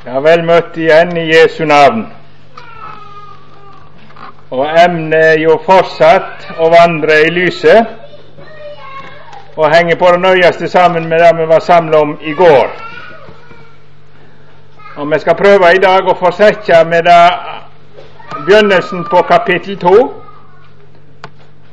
Ja, 0.00 0.16
vel 0.24 0.40
møtt 0.48 0.78
igjen 0.80 1.10
i 1.20 1.26
Jesu 1.28 1.66
navn. 1.68 2.06
Og 4.48 4.62
emnet 4.64 5.24
er 5.34 5.42
jo 5.42 5.58
fortsatt 5.66 6.46
å 6.56 6.70
vandre 6.72 7.18
i 7.26 7.32
lyset 7.34 7.98
og 9.60 9.68
henge 9.68 9.98
på 10.00 10.08
det 10.14 10.22
nøyeste 10.22 10.70
sammen 10.72 11.04
med 11.10 11.20
det 11.20 11.34
vi 11.36 11.48
var 11.50 11.60
samla 11.60 12.00
om 12.00 12.14
i 12.24 12.32
går. 12.32 12.72
Og 14.96 15.12
vi 15.12 15.18
skal 15.20 15.36
prøve 15.36 15.74
i 15.76 15.82
dag 15.84 16.08
å 16.08 16.16
fortsette 16.16 16.80
med 16.88 17.04
det 17.04 17.20
begynnelsen 18.38 19.04
på 19.04 19.20
kapittel 19.28 19.76
to. 19.84 19.96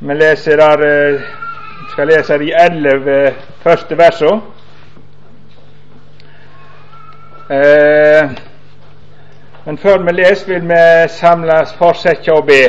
Vi 0.04 0.20
leser 0.20 0.60
der, 0.60 0.84
eh, 0.84 1.20
skal 1.94 2.12
lese 2.12 2.38
de 2.38 2.52
elleve 2.52 3.34
første 3.64 3.96
versene. 3.96 4.57
Eh, 7.50 8.30
men 9.64 9.78
før 9.78 10.02
vi 10.04 10.12
leser, 10.12 10.48
vil 10.52 10.66
vi 10.68 11.08
samles, 11.08 11.70
fortsette 11.78 12.32
å 12.32 12.42
be. 12.44 12.62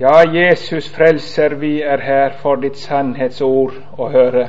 Ja, 0.00 0.24
Jesus 0.26 0.88
frelser, 0.90 1.54
vi 1.60 1.82
er 1.82 2.02
her 2.02 2.34
for 2.42 2.58
ditt 2.58 2.80
sannhetsord 2.82 3.78
å 3.94 4.08
høre. 4.10 4.48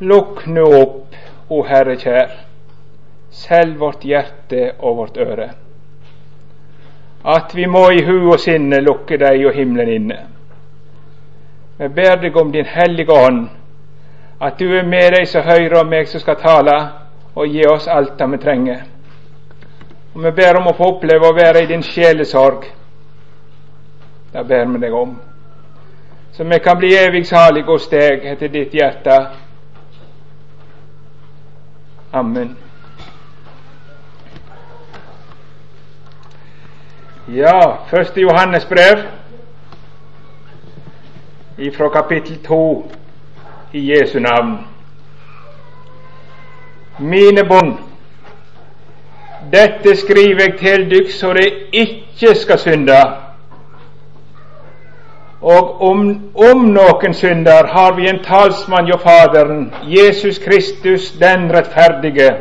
Lukk 0.00 0.46
nå 0.46 0.64
opp, 0.78 1.20
o 1.50 1.60
Herre 1.68 1.98
kjær, 2.00 2.32
selv 3.34 3.80
vårt 3.82 4.08
hjerte 4.08 4.70
og 4.78 4.96
vårt 5.02 5.20
øre, 5.20 5.50
at 7.24 7.52
vi 7.52 7.66
må 7.68 7.84
i 7.92 8.04
hu 8.06 8.30
og 8.30 8.40
sinne 8.40 8.80
lukke 8.80 9.20
deg 9.20 9.44
og 9.50 9.56
himmelen 9.58 9.94
inne. 9.96 10.37
Vi 11.78 11.88
ber 11.88 12.16
deg 12.16 12.36
om 12.36 12.52
Din 12.52 12.66
Hellige 12.66 13.12
Ånd, 13.12 13.48
at 14.40 14.58
du 14.58 14.72
er 14.74 14.86
med 14.86 15.12
deg 15.14 15.28
som 15.30 15.44
hører 15.46 15.80
om 15.80 15.90
meg 15.90 16.08
som 16.10 16.20
skal 16.20 16.38
tale, 16.40 16.74
og 17.38 17.46
gi 17.46 17.62
oss 17.70 17.86
alt 17.86 18.16
det 18.18 18.26
vi 18.32 18.38
trenger. 18.42 18.80
Og 20.14 20.24
Vi 20.24 20.30
ber 20.34 20.58
om 20.58 20.66
å 20.66 20.74
få 20.74 20.88
oppleve 20.96 21.28
å 21.28 21.36
være 21.36 21.62
i 21.62 21.68
din 21.70 21.82
sjelesorg. 21.82 22.64
Det 24.32 24.42
ber 24.46 24.64
vi 24.66 24.80
deg 24.82 24.94
om. 24.94 25.12
Så 26.32 26.44
vi 26.44 26.58
kan 26.58 26.78
bli 26.78 26.90
evig 26.96 27.26
salig 27.26 27.62
hos 27.66 27.86
deg 27.88 28.26
etter 28.26 28.48
ditt 28.48 28.74
hjerte. 28.74 29.18
Amen. 32.12 32.56
Ja, 37.28 37.84
første 37.86 38.20
Johannes 38.20 38.66
brev 38.66 39.06
ifra 41.58 41.88
kapittel 41.88 42.36
2 42.36 42.84
i 43.72 43.92
Jesu 43.92 44.20
navn. 44.20 44.58
Mine 46.98 47.44
bånd, 47.44 47.76
dette 49.52 49.96
skriver 49.96 50.42
jeg 50.42 50.58
til 50.58 50.86
dykk 50.90 51.10
så 51.10 51.32
det 51.34 51.48
ikke 51.72 52.34
skal 52.34 52.58
synde. 52.58 53.00
Og 55.40 55.82
om, 55.82 56.06
om 56.34 56.64
noen 56.74 57.14
synder 57.14 57.66
har 57.74 57.94
vi 57.94 58.08
en 58.10 58.22
talsmann 58.22 58.86
hjå 58.86 58.98
Faderen, 59.02 59.68
Jesus 59.82 60.38
Kristus 60.38 61.12
den 61.18 61.50
rettferdige. 61.54 62.32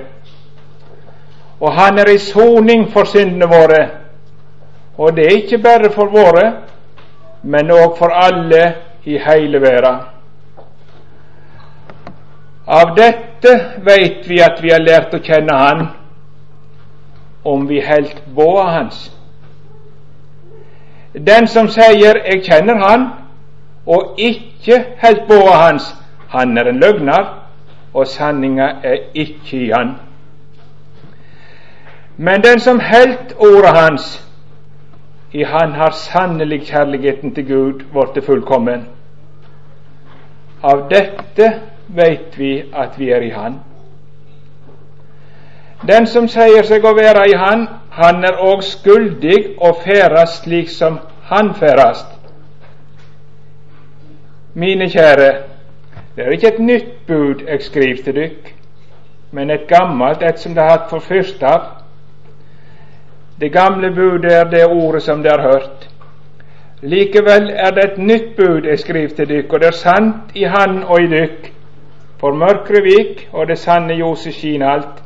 Og 1.60 1.74
han 1.74 1.98
er 2.00 2.10
i 2.14 2.18
soning 2.18 2.90
for 2.94 3.06
syndene 3.06 3.50
våre. 3.50 3.86
Og 4.98 5.16
det 5.16 5.26
er 5.26 5.38
ikke 5.42 5.58
bare 5.62 5.90
for 5.94 6.10
våre, 6.14 6.52
men 7.44 7.72
òg 7.72 7.98
for 7.98 8.14
alle 8.14 8.87
i 9.08 9.18
hele 9.18 9.62
verden. 9.62 10.00
Av 12.68 12.96
dette 12.96 13.54
veit 13.80 14.26
vi 14.28 14.42
at 14.44 14.60
vi 14.60 14.74
har 14.74 14.84
lært 14.84 15.14
å 15.16 15.22
kjenne 15.24 15.56
Han, 15.56 15.86
om 17.48 17.64
vi 17.70 17.80
helt 17.80 18.20
båa 18.36 18.66
Hans. 18.74 19.06
Den 21.14 21.48
som 21.48 21.68
sier 21.68 22.20
'jeg 22.26 22.44
kjenner 22.44 22.76
Han', 22.76 23.08
og 23.86 24.16
ikke 24.18 24.84
helt 24.98 25.28
båa 25.28 25.56
Hans, 25.56 25.96
han 26.28 26.58
er 26.58 26.68
en 26.68 26.80
løgner, 26.80 27.48
og 27.94 28.08
sanninga 28.08 28.68
er 28.84 28.98
ikke 29.14 29.58
i 29.58 29.72
Han. 29.72 29.96
Men 32.18 32.44
den 32.44 32.60
som 32.60 32.80
helt 32.80 33.34
ordet 33.40 33.78
Hans, 33.78 34.24
i 35.32 35.44
Han 35.44 35.72
har 35.72 35.92
sannelig 35.92 36.62
kjærligheten 36.62 37.36
til 37.36 37.48
Gud 37.48 37.74
blitt 37.94 38.26
fullkommen. 38.26 38.97
Av 40.62 40.88
dette 40.90 41.50
veit 41.88 42.38
vi 42.38 42.52
at 42.74 42.98
vi 42.98 43.12
er 43.14 43.22
i 43.22 43.30
Han. 43.32 43.60
Den 45.88 46.08
som 46.10 46.28
sier 46.28 46.66
seg 46.66 46.86
å 46.86 46.96
være 46.98 47.28
i 47.30 47.36
Han, 47.38 47.68
han 47.98 48.26
er 48.26 48.40
òg 48.42 48.64
skuldig 48.66 49.38
å 49.62 49.74
ferdast 49.84 50.44
slik 50.44 50.70
som 50.74 51.00
Han 51.30 51.54
ferdast. 51.54 52.14
Mine 54.58 54.90
kjære, 54.90 55.30
det 56.16 56.26
er 56.26 56.34
ikke 56.34 56.48
et 56.48 56.60
nytt 56.60 56.94
bud 57.08 57.44
jeg 57.46 57.62
skriver 57.62 58.04
til 58.04 58.16
dykk, 58.18 58.54
men 59.38 59.52
et 59.54 59.68
gammelt, 59.70 60.24
et 60.24 60.40
som 60.40 60.56
det 60.56 60.64
har 60.64 60.72
hatt 60.72 60.90
for 60.90 61.00
først 61.00 61.44
av. 61.46 61.68
Det 63.38 63.52
gamle 63.54 63.92
budet 63.94 64.34
er 64.34 64.50
det 64.50 64.64
ordet 64.66 65.04
som 65.04 65.22
de 65.24 65.30
har 65.30 65.42
hørt. 65.42 65.87
Likevel 66.82 67.50
er 67.50 67.72
det 67.72 67.84
et 67.84 67.98
nytt 67.98 68.36
bud 68.38 68.66
jeg 68.70 68.80
skriver 68.80 69.16
til 69.16 69.30
dykk, 69.30 69.54
og 69.54 69.60
det 69.60 69.68
er 69.68 69.72
sant 69.72 70.36
i 70.36 70.44
Han 70.44 70.84
og 70.84 71.02
i 71.02 71.08
dykk. 71.08 71.52
For 72.20 72.34
mørket 72.34 72.84
vik, 72.84 73.30
og 73.34 73.48
det 73.48 73.58
sanne 73.58 73.94
ljoset 73.94 74.34
skinner 74.34 74.70
alt. 74.70 75.04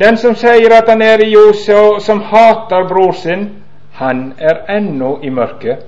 Den 0.00 0.16
som 0.16 0.34
sier 0.34 0.72
at 0.72 0.88
han 0.88 1.02
er 1.02 1.20
i 1.20 1.30
ljoset, 1.30 1.74
og 1.76 2.00
som 2.02 2.20
hater 2.20 2.88
bror 2.88 3.12
sin, 3.12 3.48
han 3.92 4.32
er 4.38 4.76
ennå 4.76 5.18
i 5.22 5.30
mørket. 5.30 5.78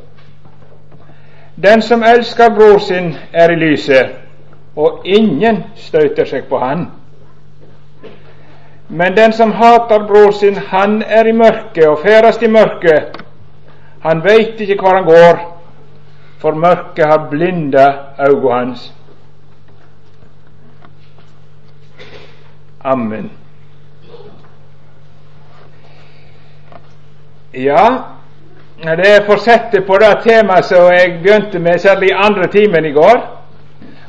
Den 1.62 1.82
som 1.82 2.02
elsker 2.02 2.54
bror 2.54 2.78
sin, 2.78 3.14
er 3.32 3.50
i 3.50 3.54
lyset, 3.54 4.06
og 4.76 5.02
ingen 5.04 5.64
støter 5.76 6.24
seg 6.24 6.44
på 6.48 6.58
han. 6.58 6.86
Men 8.88 9.16
den 9.16 9.32
som 9.32 9.52
hater 9.52 10.06
bror 10.08 10.30
sin, 10.30 10.56
han 10.56 11.02
er 11.02 11.28
i 11.28 11.32
mørket 11.32 11.88
og 11.88 11.98
ferdes 12.04 12.42
i 12.42 12.48
mørket. 12.48 13.22
Han 14.02 14.24
veit 14.24 14.60
ikke 14.60 14.80
hvor 14.80 14.94
han 14.96 15.04
går, 15.04 15.60
for 16.38 16.54
mørket 16.54 17.06
har 17.06 17.28
blinda 17.30 17.86
øynene 18.28 18.54
hans. 18.54 18.92
Amen. 22.84 23.30
Ja, 27.54 27.86
det 28.82 29.08
er 29.16 29.26
fortsettet 29.26 29.86
på 29.86 29.98
det 30.00 30.18
temaet 30.24 30.64
som 30.64 30.90
jeg 30.92 31.20
begynte 31.22 31.58
med 31.58 31.78
særlig 31.78 32.08
i 32.08 32.16
andre 32.16 32.46
timen 32.46 32.84
i 32.84 32.92
går. 32.92 33.38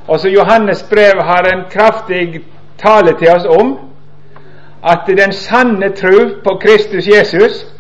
Og 0.07 0.19
som 0.19 0.31
Johannes 0.31 0.83
brev 0.89 1.21
har 1.21 1.43
en 1.53 1.63
kraftig 1.69 2.41
tale 2.77 3.17
til 3.19 3.29
oss 3.35 3.45
om 3.45 3.77
at 4.83 4.99
den 5.07 5.33
sanne 5.33 5.89
tro 5.89 6.41
på 6.43 6.59
Kristus 6.65 7.07
Jesus 7.07 7.72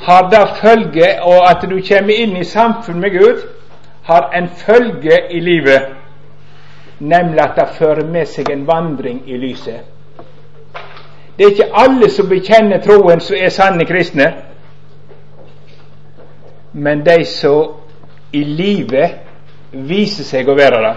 har 0.00 0.30
det 0.30 0.48
følge, 0.60 1.22
og 1.22 1.50
at 1.50 1.70
du 1.70 1.80
kommer 1.88 2.14
inn 2.14 2.36
i 2.36 2.44
samfunn 2.44 3.00
med 3.00 3.10
Gud, 3.18 3.42
har 4.02 4.30
en 4.34 4.48
følge 4.48 5.18
i 5.30 5.40
livet, 5.40 5.82
nemlig 6.98 7.40
at 7.40 7.56
det 7.56 7.68
fører 7.78 8.06
med 8.06 8.26
seg 8.26 8.50
en 8.50 8.66
vandring 8.66 9.22
i 9.26 9.36
lyset. 9.36 9.80
Det 11.38 11.44
er 11.44 11.50
ikke 11.50 11.74
alle 11.74 12.10
som 12.10 12.28
bekjenner 12.28 12.80
troen, 12.82 13.20
som 13.20 13.36
er 13.38 13.48
sanne 13.48 13.84
kristne, 13.84 14.32
men 16.72 17.04
de 17.06 17.24
som 17.24 17.76
i 18.32 18.42
livet 18.44 19.10
viser 19.72 20.24
seg 20.24 20.48
å 20.48 20.56
være 20.58 20.82
det. 20.82 20.96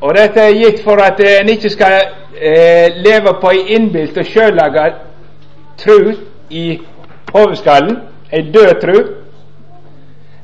Og 0.00 0.14
dette 0.14 0.40
er 0.40 0.54
gitt 0.54 0.84
for 0.84 1.02
at 1.02 1.20
en 1.20 1.48
ikke 1.50 1.70
skal 1.70 1.96
eh, 2.38 2.94
leve 3.02 3.34
på 3.40 3.50
ei 3.50 3.64
innbilt 3.74 4.18
og 4.18 4.26
sjøllaga 4.26 4.86
tru 5.78 6.12
i 6.50 6.80
hovedskallen 7.34 7.96
ei 8.32 8.42
død 8.52 8.80
tru, 8.80 8.98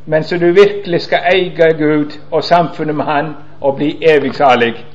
men 0.07 0.25
så 0.25 0.39
du 0.39 0.47
virkelig 0.47 1.01
skal 1.01 1.19
eie 1.35 1.73
Gud 1.79 2.19
og 2.31 2.45
samfunnet 2.45 2.95
med 2.95 3.05
Han 3.05 3.35
og 3.61 3.77
bli 3.77 3.99
evig 4.03 4.35
salig. 4.35 4.87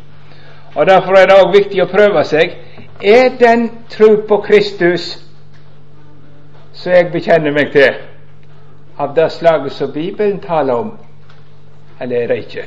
Og 0.76 0.86
Derfor 0.86 1.12
er 1.12 1.26
det 1.26 1.36
òg 1.42 1.54
viktig 1.56 1.82
å 1.84 1.90
prøve 1.90 2.24
seg. 2.24 2.54
Er 3.02 3.30
den 3.40 3.70
tru 3.90 4.22
på 4.28 4.38
Kristus 4.38 5.18
som 6.74 6.94
jeg 6.94 7.12
bekjenner 7.12 7.52
meg 7.52 7.72
til, 7.72 7.96
av 8.98 9.16
det 9.16 9.32
slaget 9.32 9.72
som 9.72 9.92
Bibelen 9.92 10.40
taler 10.40 10.74
om, 10.74 10.92
eller 12.00 12.22
er 12.22 12.28
det 12.28 12.38
ikke? 12.38 12.66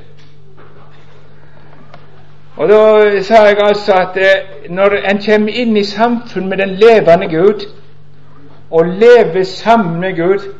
Og 2.57 2.69
Da 2.69 3.23
sa 3.23 3.35
jeg 3.35 3.59
altså 3.63 3.93
at 3.93 4.17
eh, 4.17 4.71
når 4.71 4.97
en 5.11 5.23
kommer 5.25 5.49
inn 5.49 5.77
i 5.77 5.85
samfunn 5.85 6.49
med 6.49 6.59
den 6.59 6.75
levende 6.77 7.29
Gud, 7.29 7.65
og 8.71 8.87
lever 8.87 9.45
sammen 9.45 10.01
med 10.01 10.17
Gud, 10.17 10.53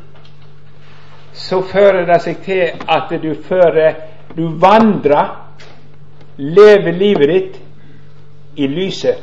så 1.33 1.61
fører 1.61 2.05
det 2.05 2.21
seg 2.21 2.41
til 2.45 2.61
at 2.89 3.13
du 3.23 3.33
fører 3.43 3.93
Du 4.37 4.47
vandrer, 4.57 5.29
lever 6.37 6.91
livet 6.91 7.29
ditt 7.29 7.59
i 8.55 8.67
lyset. 8.67 9.17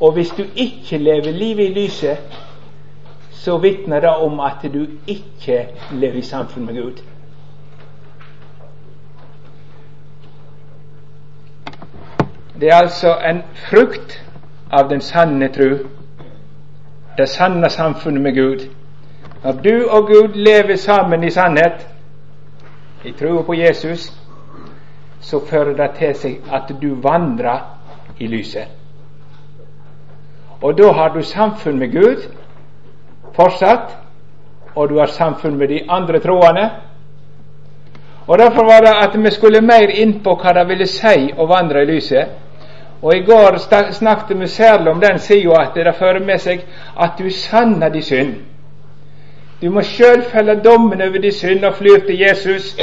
Og 0.00 0.12
hvis 0.12 0.30
du 0.30 0.44
ikke 0.54 0.98
lever 0.98 1.32
livet 1.32 1.64
i 1.64 1.74
lyset, 1.74 2.18
så 3.32 3.58
vitner 3.58 4.00
det 4.00 4.08
om 4.10 4.40
at 4.40 4.62
du 4.74 4.86
ikke 5.06 5.66
lever 5.92 6.18
i 6.18 6.22
samfunn 6.22 6.66
med 6.66 6.82
Gud. 6.82 7.02
Det 12.60 12.68
er 12.68 12.74
altså 12.74 13.14
en 13.30 13.42
frukt 13.70 14.24
av 14.70 14.88
den 14.90 15.00
sanne 15.00 15.48
tru, 15.48 15.78
det 17.18 17.28
sanne 17.28 17.70
samfunnet 17.70 18.22
med 18.22 18.34
Gud. 18.34 18.64
Når 19.44 19.52
du 19.52 19.88
og 19.90 20.06
Gud 20.06 20.34
lever 20.34 20.76
sammen 20.76 21.24
i 21.24 21.30
sannhet, 21.30 21.86
i 23.04 23.12
troa 23.12 23.42
på 23.42 23.54
Jesus, 23.54 24.12
så 25.20 25.40
fører 25.46 25.76
det 25.76 25.90
til 25.98 26.14
seg 26.14 26.50
at 26.52 26.72
du 26.82 26.94
vandrer 27.02 27.60
i 28.18 28.26
lyset. 28.26 28.66
Og 30.62 30.78
da 30.78 30.92
har 30.92 31.08
du 31.14 31.22
samfunn 31.22 31.78
med 31.78 31.92
Gud 31.92 32.26
fortsatt, 33.34 33.94
og 34.74 34.88
du 34.88 34.98
har 34.98 35.06
samfunn 35.06 35.56
med 35.56 35.68
de 35.68 35.80
andre 35.88 36.18
troende. 36.18 36.70
Og 38.26 38.38
Derfor 38.38 38.64
var 38.64 38.80
det 38.80 38.94
at 39.02 39.24
vi 39.24 39.30
skulle 39.30 39.60
mer 39.60 39.88
inn 39.94 40.20
på 40.24 40.34
hva 40.34 40.52
det 40.52 40.68
ville 40.68 40.86
si 40.86 41.30
å 41.36 41.46
vandre 41.46 41.82
i 41.82 41.90
lyset. 41.94 42.47
Og 43.02 43.16
I 43.16 43.20
går 43.22 43.56
snakket 43.92 44.40
vi 44.40 44.46
særlig 44.46 44.88
om 44.88 45.00
den 45.00 45.18
sida 45.18 45.60
at 45.60 45.74
det 45.74 45.94
fører 45.98 46.24
med 46.24 46.38
seg 46.38 46.64
at 47.00 47.10
du 47.18 47.30
sanner 47.30 47.88
din 47.88 48.02
synd. 48.02 48.34
Du 49.62 49.70
må 49.70 49.82
sjøl 49.82 50.22
felle 50.22 50.60
dommen 50.64 51.02
over 51.02 51.18
din 51.18 51.32
synd 51.32 51.64
og 51.64 51.74
flyr 51.74 52.06
til 52.06 52.18
Jesus, 52.18 52.76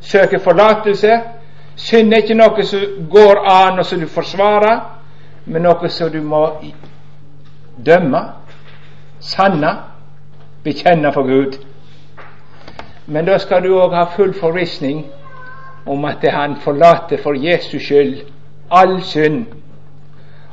søke 0.00 0.38
forlatelse. 0.38 1.20
Synd 1.76 2.12
er 2.12 2.16
ikke 2.16 2.34
noe 2.34 2.64
som 2.64 2.80
går 3.10 3.44
an 3.48 3.78
og 3.78 3.86
som 3.86 4.00
du 4.00 4.06
forsvarer, 4.06 4.80
men 5.46 5.62
noe 5.62 5.88
som 5.88 6.12
du 6.12 6.20
må 6.22 6.46
dømme, 7.86 8.20
sanne, 9.20 9.76
bekjenne 10.64 11.12
for 11.12 11.22
Gud. 11.22 11.58
Men 13.06 13.26
da 13.26 13.38
skal 13.38 13.64
du 13.64 13.74
òg 13.80 13.96
ha 13.96 14.04
full 14.16 14.34
forvissning 14.34 15.06
om 15.86 16.04
at 16.04 16.24
han 16.30 16.56
forlater 16.64 17.18
for 17.22 17.34
Jesus 17.34 17.82
skyld 17.82 18.20
all 18.72 19.00
synd 19.04 19.44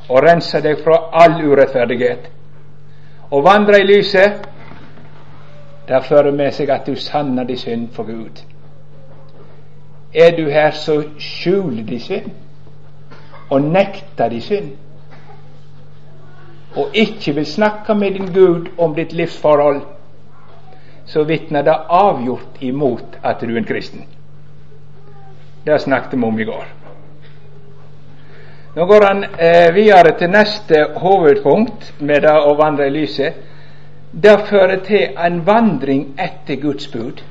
og 0.08 0.22
renser 0.24 0.62
deg 0.64 0.82
fra 0.84 0.96
all 1.22 1.38
urettferdighet. 1.40 2.28
Å 3.30 3.42
vandre 3.46 3.80
i 3.80 3.86
lyset 3.86 4.46
det 5.90 6.02
fører 6.06 6.34
med 6.34 6.54
seg 6.54 6.70
at 6.70 6.86
du 6.86 6.94
sanner 6.98 7.46
din 7.46 7.58
synd 7.58 7.88
for 7.94 8.06
Gud. 8.06 8.42
Er 10.14 10.34
du 10.36 10.50
her, 10.50 10.70
så 10.70 11.02
skjul 11.18 11.84
din 11.86 12.00
synd 12.02 12.30
og 13.50 13.62
nekter 13.62 14.30
din 14.30 14.42
synd. 14.42 14.70
Og 16.76 16.94
ikke 16.94 17.34
vil 17.34 17.46
snakke 17.46 17.94
med 17.94 18.14
din 18.18 18.30
Gud 18.34 18.70
om 18.78 18.94
ditt 18.94 19.12
livsforhold, 19.12 19.80
så 21.06 21.24
vitner 21.26 21.62
det 21.66 21.74
avgjort 21.88 22.60
imot 22.60 23.18
at 23.22 23.40
du 23.40 23.50
er 23.54 23.58
en 23.58 23.66
kristen. 23.66 24.04
Det 25.66 25.80
snakket 25.80 26.18
vi 26.18 26.24
om 26.24 26.38
i 26.38 26.44
går. 26.44 26.79
Nå 28.74 28.86
går 28.86 29.06
han 29.06 29.24
eh, 29.24 29.74
videre 29.74 30.14
til 30.18 30.30
neste 30.30 30.84
hovedpunkt 31.02 31.94
med 32.00 32.22
det 32.22 32.36
å 32.38 32.54
vandre 32.58 32.86
i 32.86 32.94
lyset 32.94 33.46
det 34.12 34.40
fører 34.48 34.80
til 34.84 35.18
en 35.18 35.46
vandring 35.46 36.14
etter 36.18 36.56
Guds 36.60 36.88
bud. 36.88 37.22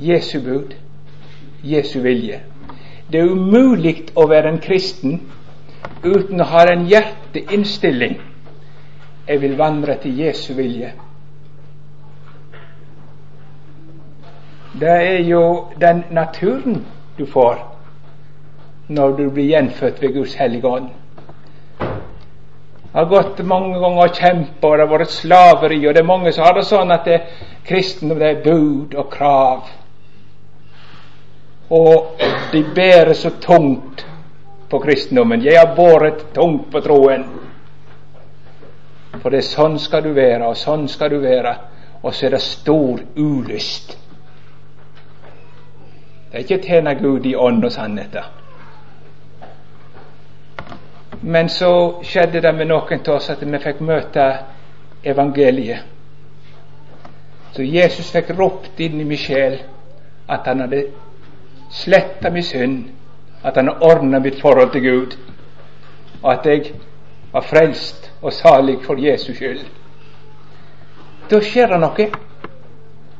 Jesu 0.00 0.40
bud, 0.40 0.74
Jesu 1.62 2.00
vilje. 2.00 2.40
Det 3.12 3.20
er 3.20 3.30
umulig 3.30 3.96
å 4.14 4.26
være 4.30 4.48
en 4.48 4.60
kristen 4.62 5.20
uten 6.04 6.40
å 6.40 6.46
ha 6.50 6.62
en 6.70 6.86
hjerteinnstilling. 6.86 8.20
Jeg 9.26 9.42
vil 9.42 9.58
vandre 9.58 9.98
til 10.02 10.18
Jesu 10.18 10.54
vilje. 10.54 10.92
Det 14.80 14.88
er 14.88 15.20
jo 15.26 15.44
den 15.80 16.04
naturen 16.10 16.84
du 17.18 17.26
får 17.26 17.71
når 18.88 19.16
du 19.16 19.30
blir 19.30 19.52
gjenfødt 19.52 20.02
ved 20.02 20.14
Guds 20.14 20.34
hellige 20.34 20.66
ånd 20.66 20.90
har 22.92 23.04
gått 23.04 23.38
mange 23.38 23.78
ganger 23.80 24.04
og 24.04 24.16
kjempa, 24.16 24.68
og 24.68 24.76
det 24.76 24.84
har 24.84 24.90
vært 24.90 25.14
slaveri, 25.14 25.78
og 25.86 25.94
det 25.94 26.02
er 26.02 26.08
mange 26.08 26.32
som 26.32 26.44
har 26.44 26.58
det 26.58 26.64
sånn 26.68 26.92
at 26.92 27.06
det, 27.08 27.20
kristendom 27.64 28.20
det 28.20 28.28
er 28.28 28.42
bud 28.44 28.96
og 29.00 29.08
krav. 29.12 29.70
Og 31.72 32.20
de 32.52 32.62
bærer 32.76 33.14
så 33.16 33.32
tungt 33.40 34.04
på 34.68 34.80
kristendommen. 34.80 35.44
Jeg 35.44 35.56
har 35.56 35.72
båret 35.76 36.26
tungt 36.36 36.68
på 36.72 36.82
troen. 36.84 37.24
For 39.22 39.32
det 39.32 39.40
er 39.40 39.48
sånn 39.48 39.78
skal 39.80 40.04
du 40.04 40.12
være, 40.12 40.44
og 40.50 40.56
sånn 40.56 40.84
skal 40.88 41.14
du 41.14 41.20
være. 41.24 41.54
Og 42.02 42.12
så 42.12 42.26
er 42.26 42.36
det 42.36 42.42
stor 42.44 43.00
ulyst. 43.16 43.96
Det 46.28 46.38
er 46.40 46.44
ikke 46.44 46.60
å 46.60 46.66
tjene 46.66 46.94
Gud 47.00 47.28
i 47.28 47.36
ånd 47.36 47.64
og 47.64 47.72
sannhet. 47.72 48.20
Men 51.22 51.48
så 51.48 52.02
skjedde 52.02 52.40
det 52.40 52.52
med 52.52 52.66
noen 52.66 53.00
av 53.06 53.14
oss 53.14 53.30
at 53.30 53.42
vi 53.42 53.58
fikk 53.62 53.80
møte 53.80 54.24
evangeliet. 55.06 55.84
Så 57.52 57.62
Jesus 57.62 58.10
fikk 58.10 58.32
ropt 58.38 58.80
inn 58.80 59.00
i 59.00 59.04
min 59.04 59.20
sjel 59.20 59.58
at 60.28 60.46
han 60.48 60.64
hadde 60.64 60.86
sletta 61.70 62.30
min 62.30 62.42
synd, 62.42 62.78
at 63.42 63.56
han 63.56 63.68
hadde 63.68 63.86
ordna 63.86 64.18
mitt 64.18 64.40
forhold 64.40 64.72
til 64.72 64.82
Gud, 64.82 65.16
og 66.22 66.32
at 66.32 66.46
jeg 66.46 66.72
var 67.32 67.46
frelst 67.46 68.10
og 68.22 68.32
salig 68.32 68.78
for 68.86 68.98
Jesus 68.98 69.36
skyld. 69.36 69.62
Da 71.30 71.40
skjer 71.40 71.70
det 71.70 71.80
noe, 71.80 72.08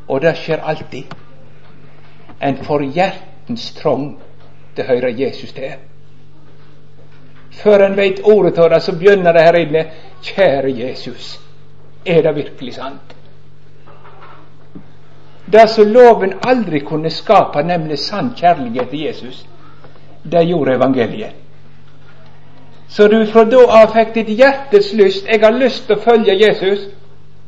og 0.08 0.20
det 0.20 0.34
skjer 0.36 0.64
alltid. 0.64 1.14
En 2.42 2.58
får 2.64 2.88
hjertens 2.96 3.70
trong 3.78 4.16
til 4.74 4.84
å 4.84 4.90
høre 4.90 5.14
Jesus 5.16 5.52
til. 5.54 5.91
Før 7.52 7.84
en 7.86 7.96
veit 7.96 8.20
ordet 8.24 8.58
av 8.58 8.70
det, 8.70 8.80
så 8.82 8.92
begynner 8.96 9.32
det 9.32 9.42
her 9.42 9.58
inne 9.60 9.84
Kjære 10.22 10.70
Jesus, 10.70 11.40
er 12.06 12.22
det 12.22 12.34
virkelig 12.36 12.74
sant? 12.74 13.16
Det 15.52 15.68
som 15.70 15.90
loven 15.92 16.32
aldri 16.46 16.80
kunne 16.86 17.10
skape, 17.10 17.62
nemlig 17.62 17.98
sann 17.98 18.30
kjærlighet 18.36 18.88
til 18.90 19.00
Jesus, 19.00 19.46
det 20.24 20.46
gjorde 20.48 20.76
evangeliet. 20.76 21.34
Så 22.88 23.08
du 23.08 23.26
fra 23.26 23.44
da 23.48 23.62
av 23.72 23.92
fikk 23.94 24.14
ditt 24.14 24.30
hjertes 24.36 24.92
lyst. 24.92 25.26
Jeg 25.26 25.40
har 25.40 25.54
lyst 25.56 25.86
til 25.86 25.96
å 25.96 26.02
følge 26.04 26.34
Jesus 26.36 26.86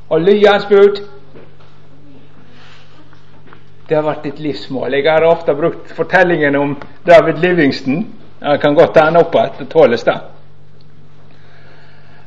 og 0.09 0.23
lye 0.25 0.49
hans 0.49 0.65
bud. 0.71 1.03
Det 3.89 3.97
har 3.97 4.07
vært 4.07 4.25
ditt 4.25 4.41
livsmål. 4.41 4.97
Jeg 4.97 5.11
har 5.11 5.27
ofte 5.29 5.55
brukt 5.55 5.93
fortellingen 5.93 6.57
om 6.57 6.77
David 7.07 7.43
Livingston 7.45 8.07
han 8.45 8.59
kan 8.59 8.75
godt 8.75 8.99
han 9.01 9.17
opp 9.17 9.35
igjen, 9.35 9.53
det 9.59 9.67
tåles 9.73 10.05
det. 10.05 10.19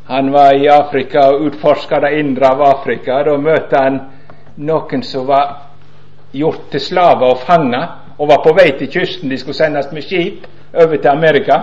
Han 0.07 0.31
var 0.31 0.53
i 0.55 0.69
Afrika 0.69 1.27
og 1.29 1.41
utforska 1.45 1.99
det 1.99 2.19
indre 2.19 2.47
av 2.47 2.61
Afrika. 2.61 3.19
Da 3.23 3.35
møtte 3.37 3.81
han 3.83 3.99
noen 4.55 5.03
som 5.03 5.27
var 5.27 5.51
gjort 6.31 6.71
til 6.71 6.81
slaver 6.81 7.35
og 7.35 7.43
fanga, 7.45 7.83
og 8.17 8.31
var 8.31 8.41
på 8.41 8.55
vei 8.57 8.71
til 8.79 8.89
kysten. 8.89 9.29
De 9.29 9.37
skulle 9.37 9.57
sendes 9.57 9.91
med 9.91 10.07
skip 10.07 10.47
over 10.73 10.97
til 10.97 11.11
Amerika. 11.11 11.59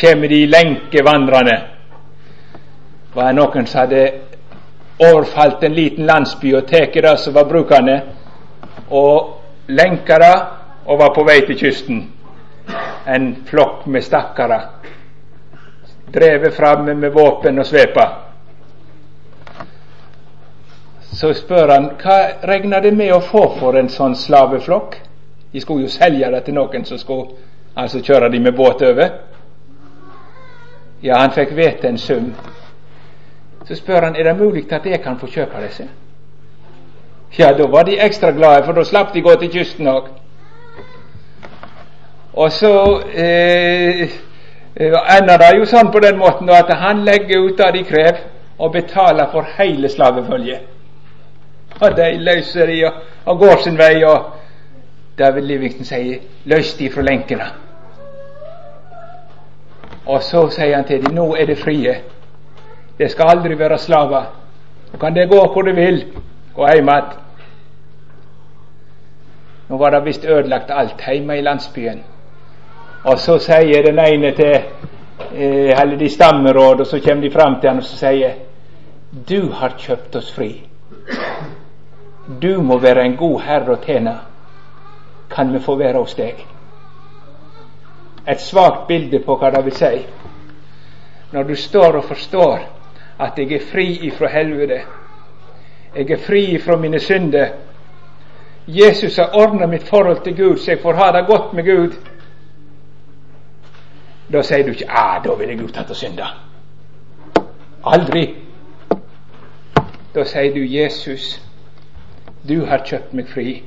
Kommer 0.00 0.28
de 0.28 0.40
lenkevandrende. 0.46 1.56
Det 3.14 3.28
noen 3.38 3.66
som 3.70 3.80
hadde 3.84 4.02
overfalt 4.98 5.62
en 5.62 5.78
liten 5.78 6.10
landsby 6.10 6.56
og 6.56 6.66
tatt 6.66 6.98
det 7.06 7.14
som 7.20 7.34
var 7.34 7.46
brukende, 7.46 8.00
og 8.90 9.40
lenka 9.68 10.18
det, 10.18 10.36
og 10.86 10.98
var 10.98 11.14
på 11.14 11.22
vei 11.24 11.40
til 11.46 11.58
kysten 11.58 12.04
en 13.06 13.34
flokk 13.46 13.86
med 13.86 14.04
stakkarer 14.04 14.68
drevet 16.06 16.54
framme 16.54 16.94
med 16.94 17.12
våpen 17.12 17.58
og 17.58 17.66
sveper. 17.66 18.08
Så 21.12 21.32
spør 21.34 21.72
han 21.72 21.90
hva 22.00 22.16
regner 22.48 22.80
det 22.84 22.92
med 22.96 23.12
å 23.14 23.22
få 23.24 23.46
for 23.58 23.78
en 23.78 23.88
sånn 23.88 24.16
slaveflokk? 24.16 24.96
De 25.52 25.60
skulle 25.60 25.86
jo 25.86 25.92
selge 25.92 26.30
det 26.32 26.42
til 26.44 26.56
noen 26.56 26.84
som 26.84 26.98
skulle 27.00 27.36
altså 27.74 28.02
kjøre 28.04 28.30
de 28.32 28.40
med 28.40 28.56
båt 28.56 28.82
over. 28.82 29.14
Ja, 31.02 31.20
han 31.20 31.32
fikk 31.32 31.54
vite 31.56 31.88
en 31.88 31.98
sum. 31.98 32.32
Så 33.68 33.76
spør 33.76 34.08
han 34.08 34.16
er 34.16 34.28
det 34.28 34.36
mulig 34.38 34.66
at 34.72 34.86
jeg 34.86 35.02
kan 35.02 35.18
få 35.18 35.26
kjøpe 35.26 35.62
disse. 35.64 35.88
Ja, 37.38 37.52
da 37.52 37.66
var 37.68 37.84
de 37.84 37.98
ekstra 38.00 38.30
glade, 38.32 38.64
for 38.64 38.72
da 38.72 38.84
slapp 38.84 39.12
de 39.12 39.20
gå 39.20 39.34
til 39.40 39.52
kysten 39.52 39.88
òg. 39.90 40.08
Og 42.36 42.52
så 42.52 43.00
eh, 43.14 44.10
ender 45.16 45.38
det 45.40 45.52
jo 45.56 45.66
sånn 45.68 45.88
på 45.92 46.00
den 46.04 46.18
måten 46.20 46.50
at 46.52 46.68
han 46.76 47.04
legger 47.04 47.46
ut 47.48 47.58
det 47.58 47.72
de 47.78 47.84
krever, 47.88 48.24
og 48.58 48.72
betaler 48.72 49.28
for 49.32 49.48
hele 49.56 49.88
slavefølget. 49.88 50.60
Og 51.80 51.96
de 51.96 52.08
løser 52.18 52.66
de 52.66 52.76
og, 52.88 52.92
og, 53.24 53.38
går 53.38 53.62
sin 53.64 53.78
vei, 53.78 54.04
og 54.04 54.32
David 55.18 55.42
Livingston 55.42 55.84
sier 55.84 56.18
'løs 56.44 56.74
de 56.78 56.90
fra 56.90 57.02
lenkene'. 57.02 57.52
Og 60.06 60.22
så 60.22 60.48
sier 60.50 60.76
han 60.76 60.84
til 60.84 61.04
dem 61.04 61.14
'nå 61.14 61.34
er 61.34 61.46
det 61.46 61.58
frie'. 61.58 62.00
Det 62.98 63.10
skal 63.10 63.28
aldri 63.28 63.58
være 63.58 63.78
slaver. 63.78 64.24
Nå 64.92 64.98
kan 64.98 65.14
det 65.14 65.28
gå 65.28 65.52
hvor 65.52 65.62
det 65.62 65.76
vil. 65.76 66.04
Gå 66.54 66.68
hjem 66.72 66.88
igjen. 66.88 67.04
Nå 69.68 69.76
var 69.76 69.90
det 69.90 70.04
visst 70.04 70.24
ødelagt 70.24 70.70
alt 70.70 71.02
hjemme 71.06 71.38
i 71.38 71.42
landsbyen. 71.42 72.04
Og 73.06 73.18
så 73.18 73.38
sier 73.38 73.86
den 73.86 73.98
ene 74.02 74.32
til 74.34 74.54
eh, 74.54 75.72
eller 75.80 75.96
de 75.96 76.08
stammeråd, 76.10 76.80
og 76.80 76.86
så 76.86 77.00
kommer 77.00 77.22
de 77.22 77.30
fram 77.30 77.60
til 77.60 77.70
han 77.70 77.78
og 77.78 77.86
så 77.86 77.98
sier 78.00 78.34
Du 79.28 79.52
har 79.52 79.76
kjøpt 79.78 80.16
oss 80.16 80.32
fri. 80.34 80.50
Du 82.42 82.62
må 82.62 82.78
være 82.78 83.04
en 83.06 83.16
god 83.16 83.40
herre 83.40 83.76
og 83.76 83.84
tjener. 83.86 84.18
Kan 85.30 85.52
vi 85.52 85.58
få 85.58 85.76
være 85.76 85.98
hos 85.98 86.14
deg? 86.14 86.42
Et 88.26 88.40
svakt 88.40 88.86
bilde 88.88 89.20
på 89.22 89.36
hva 89.38 89.50
det 89.54 89.62
vil 89.64 89.76
si. 89.76 90.02
Når 91.32 91.42
du 91.42 91.54
står 91.54 92.00
og 92.00 92.04
forstår 92.04 92.58
at 93.18 93.38
jeg 93.38 93.52
er 93.52 93.70
fri 93.70 93.86
ifra 94.08 94.28
helvete, 94.28 94.80
jeg 95.96 96.10
er 96.10 96.20
fri 96.26 96.42
ifra 96.54 96.76
mine 96.76 97.00
synder, 97.00 97.54
Jesus 98.66 99.16
har 99.16 99.30
ordna 99.34 99.66
mitt 99.66 99.88
forhold 99.88 100.20
til 100.24 100.36
Gud, 100.36 100.56
så 100.56 100.70
jeg 100.70 100.82
får 100.82 100.92
ha 100.92 101.12
det 101.12 101.26
godt 101.26 101.52
med 101.52 101.64
Gud. 101.64 101.94
Da 104.32 104.42
sier 104.42 104.64
du 104.64 104.70
ikke 104.70 104.90
'ah, 104.90 105.24
da 105.24 105.34
vil 105.34 105.48
jeg 105.48 105.58
igjen 105.58 105.90
og 105.90 105.96
synde'. 105.96 106.26
Aldri. 107.84 108.34
Da 110.14 110.24
sier 110.24 110.54
du 110.54 110.60
'Jesus, 110.60 111.42
du 112.48 112.64
har 112.64 112.78
kjøpt 112.84 113.14
meg 113.14 113.26
fri'. 113.26 113.62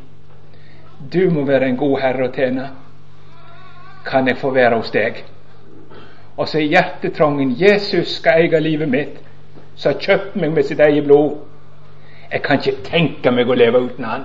Du 1.14 1.30
må 1.30 1.46
være 1.46 1.70
en 1.70 1.78
god 1.78 2.00
herre 2.00 2.28
og 2.28 2.34
tjene. 2.34 2.70
Kan 4.06 4.28
jeg 4.28 4.38
få 4.38 4.50
være 4.50 4.78
hos 4.78 4.92
deg? 4.92 5.26
Og 6.38 6.48
så 6.48 6.58
er 6.58 6.64
hjertetrangen 6.64 7.56
'Jesus 7.60 8.08
skal 8.08 8.42
eie 8.42 8.60
livet 8.60 8.90
mitt', 8.90 9.20
som 9.76 9.94
har 9.94 10.00
kjøpt 10.00 10.36
meg 10.36 10.52
med 10.52 10.64
sitt 10.64 10.80
eget 10.80 11.04
blod. 11.04 11.38
Jeg 12.32 12.42
kan 12.42 12.60
ikke 12.60 12.84
tenke 12.84 13.32
meg 13.32 13.50
å 13.50 13.54
leve 13.54 13.80
uten 13.80 14.06
Han. 14.06 14.24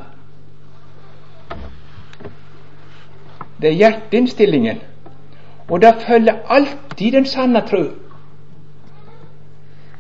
Det 3.60 3.70
er 3.70 3.74
hjerteinnstillingen. 3.74 4.80
Og 5.68 5.80
det 5.82 5.94
følger 6.06 6.34
alltid 6.48 7.12
den 7.12 7.26
sanne 7.26 7.60
tro. 7.68 7.84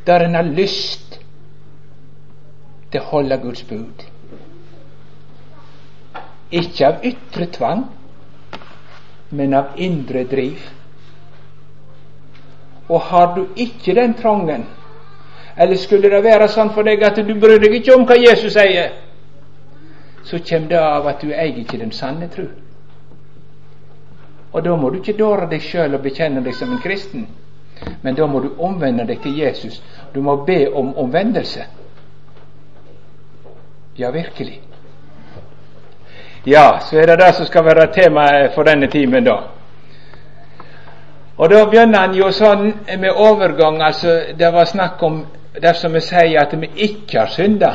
Der 0.06 0.20
en 0.20 0.34
har 0.34 0.42
lyst 0.42 1.20
til 2.92 3.00
å 3.00 3.04
holde 3.04 3.38
Guds 3.42 3.62
bud. 3.62 4.04
Ikke 6.50 6.86
av 6.86 7.06
ytre 7.08 7.46
tvang, 7.50 7.86
men 9.30 9.54
av 9.54 9.78
indre 9.80 10.26
driv. 10.30 10.60
Og 12.88 13.00
har 13.00 13.32
du 13.34 13.46
ikke 13.56 13.94
den 13.96 14.14
trangen, 14.14 14.66
eller 15.56 15.80
skulle 15.80 16.10
det 16.12 16.20
være 16.24 16.48
sånn 16.52 16.74
for 16.74 16.84
deg 16.84 17.02
at 17.02 17.16
du 17.16 17.32
bryr 17.40 17.58
deg 17.62 17.80
ikke 17.80 17.96
om 17.96 18.04
hva 18.06 18.18
Jesus 18.20 18.52
sier, 18.52 18.92
så 20.24 20.38
kommer 20.44 20.68
det 20.68 20.80
av 20.80 21.08
at 21.08 21.24
du 21.24 21.32
eier 21.32 21.56
ikke 21.64 21.80
den 21.80 21.92
sanne 21.92 22.28
tro. 22.28 22.46
Og 24.54 24.62
da 24.62 24.76
må 24.76 24.90
du 24.90 25.00
ikke 25.00 25.16
dåre 25.18 25.48
deg 25.50 25.62
sjøl 25.62 25.96
og 25.96 26.04
bekjenne 26.04 26.42
deg 26.44 26.54
som 26.54 26.70
en 26.70 26.82
kristen. 26.82 27.26
Men 28.02 28.14
da 28.14 28.26
må 28.30 28.40
du 28.40 28.52
omvende 28.62 29.06
deg 29.06 29.18
til 29.22 29.34
Jesus. 29.38 29.80
Du 30.14 30.20
må 30.22 30.36
be 30.46 30.68
om 30.70 30.92
omvendelse. 30.96 31.66
Ja, 33.98 34.10
virkelig. 34.14 34.60
Ja, 36.46 36.78
så 36.80 37.00
er 37.00 37.06
det 37.06 37.18
det 37.18 37.34
som 37.34 37.46
skal 37.46 37.64
være 37.64 37.90
temaet 37.92 38.54
for 38.54 38.62
denne 38.62 38.86
timen, 38.86 39.24
da. 39.26 39.40
Og 41.36 41.50
da 41.50 41.64
begynner 41.66 42.06
han 42.06 42.14
jo 42.14 42.30
sånn 42.30 42.68
med 43.00 43.10
overgang. 43.10 43.82
altså 43.82 44.20
Det 44.38 44.52
var 44.52 44.64
snakk 44.70 45.02
om 45.02 45.24
dersom 45.62 45.92
vi 45.92 46.00
sier 46.00 46.42
at 46.42 46.54
vi 46.60 46.70
ikke 46.86 47.18
har 47.18 47.26
synda. 47.26 47.74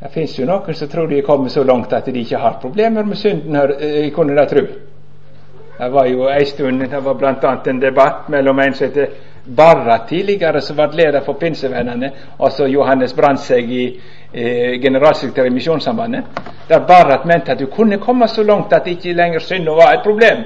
Det 0.00 0.12
fins 0.14 0.38
jo 0.38 0.46
noen 0.46 0.74
som 0.74 0.88
tror 0.88 1.08
de 1.08 1.18
er 1.18 1.26
kommet 1.26 1.52
så 1.52 1.64
langt 1.64 1.92
at 1.92 2.06
de 2.06 2.20
ikke 2.20 2.38
har 2.38 2.60
problemer 2.62 3.02
med 3.02 3.16
synden. 3.18 3.56
Jeg 3.80 4.12
kunne 4.14 4.36
da 4.36 4.44
tro. 4.46 4.66
Det 5.78 5.88
var 5.92 6.06
jo 6.06 6.28
ei 6.28 6.44
stund 6.44 6.80
det 6.80 7.00
var 7.04 7.14
bl.a. 7.14 7.56
en 7.66 7.80
debatt 7.80 8.28
mellom 8.28 8.58
en 8.58 8.74
som 8.74 8.86
heter 8.86 9.08
Barra 9.56 9.98
tidligere, 10.08 10.60
som 10.60 10.76
ble 10.76 10.88
leder 10.96 11.22
for 11.22 11.38
Pinsevennene, 11.38 12.10
og 12.38 12.52
så 12.52 12.66
Johannes 12.66 13.12
Brandtzæg 13.14 13.72
eh, 14.34 14.80
generalsekretær 14.82 15.44
i 15.44 15.50
Misjonssambandet. 15.50 16.24
Der 16.68 16.86
Barrat 16.86 17.26
mente 17.26 17.52
at 17.52 17.60
du 17.60 17.66
kunne 17.66 17.98
komme 17.98 18.28
så 18.28 18.42
langt 18.42 18.72
at 18.72 18.86
ikke 18.86 19.12
lenger 19.12 19.38
synd 19.38 19.64
var 19.64 19.92
et 19.92 20.02
problem. 20.02 20.42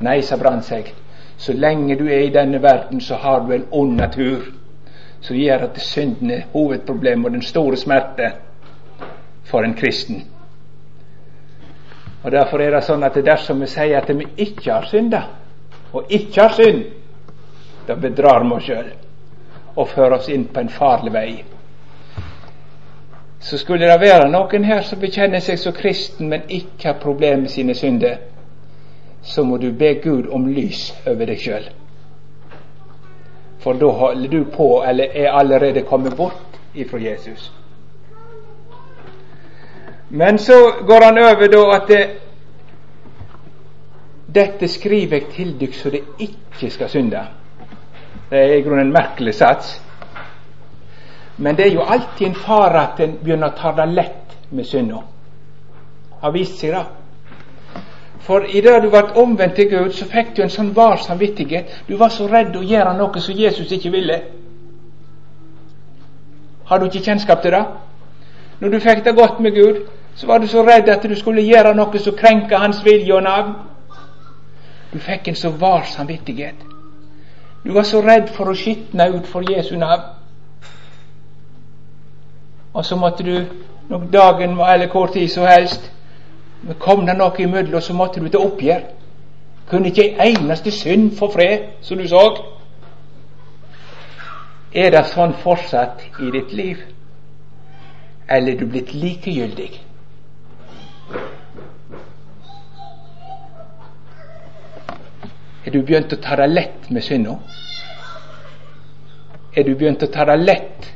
Nei, 0.00 0.20
sa 0.20 0.36
Brandtzæg, 0.36 0.94
så 1.36 1.52
lenge 1.52 1.96
du 1.98 2.04
er 2.06 2.26
i 2.26 2.34
denne 2.34 2.62
verden, 2.62 3.00
så 3.00 3.14
har 3.14 3.46
du 3.46 3.52
en 3.52 3.66
ond 3.70 3.96
natur 3.96 4.42
som 5.20 5.36
gjør 5.36 5.68
at 5.68 5.80
synden 5.80 6.30
er 6.30 6.42
hovedproblemet 6.52 7.26
og 7.26 7.32
den 7.32 7.42
store 7.42 7.76
smerte 7.76 8.32
for 9.44 9.62
en 9.62 9.74
kristen. 9.74 10.31
Og 12.22 12.30
Derfor 12.30 12.62
er 12.62 12.70
det 12.70 12.84
sånn 12.86 13.02
at 13.02 13.16
dersom 13.24 13.60
vi 13.60 13.68
sier 13.70 13.98
at 13.98 14.10
vi 14.14 14.26
ikke 14.44 14.70
har 14.70 14.86
synda, 14.86 15.22
og 15.92 16.10
ikke 16.10 16.42
har 16.42 16.54
synd, 16.54 16.84
da 17.86 17.96
bedrar 17.98 18.44
vi 18.44 18.54
oss 18.56 18.68
sjøl 18.68 18.92
og 19.72 19.88
fører 19.88 20.18
oss 20.18 20.28
inn 20.28 20.44
på 20.52 20.60
en 20.60 20.70
farlig 20.70 21.12
vei. 21.12 21.30
Så 23.42 23.58
skulle 23.58 23.88
det 23.88 24.00
være 24.00 24.28
noen 24.30 24.64
her 24.68 24.84
som 24.86 25.00
bekjenner 25.00 25.42
seg 25.42 25.58
som 25.58 25.74
kristen, 25.74 26.28
men 26.28 26.44
ikke 26.46 26.92
har 26.92 27.00
problemer 27.02 27.42
med 27.46 27.50
sine 27.50 27.74
synder, 27.74 28.20
så 29.22 29.42
må 29.44 29.56
du 29.58 29.72
be 29.72 29.94
Gud 30.02 30.28
om 30.30 30.46
lys 30.46 30.92
over 31.06 31.26
deg 31.26 31.40
sjøl. 31.40 31.66
For 33.62 33.78
da 33.78 33.90
holder 33.98 34.30
du 34.30 34.44
på, 34.50 34.68
eller 34.86 35.10
er 35.14 35.32
allerede 35.32 35.82
kommet 35.86 36.16
bort 36.16 36.60
ifra 36.74 37.00
Jesus. 37.02 37.50
Men 40.14 40.38
så 40.38 40.72
går 40.86 41.04
han 41.04 41.18
over 41.18 41.48
da 41.48 41.60
at 41.76 41.86
det, 41.88 42.02
dette 44.34 44.68
skriver 44.68 45.16
jeg 45.16 45.30
til 45.32 45.54
dykk 45.60 45.76
så 45.78 45.90
det 45.90 46.02
ikke 46.20 46.68
skal 46.70 46.90
synde. 46.92 47.22
Det 48.30 48.40
er 48.40 48.52
i 48.58 48.64
grunnen 48.64 48.86
en 48.86 48.92
merkelig 48.92 49.34
sats. 49.34 49.70
Men 51.36 51.56
det 51.56 51.66
er 51.66 51.72
jo 51.72 51.86
alltid 51.94 52.26
en 52.26 52.34
fare 52.34 52.82
at 52.82 53.00
en 53.00 53.14
begynner 53.22 53.54
å 53.54 53.56
ta 53.56 53.72
det 53.76 53.86
lett 53.88 54.34
med 54.50 54.68
synda. 54.68 55.00
Har 56.20 56.36
vist 56.36 56.60
seg 56.60 56.76
det. 56.76 56.84
For 58.28 58.44
i 58.44 58.60
det 58.60 58.76
du 58.84 58.90
ble 58.92 59.02
omvendt 59.18 59.56
til 59.56 59.70
Gud, 59.70 59.96
så 59.96 60.04
fikk 60.12 60.36
du 60.36 60.42
en 60.44 60.52
sånn 60.52 60.74
var 60.76 61.00
samvittighet. 61.00 61.72
Du 61.88 61.96
var 61.96 62.12
så 62.12 62.28
redd 62.28 62.52
å 62.56 62.62
gjøre 62.62 62.92
noe 63.00 63.24
som 63.24 63.40
Jesus 63.40 63.72
ikke 63.72 63.90
ville. 63.96 64.20
Har 66.68 66.78
du 66.78 66.86
ikke 66.86 67.04
kjennskap 67.08 67.42
til 67.42 67.56
det? 67.56 67.64
Når 68.60 68.76
du 68.76 68.80
fikk 68.80 69.04
det 69.04 69.16
godt 69.16 69.40
med 69.40 69.56
Gud, 69.56 69.82
så 70.14 70.26
var 70.26 70.38
du 70.38 70.46
så 70.46 70.62
redd 70.62 70.88
at 70.88 71.02
du 71.02 71.14
skulle 71.14 71.42
gjøre 71.42 71.74
noe 71.74 71.98
som 71.98 72.16
krenka 72.16 72.58
hans 72.58 72.84
vilje 72.84 73.14
og 73.14 73.22
navn. 73.22 73.54
Du 74.92 74.98
fikk 74.98 75.28
en 75.28 75.36
så 75.36 75.50
var 75.50 75.86
samvittighet. 75.88 76.54
Du 77.64 77.72
var 77.72 77.82
så 77.82 78.00
redd 78.02 78.28
for 78.36 78.50
å 78.50 78.56
skitne 78.58 79.08
ut 79.14 79.26
for 79.26 79.46
Jesu 79.50 79.76
navn. 79.76 80.02
Og 82.72 82.84
så 82.84 82.96
måtte 82.96 83.22
du, 83.22 83.44
når 83.88 84.06
dagen 84.12 84.58
eller 84.60 84.88
kort 84.88 85.12
tid 85.12 85.28
som 85.28 85.46
helst, 85.46 85.90
kom 86.78 87.06
det 87.06 87.16
noe 87.18 87.36
imellom, 87.38 87.80
så 87.80 87.94
måtte 87.94 88.20
du 88.20 88.28
til 88.28 88.40
oppgjør. 88.40 88.82
Kunne 89.68 89.88
ikke 89.88 90.14
ei 90.20 90.34
eneste 90.34 90.70
synd 90.70 91.16
få 91.18 91.30
fred, 91.32 91.68
som 91.80 91.98
du 91.98 92.08
så. 92.08 92.22
Er 94.72 94.90
det 94.90 95.04
sånn 95.08 95.34
fortsatt 95.42 96.04
i 96.20 96.30
ditt 96.32 96.52
liv? 96.52 96.84
Eller 98.28 98.54
er 98.54 98.60
du 98.60 98.66
blitt 98.66 98.94
likegyldig? 98.94 99.70
Er 105.66 105.70
du 105.70 105.82
begynt 105.82 106.12
å 106.12 106.18
ta 106.20 106.36
det 106.36 106.48
lett 106.50 106.90
med 106.90 107.04
synda? 107.06 107.38
Er 109.56 109.66
du 109.66 109.74
begynt 109.76 110.02
å 110.02 110.10
ta 110.12 110.24
det 110.28 110.38
lett 110.40 110.88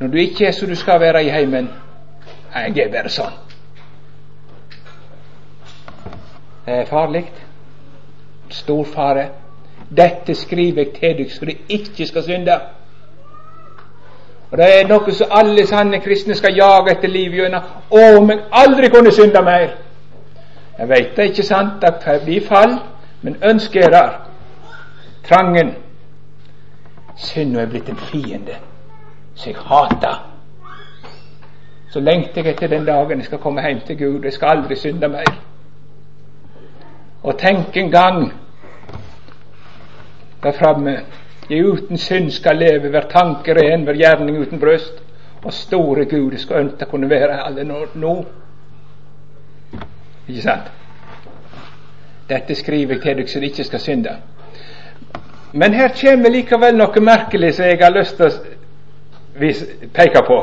når 0.00 0.08
du 0.08 0.16
ikke 0.22 0.46
er 0.48 0.54
som 0.56 0.68
du 0.68 0.74
skal 0.80 1.00
være 1.00 1.20
i 1.26 1.28
heimen? 1.28 1.66
Jeg 2.54 2.78
er 2.80 2.92
bare 2.92 3.10
sånn. 3.12 3.34
Det 6.64 6.78
er 6.78 6.88
farlig. 6.88 7.26
Stor 8.50 8.84
fare. 8.88 9.26
Dette 9.90 10.34
skriver 10.34 10.86
jeg 10.86 10.94
til 10.96 11.18
dere 11.18 11.34
så 11.34 11.44
dere 11.44 11.76
ikke 11.76 12.06
skal 12.08 12.24
synde. 12.26 12.56
Og 14.50 14.58
Det 14.58 14.80
er 14.80 14.88
noe 14.88 15.12
som 15.14 15.30
alle 15.30 15.66
sanne 15.66 16.00
kristne 16.02 16.34
skal 16.34 16.56
jage 16.56 16.90
etter 16.90 17.08
livet 17.08 17.38
gjennom. 17.44 17.68
Å, 17.90 18.00
om 18.18 18.30
jeg 18.30 18.40
aldri 18.50 18.90
kunne 18.90 19.12
synde 19.14 19.42
mer! 19.46 19.76
Jeg 20.78 20.88
veit 20.88 21.16
det 21.16 21.24
ikke 21.30 21.44
sant, 21.44 21.82
det 21.82 22.20
blir 22.24 22.46
fall, 22.48 22.78
men 23.22 23.36
ønsket 23.44 23.84
er 23.84 23.90
der. 23.90 24.18
trangen. 25.22 25.74
Synda 27.16 27.60
er 27.60 27.66
blitt 27.66 27.88
en 27.88 27.96
fiende 27.96 28.56
som 29.34 29.52
jeg 29.52 29.56
hater. 29.60 30.26
Så 31.90 32.00
lengter 32.00 32.42
jeg 32.42 32.54
etter 32.54 32.66
den 32.68 32.86
dagen 32.86 33.18
jeg 33.18 33.26
skal 33.26 33.38
komme 33.38 33.62
hjem 33.62 33.80
til 33.86 33.98
Gud. 33.98 34.24
Jeg 34.24 34.32
skal 34.32 34.48
aldri 34.48 34.76
synde 34.76 35.08
mer. 35.08 35.30
Og 37.22 37.38
tenk 37.38 37.76
en 37.76 37.90
gang 37.90 38.32
der 40.42 40.52
framme 40.52 41.00
jeg 41.50 41.66
uten 41.66 41.98
synd 41.98 42.30
skal 42.30 42.56
leve, 42.56 42.88
hver 42.88 43.08
tanke 43.10 43.54
ren, 43.54 43.82
hver 43.84 43.94
gjerning 43.98 44.38
uten 44.38 44.60
brøst. 44.60 45.02
Og 45.44 45.52
store 45.52 46.04
Gud, 46.04 46.32
jeg 46.32 46.40
skulle 46.40 46.60
ønske 46.60 46.86
kunne 46.86 47.10
være 47.10 47.46
alle 47.46 47.64
nå. 47.64 48.24
Ikke 50.28 50.42
sant? 50.42 50.70
Dette 52.28 52.54
skriver 52.54 52.94
jeg 52.94 53.02
til 53.02 53.16
dere 53.16 53.40
de 53.40 53.46
ikke 53.46 53.64
skal 53.64 53.80
synde. 53.80 54.16
Men 55.52 55.74
her 55.74 55.88
kommer 56.00 56.30
likevel 56.30 56.76
noe 56.76 57.00
merkelig 57.02 57.54
som 57.54 57.66
jeg 57.66 57.78
har 57.82 57.90
lyst 57.90 58.16
til 58.16 58.26
å 58.30 59.88
peke 59.94 60.22
på. 60.26 60.38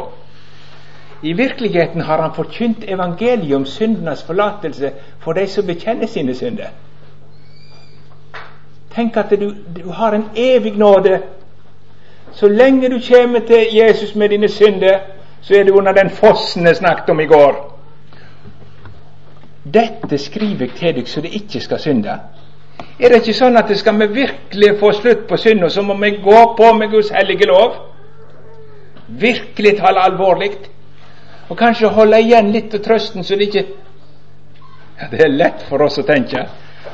I 1.24 1.34
virkeligheten 1.34 2.02
har 2.02 2.22
han 2.22 2.34
forkynt 2.36 2.84
evangeliet 2.88 3.56
om 3.56 3.66
syndenes 3.66 4.24
forlatelse 4.24 4.92
for 5.20 5.34
de 5.34 5.48
som 5.48 5.66
bekjenner 5.66 6.08
sine 6.08 6.36
synder. 6.36 6.76
Tenk 8.98 9.18
at 9.18 9.30
du, 9.30 9.52
du 9.76 9.92
har 9.94 10.12
en 10.12 10.30
evig 10.36 10.78
nåde. 10.78 11.20
Så 12.32 12.48
lenge 12.48 12.90
du 12.90 13.00
kommer 13.10 13.40
til 13.40 13.76
Jesus 13.76 14.16
med 14.16 14.30
dine 14.30 14.50
synder, 14.50 15.00
så 15.42 15.54
er 15.54 15.64
du 15.64 15.78
under 15.78 15.92
den 15.92 16.10
fossen 16.10 16.66
jeg 16.66 16.76
snakket 16.76 17.10
om 17.10 17.20
i 17.20 17.26
går. 17.26 17.60
Dette 19.74 20.18
skriver 20.18 20.66
jeg 20.66 20.76
til 20.80 20.96
deg 20.96 21.08
så 21.10 21.22
du 21.22 21.28
ikke 21.28 21.62
skal 21.62 21.80
synde. 21.80 22.18
Er 23.00 23.14
det 23.14 23.22
ikke 23.22 23.38
sånn 23.38 23.58
at 23.58 23.70
det 23.70 23.78
skal 23.78 24.00
vi 24.02 24.08
virkelig 24.16 24.74
få 24.80 24.92
slutt 24.98 25.28
på 25.30 25.38
synda, 25.38 25.70
så 25.70 25.82
må 25.86 25.94
vi 26.02 26.16
gå 26.24 26.42
på 26.58 26.74
med 26.74 26.90
Guds 26.90 27.14
hellige 27.14 27.46
lov? 27.46 27.76
Virkelig 29.08 29.78
tale 29.78 30.10
alvorlig. 30.10 30.56
Og 31.50 31.58
kanskje 31.58 31.94
holde 31.94 32.22
igjen 32.22 32.50
litt 32.52 32.74
av 32.74 32.82
trøsten, 32.82 33.24
så 33.24 33.36
det 33.36 33.52
ikke 33.52 33.68
ja, 34.98 35.08
Det 35.12 35.22
er 35.22 35.30
lett 35.30 35.68
for 35.70 35.86
oss 35.86 36.00
å 36.02 36.04
tenke. 36.04 36.48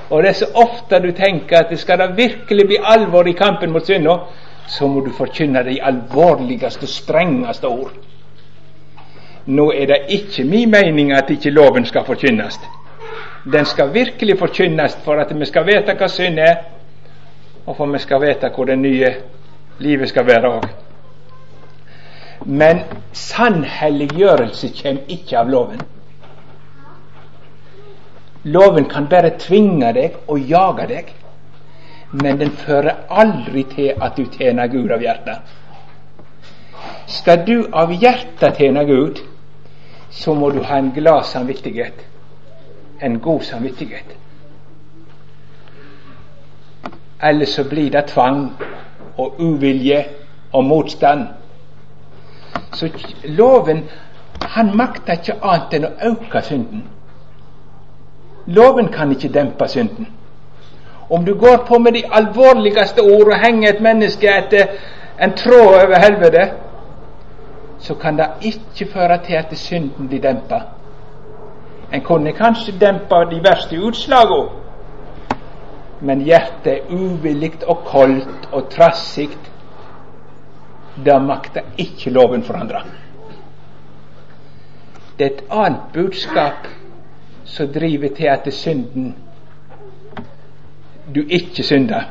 Og 0.09 0.23
det 0.23 0.29
er 0.29 0.33
så 0.33 0.47
ofte 0.53 0.99
du 0.99 1.11
tenker 1.11 1.57
at 1.57 1.69
det 1.69 1.79
skal 1.79 1.99
da 1.99 2.07
virkelig 2.15 2.65
bli 2.67 2.77
alvor 2.83 3.27
i 3.27 3.35
kampen 3.37 3.71
mot 3.71 3.85
synda, 3.85 4.17
så 4.67 4.87
må 4.87 5.01
du 5.05 5.11
forkynne 5.11 5.63
de 5.63 5.79
alvorligste, 5.83 6.87
strengeste 6.87 7.67
ord. 7.67 7.91
Nå 9.45 9.71
er 9.71 9.85
det 9.85 9.97
ikke 10.09 10.43
min 10.43 10.71
mening 10.71 11.11
at 11.11 11.29
ikke 11.29 11.51
loven 11.51 11.85
skal 11.85 12.05
forkynnes. 12.05 12.59
Den 13.43 13.65
skal 13.65 13.93
virkelig 13.93 14.39
forkynnes 14.39 14.95
for 15.03 15.19
at 15.19 15.39
vi 15.39 15.45
skal 15.45 15.65
vite 15.67 15.97
hva 15.99 16.07
synd 16.07 16.39
er, 16.39 16.55
og 17.65 17.75
for 17.75 17.91
vi 17.91 17.99
skal 17.99 18.21
vite 18.21 18.51
hvor 18.55 18.65
det 18.65 18.79
nye 18.79 19.13
livet 19.79 20.09
skal 20.09 20.27
være 20.27 20.51
òg. 20.57 20.69
Men 22.45 22.79
sannhelliggjørelse 23.11 24.71
kommer 24.81 25.01
ikke 25.07 25.37
av 25.39 25.49
loven. 25.49 25.81
Loven 28.43 28.85
kan 28.85 29.07
bare 29.07 29.37
tvinge 29.39 29.93
deg 29.95 30.17
og 30.27 30.39
jage 30.39 30.87
deg, 30.87 31.11
men 32.11 32.39
den 32.39 32.51
fører 32.51 33.05
aldri 33.09 33.63
til 33.71 33.93
at 34.01 34.17
du 34.17 34.25
tjener 34.31 34.67
Gud 34.67 34.91
av 34.91 35.01
hjertet. 35.01 35.53
Skal 37.07 37.45
du 37.47 37.55
av 37.71 37.91
hjertet 37.91 38.59
tjene 38.59 38.83
Gud, 38.85 39.21
så 40.11 40.33
må 40.33 40.51
du 40.51 40.61
ha 40.63 40.77
en 40.77 40.91
glad 40.93 41.23
samvittighet. 41.25 42.03
En 43.01 43.19
god 43.19 43.41
samvittighet. 43.41 44.11
Ellers 47.23 47.55
så 47.55 47.63
blir 47.63 47.89
det 47.91 48.05
tvang 48.11 48.49
og 49.17 49.39
uvilje 49.39 50.03
og 50.51 50.65
motstand. 50.65 51.27
Så 52.73 52.89
loven 53.23 53.85
han 54.41 54.75
makter 54.77 55.17
ikke 55.17 55.39
annet 55.41 55.77
enn 55.77 55.87
å 55.87 55.93
øke 56.11 56.41
synden. 56.43 56.83
Loven 58.45 58.87
kan 58.87 59.11
ikke 59.11 59.33
dempe 59.33 59.67
synden. 59.67 60.07
Om 61.09 61.25
du 61.25 61.35
går 61.39 61.65
på 61.67 61.77
med 61.77 61.91
de 61.91 62.03
alvorligste 62.11 63.01
ord 63.01 63.31
og 63.31 63.39
henger 63.45 63.69
et 63.69 63.81
menneske 63.81 64.27
etter 64.27 64.67
en 65.21 65.33
tråd 65.37 65.75
over 65.83 65.99
helvete, 65.99 66.51
så 67.79 67.95
kan 67.95 68.17
det 68.17 68.27
ikke 68.41 68.91
føre 68.93 69.17
til 69.25 69.33
at 69.33 69.57
synden 69.57 70.07
blir 70.07 70.21
dempa. 70.21 70.61
En 71.93 72.01
kunne 72.01 72.31
kanskje 72.31 72.73
dempa 72.79 73.23
de 73.29 73.41
verste 73.43 73.79
utslagene, 73.79 74.49
men 76.01 76.21
hjertet 76.21 76.73
er 76.73 76.91
uvillig 76.91 77.53
og 77.67 77.83
koldt 77.85 78.47
og 78.51 78.69
trassig. 78.69 79.29
Det 81.05 81.21
makter 81.21 81.61
ikke 81.77 82.09
loven 82.09 82.43
forandre. 82.43 82.81
Det 85.19 85.25
er 85.25 85.31
et 85.31 85.43
annet 85.51 85.93
budskap 85.93 86.67
som 87.45 87.67
driver 87.73 88.15
til 88.15 88.25
at 88.25 88.53
synden 88.53 89.15
du 91.15 91.21
ikke 91.29 91.63
synder, 91.63 92.01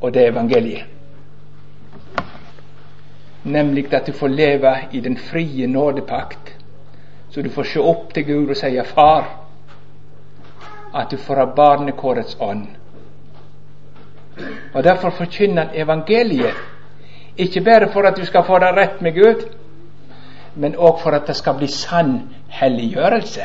og 0.00 0.14
det 0.14 0.22
er 0.22 0.32
evangeliet 0.32 0.84
nemlig 3.46 3.94
at 3.94 4.06
du 4.06 4.12
får 4.12 4.28
leve 4.28 4.76
i 4.92 5.00
den 5.00 5.16
frie 5.16 5.66
nådepakt, 5.66 6.56
så 7.30 7.42
du 7.42 7.50
får 7.50 7.62
se 7.62 7.80
opp 7.80 8.14
til 8.14 8.24
Gud 8.26 8.50
og 8.50 8.56
si 8.56 8.80
'Far', 8.80 9.24
at 10.94 11.10
du 11.10 11.16
får 11.16 11.34
ha 11.34 11.44
barnekårets 11.44 12.36
ånd. 12.40 12.66
Og 14.74 14.84
Derfor 14.84 15.10
forkynner 15.10 15.62
han 15.62 15.70
evangeliet, 15.74 16.54
ikke 17.36 17.60
bare 17.60 17.92
for 17.92 18.02
at 18.02 18.16
du 18.16 18.24
skal 18.24 18.44
få 18.44 18.58
det 18.58 18.76
rett 18.76 19.02
med 19.02 19.12
Gud, 19.12 19.48
men 20.54 20.74
òg 20.74 21.02
for 21.02 21.10
at 21.10 21.26
det 21.26 21.36
skal 21.36 21.54
bli 21.54 21.66
sann 21.66 22.22
helliggjørelse. 22.48 23.40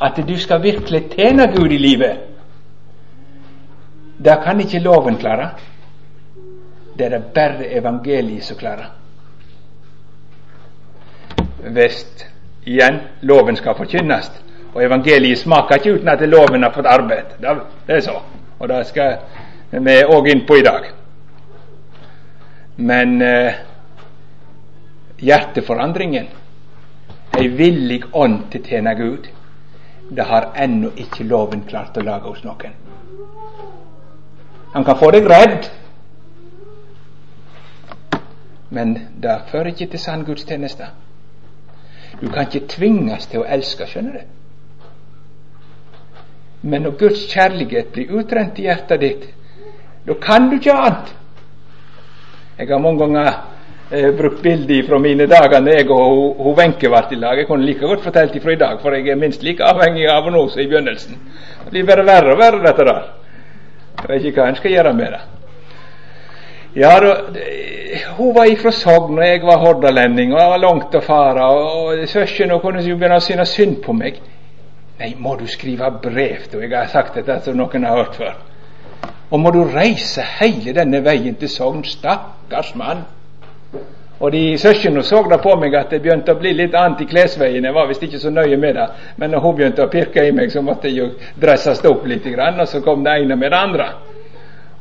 At 0.00 0.16
du 0.28 0.36
skal 0.38 0.62
virkelig 0.62 1.02
tjene 1.14 1.46
Gud 1.56 1.72
i 1.72 1.78
livet. 1.78 2.16
Det 4.24 4.38
kan 4.44 4.60
ikke 4.60 4.78
loven 4.78 5.16
klare. 5.16 5.50
Det 6.98 7.06
er 7.06 7.10
det 7.10 7.24
bare 7.34 7.70
evangeliet 7.78 8.44
som 8.44 8.56
klarer. 8.56 8.90
Hvis 11.64 12.04
igjen 12.66 13.00
loven 13.22 13.56
skal 13.56 13.74
forkynnes, 13.76 14.30
og 14.74 14.82
evangeliet 14.84 15.38
smaker 15.38 15.74
ikke 15.74 15.94
uten 15.94 16.08
at 16.08 16.28
loven 16.28 16.62
har 16.62 16.72
fått 16.74 16.86
arbeid. 16.86 17.36
Det 17.40 17.96
er 17.96 18.00
så. 18.00 18.18
Og 18.58 18.68
det 18.68 18.86
skal 18.86 19.16
vi 19.70 20.00
òg 20.04 20.28
inn 20.30 20.44
på 20.46 20.58
i 20.58 20.62
dag. 20.62 20.90
Men 22.76 23.22
eh, 23.22 23.54
hjerteforandringen, 25.18 26.26
ei 27.38 27.48
villig 27.48 28.02
ånd 28.12 28.48
til 28.50 28.62
å 28.62 28.68
tjene 28.68 28.94
Gud, 28.98 29.28
det 30.10 30.24
har 30.28 30.50
ennå 30.56 30.90
ikke 30.96 31.24
loven 31.24 31.64
klart 31.68 31.96
å 31.96 32.04
lage 32.04 32.28
hos 32.28 32.44
noen. 32.44 32.76
Han 34.74 34.84
kan 34.84 34.98
få 34.98 35.10
deg 35.14 35.26
redd 35.30 35.70
men 38.74 38.94
det 39.22 39.34
fører 39.50 39.70
ikke 39.70 39.86
til 39.92 40.02
sann 40.02 40.24
gudstjeneste. 40.26 40.88
Du 42.20 42.26
kan 42.32 42.48
ikke 42.48 42.66
tvinges 42.70 43.28
til 43.30 43.42
å 43.42 43.48
elske, 43.56 43.86
skjønner 43.86 44.18
du. 44.18 44.32
Men 46.64 46.86
når 46.86 46.96
Guds 46.98 47.26
kjærlighet 47.30 47.92
blir 47.94 48.14
utrent 48.18 48.58
i 48.58 48.66
hjertet 48.66 49.02
ditt, 49.02 49.26
da 50.08 50.16
kan 50.20 50.48
du 50.50 50.56
ikke 50.56 50.74
annet. 50.74 51.12
Jeg 52.58 52.70
har 52.70 52.82
mange 52.82 53.02
ganger 53.04 53.30
eh, 53.90 54.10
brukt 54.16 54.42
bilder 54.42 54.82
fra 54.88 54.98
mine 54.98 55.26
dager 55.26 55.60
da 55.60 55.76
jeg 55.76 55.90
og 55.90 56.56
Wenche 56.58 56.88
ble 56.88 57.02
i 57.10 57.20
lag. 57.20 57.38
Jeg 57.38 57.46
kunne 57.46 57.66
like 57.66 57.86
godt 57.86 58.02
fortalt 58.04 58.42
fra 58.42 58.52
i 58.52 58.60
dag, 58.60 58.80
for 58.80 58.94
jeg 58.94 59.08
er 59.08 59.20
minst 59.20 59.42
like 59.42 59.64
avhengig 59.64 60.08
av 60.08 60.24
henne 60.24 60.48
som 60.50 60.60
i 60.60 60.66
begynnelsen. 60.66 61.20
Det 61.64 61.70
blir 61.70 61.86
bare 61.86 62.06
verre 62.06 62.32
og 62.32 62.38
verre, 62.38 62.62
dette 62.66 62.84
der. 62.84 63.06
Jeg 64.02 64.08
vet 64.08 64.24
ikke 64.28 64.42
hva 64.42 64.48
en 64.48 64.60
skal 64.60 64.70
gjøre 64.70 64.92
med 64.92 65.16
det. 65.16 65.22
Ja, 66.74 67.00
da, 67.00 67.14
Hun 68.16 68.34
var 68.34 68.50
ifra 68.50 68.70
Sogn, 68.72 69.18
og 69.18 69.26
jeg 69.26 69.42
var 69.42 69.60
hordalending, 69.62 70.32
og 70.34 70.40
jeg 70.40 70.50
var 70.50 70.58
langt 70.58 70.94
å 70.94 71.00
fare. 71.00 71.44
Og 71.46 72.08
søsken 72.10 72.50
kunne 72.60 72.82
jo 72.82 72.96
begynne 72.98 73.20
å 73.20 73.22
synes 73.22 73.54
synd 73.54 73.78
på 73.84 73.94
meg. 73.94 74.18
Nei, 74.98 75.14
må 75.18 75.36
du 75.38 75.46
skrive 75.50 75.90
brev 76.02 76.48
til 76.50 76.62
Jeg 76.62 76.74
har 76.74 76.90
sagt 76.90 77.14
dette 77.14 77.40
som 77.44 77.56
noen 77.58 77.86
har 77.86 78.02
hørt 78.02 78.18
før. 78.18 78.34
Og 79.30 79.40
må 79.40 79.50
du 79.54 79.62
reise 79.64 80.22
hele 80.40 80.74
denne 80.74 81.00
veien 81.04 81.34
til 81.38 81.48
Sogn? 81.48 81.84
Stakkars 81.86 82.74
mann. 82.74 83.04
Og 84.20 84.32
de 84.32 84.58
søsknene 84.58 85.02
så 85.02 85.24
da 85.28 85.40
på 85.42 85.56
meg 85.58 85.74
at 85.74 85.90
det 85.90 86.00
begynte 86.02 86.32
å 86.32 86.38
bli 86.38 86.52
litt 86.54 86.74
annet 86.78 87.02
i 87.02 87.08
klesveien. 87.10 87.64
Jeg 87.66 87.74
var 87.74 87.88
visst 87.90 88.04
ikke 88.06 88.20
så 88.22 88.30
nøye 88.30 88.56
med 88.56 88.76
det, 88.78 88.86
men 89.18 89.34
når 89.34 89.42
hun 89.42 89.56
begynte 89.58 89.84
å 89.84 89.90
pirke 89.92 90.22
i 90.24 90.32
meg, 90.32 90.52
så 90.52 90.62
måtte 90.62 90.88
jeg 90.88 91.00
jo 91.00 91.08
dresses 91.40 91.82
opp 91.90 92.06
litt, 92.06 92.26
og 92.26 92.68
så 92.70 92.80
kom 92.84 93.02
det 93.04 93.16
ene 93.20 93.36
med 93.36 93.50
det 93.50 93.58
andre. 93.58 93.88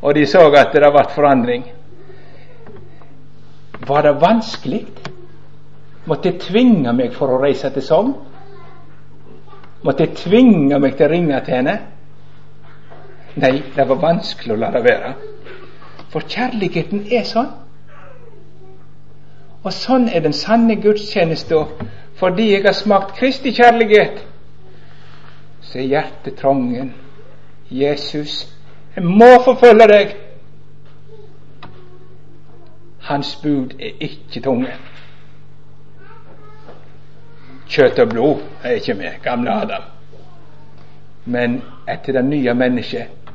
Og 0.01 0.13
de 0.13 0.25
så 0.27 0.45
at 0.53 0.73
det 0.73 0.91
ble 0.91 1.03
forandring. 1.15 1.63
Var 3.88 4.01
det 4.01 4.13
vanskelig? 4.21 4.86
Måtte 6.06 6.29
jeg 6.29 6.39
tvinge 6.43 6.93
meg 6.93 7.13
for 7.15 7.32
å 7.32 7.41
reise 7.41 7.71
til 7.73 7.84
Sogn? 7.84 8.13
Måtte 9.84 10.06
jeg 10.06 10.15
tvinge 10.19 10.79
meg 10.79 10.95
til 10.95 11.08
å 11.08 11.12
ringe 11.12 11.39
til 11.43 11.58
henne? 11.58 11.75
Nei, 13.39 13.53
det 13.75 13.88
var 13.89 13.99
vanskelig 13.99 14.53
å 14.53 14.60
la 14.62 14.69
det 14.75 14.84
være. 14.86 15.13
For 16.13 16.27
kjærligheten 16.29 17.08
er 17.12 17.25
sånn. 17.27 17.49
Og 19.63 19.73
sånn 19.73 20.10
er 20.12 20.23
den 20.23 20.36
sanne 20.36 20.76
gudstjenesta. 20.76 21.63
Fordi 22.19 22.52
jeg 22.52 22.63
har 22.65 22.76
smakt 22.78 23.15
Kristi 23.17 23.52
kjærlighet, 23.52 24.19
så 25.62 25.80
er 25.80 25.89
hjertet 25.89 26.36
trangen. 26.39 26.93
Jesus, 27.71 28.43
jeg 28.95 29.04
må 29.04 29.32
forfølge 29.45 29.88
deg. 29.89 30.13
Hans 33.10 33.34
bud 33.43 33.73
er 33.80 33.97
ikke 33.99 34.43
tunge. 34.45 34.76
Kjøtt 37.67 37.99
og 37.99 38.10
blod 38.10 38.45
er 38.63 38.78
ikke 38.78 38.93
med, 38.93 39.19
gamle 39.23 39.52
Adam. 39.52 39.89
Men 41.26 41.62
etter 41.89 42.19
det 42.19 42.26
nye 42.30 42.54
mennesket 42.54 43.32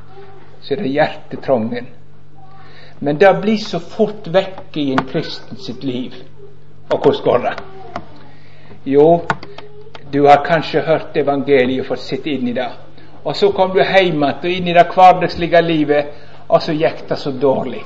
så 0.61 0.73
er 0.73 0.81
det 0.83 0.93
hjertetrangen. 0.93 1.87
Men 2.99 3.17
det 3.17 3.33
blir 3.41 3.57
så 3.57 3.79
fort 3.79 4.27
vekke 4.27 4.81
i 4.81 4.91
en 4.91 5.05
kristen 5.07 5.57
sitt 5.57 5.83
liv. 5.83 6.15
Og 6.89 6.99
hvordan 6.99 7.23
går 7.23 7.37
det? 7.45 7.53
Jo, 8.85 9.21
du 10.13 10.25
har 10.25 10.43
kanskje 10.45 10.81
hørt 10.81 11.17
evangeliet 11.17 11.83
og 11.83 11.93
fått 11.93 12.03
sitte 12.03 12.33
inn 12.33 12.47
i 12.49 12.53
det. 12.53 12.67
Og 13.23 13.35
så 13.35 13.51
kom 13.55 13.71
du 13.75 13.79
hjem 13.83 14.23
igjen 14.23 14.23
og 14.23 14.45
inn 14.51 14.67
i 14.67 14.75
det 14.75 14.85
hverdagslige 14.95 15.61
livet, 15.61 16.13
og 16.49 16.61
så 16.61 16.73
gikk 16.73 17.03
det 17.09 17.17
så 17.19 17.31
dårlig. 17.31 17.83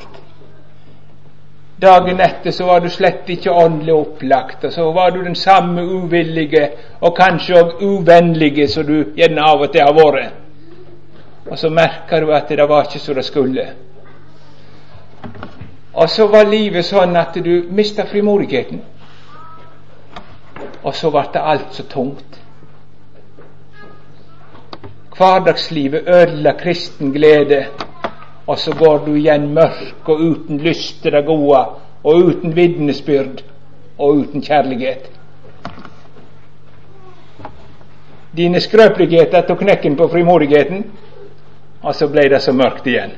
Dagen 1.83 2.21
etter 2.21 2.51
så 2.51 2.65
var 2.65 2.79
du 2.79 2.89
slett 2.89 3.29
ikke 3.29 3.51
åndelig 3.51 3.93
opplagt, 3.93 4.63
og 4.63 4.71
så 4.73 4.85
var 4.95 5.11
du 5.11 5.23
den 5.23 5.35
samme 5.35 5.83
uvillige 5.83 6.69
og 7.01 7.15
kanskje 7.17 7.59
òg 7.59 7.81
uvennlige 7.83 8.67
som 8.71 8.85
du 8.87 9.13
gjerne 9.17 9.43
av 9.43 9.65
og 9.65 9.73
til 9.73 9.83
har 9.83 9.97
vært. 9.97 10.39
Og 11.49 11.59
så 11.59 11.69
merka 11.69 12.21
du 12.23 12.31
at 12.31 12.47
det 12.49 12.69
var 12.69 12.87
ikke 12.87 13.01
som 13.03 13.15
det 13.19 13.25
skulle. 13.27 13.65
Og 15.93 16.09
så 16.09 16.27
var 16.27 16.49
livet 16.49 16.85
sånn 16.85 17.15
at 17.15 17.35
du 17.45 17.67
mista 17.69 18.05
frimodigheten. 18.09 18.81
Og 20.83 20.95
så 20.95 21.11
ble 21.13 21.23
det 21.33 21.41
alt 21.53 21.73
så 21.77 21.85
tungt. 21.89 22.39
Hverdagslivet 25.13 26.07
ødela 26.09 26.55
kristen 26.57 27.11
glede 27.13 27.67
og 28.47 28.59
så 28.59 28.75
går 28.75 29.05
du 29.05 29.15
igjen 29.15 29.53
mørk 29.53 30.09
og 30.09 30.19
uten 30.19 30.57
lyst 30.57 31.01
til 31.03 31.11
det 31.11 31.25
gode, 31.25 31.65
og 32.03 32.15
uten 32.15 32.55
vitnesbyrd 32.55 33.43
og 33.97 34.17
uten 34.17 34.41
kjærlighet. 34.41 35.11
Dine 38.37 38.59
skrøpeligheter 38.59 39.45
tok 39.47 39.59
knekken 39.59 39.95
på 39.95 40.07
frimodigheten, 40.07 40.85
og 41.81 41.95
så 41.95 42.07
ble 42.07 42.27
det 42.29 42.41
så 42.41 42.51
mørkt 42.51 42.87
igjen. 42.87 43.11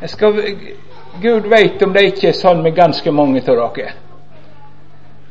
Jeg 0.00 0.10
Skal, 0.10 0.42
Gud 1.22 1.48
veit 1.50 1.82
om 1.82 1.92
det 1.92 2.02
ikke 2.10 2.28
er 2.28 2.36
sånn 2.36 2.62
med 2.62 2.74
ganske 2.76 3.12
mange 3.12 3.42
av 3.44 3.60
dere. 3.76 3.92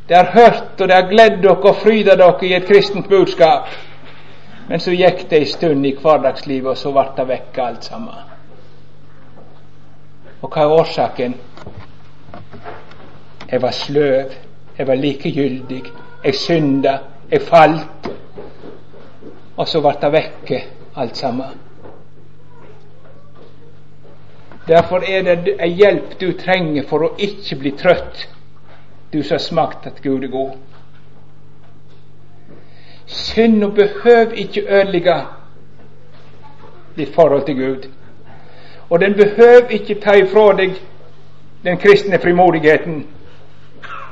Det 0.07 0.15
har 0.15 0.31
hørt 0.33 0.81
og 0.81 0.87
det 0.87 0.95
har 0.95 1.09
gledd 1.09 1.41
dere 1.41 1.71
og 1.71 1.81
fryda 1.81 2.15
dere 2.19 2.45
i 2.45 2.53
et 2.53 2.67
kristent 2.67 3.09
budskap. 3.09 3.69
Men 4.67 4.79
så 4.81 4.93
gikk 4.93 5.27
det 5.29 5.39
ei 5.39 5.49
stund 5.49 5.85
i 5.85 5.93
hverdagslivet, 5.93 6.71
og 6.71 6.77
så 6.77 6.91
ble 6.93 7.05
det 7.17 7.27
vekk 7.29 7.59
alt 7.61 7.83
sammen. 7.85 8.31
Og 10.41 10.49
hva 10.49 10.63
er 10.63 10.73
årsaken? 10.79 11.35
Jeg 13.51 13.61
var 13.61 13.71
sløv, 13.71 14.33
jeg 14.77 14.87
var 14.87 14.95
likegyldig, 14.95 15.83
jeg 16.23 16.35
synda, 16.35 16.97
jeg 17.31 17.41
falt. 17.41 18.09
Og 19.57 19.67
så 19.67 19.81
ble 19.81 19.93
det 20.01 20.11
vekke 20.17 20.63
alt 20.95 21.17
sammen. 21.17 21.64
Derfor 24.67 25.03
er 25.07 25.21
det 25.21 25.57
ei 25.61 25.69
hjelp 25.77 26.19
du 26.21 26.31
trenger 26.37 26.87
for 26.89 27.05
å 27.05 27.11
ikke 27.21 27.57
bli 27.59 27.71
trøtt, 27.77 28.27
du 29.13 29.21
som 29.23 29.35
har 29.35 29.43
smakt 29.43 29.87
at 29.87 30.01
Gud 30.01 30.23
er 30.23 30.31
god. 30.33 30.55
Synda 33.05 33.67
behøver 33.67 34.33
ikke 34.41 34.65
ødelegge 34.65 35.17
ditt 36.97 37.13
forhold 37.15 37.45
til 37.45 37.55
Gud. 37.55 37.89
Og 38.89 38.99
den 38.99 39.13
behøver 39.13 39.69
ikke 39.69 39.99
ta 40.01 40.15
ifra 40.17 40.53
deg 40.57 40.79
den 41.63 41.77
kristne 41.77 42.19
frimodigheten. 42.19 43.05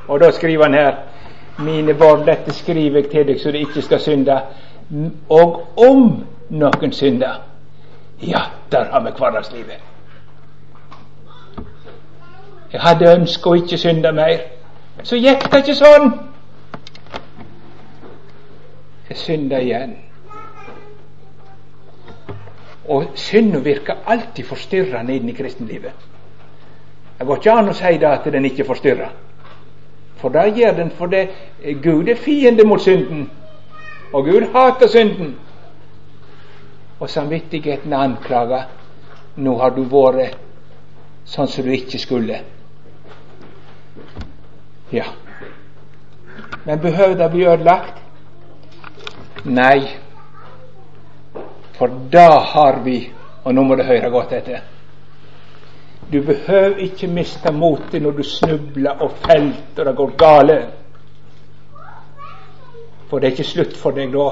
Og 0.08 0.20
da 0.20 0.30
skriver 0.30 0.64
han 0.64 0.74
her 0.74 0.94
Mine 1.58 1.94
barn, 1.94 2.26
dette 2.26 2.52
skriver 2.52 2.98
jeg 2.98 3.10
til 3.10 3.26
deg 3.26 3.40
så 3.40 3.50
du 3.50 3.58
ikke 3.58 3.82
skal 3.82 4.00
synde. 4.00 4.40
Og 5.30 5.78
om 5.78 6.24
noen 6.50 6.92
synder, 6.92 7.42
ja, 8.22 8.40
der 8.72 8.90
har 8.90 9.04
vi 9.04 9.12
hverdagslivet. 9.18 9.93
Jeg 12.74 12.82
hadde 12.82 13.06
ønsket 13.06 13.46
å 13.46 13.54
ikke 13.54 13.76
synde 13.78 14.10
mer. 14.12 14.40
Så 15.06 15.14
gikk 15.14 15.44
det 15.50 15.60
ikke 15.62 15.74
sånn. 15.78 16.08
Jeg 19.06 19.18
synda 19.20 19.60
igjen. 19.62 19.92
Og 22.90 23.12
synda 23.14 23.60
virker 23.62 24.00
alltid 24.10 24.48
forstyrrende 24.48 25.14
inn 25.14 25.30
i 25.30 25.34
kristenlivet. 25.36 26.08
Det 27.14 27.26
går 27.28 27.38
ikke 27.38 27.54
an 27.60 27.70
å 27.70 27.76
si 27.78 27.92
det 28.02 28.08
at 28.10 28.26
den 28.34 28.48
ikke 28.48 28.66
forstyrrer. 28.66 29.12
For 30.18 30.34
det 30.34 30.56
gjør 30.58 30.74
den 30.80 30.90
fordi 30.98 31.20
Gud 31.84 32.10
er 32.10 32.18
fiende 32.18 32.66
mot 32.66 32.82
synden. 32.82 33.28
Og 34.10 34.26
Gud 34.26 34.48
hater 34.56 34.90
synden. 34.90 35.36
Og 36.98 37.06
samvittigheten 37.10 37.94
anklager. 37.94 38.66
Nå 39.36 39.54
har 39.62 39.78
du 39.78 39.84
vært 39.94 40.42
sånn 41.24 41.46
som 41.46 41.62
du 41.66 41.70
ikke 41.78 42.02
skulle. 42.02 42.42
Ja. 44.94 45.04
Men 46.64 46.78
behøver 46.80 47.14
det 47.14 47.30
bli 47.30 47.46
ødelagt? 47.46 48.02
Nei. 49.44 49.88
For 51.78 51.90
da 52.12 52.28
har 52.38 52.80
vi 52.84 53.10
Og 53.44 53.54
nå 53.54 53.62
må 53.62 53.74
du 53.76 53.82
høre 53.84 54.08
godt 54.10 54.30
etter. 54.32 54.62
Du 56.12 56.22
behøver 56.22 56.78
ikke 56.80 57.06
miste 57.06 57.52
motet 57.52 58.02
når 58.02 58.10
du 58.10 58.22
snubler 58.22 59.02
og 59.04 59.10
felt 59.26 59.78
og 59.78 59.86
det 59.86 59.96
går 59.96 60.14
gale. 60.16 60.56
For 63.10 63.18
det 63.18 63.26
er 63.26 63.36
ikke 63.36 63.44
slutt 63.44 63.76
for 63.76 63.92
deg 63.92 64.14
da. 64.14 64.30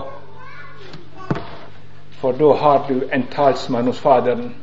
For 2.23 2.33
da 2.33 2.55
har 2.63 2.87
du 2.89 3.03
en 3.13 3.27
talsmann 3.35 3.87
hos 3.87 4.01
Faderen. 4.01 4.55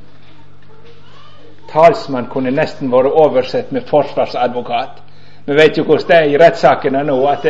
Talsmann 1.70 2.32
kunne 2.34 2.52
nesten 2.52 2.90
vært 2.92 3.14
oversett 3.14 3.72
med 3.72 3.86
forsvarsadvokat. 3.86 5.04
Vi 5.50 5.56
vet 5.56 5.78
jo 5.78 5.84
hvordan 5.84 6.08
det 6.08 6.16
er 6.16 6.28
i 6.30 6.38
rettssakene 6.38 7.00
nå, 7.08 7.16
at 7.26 7.46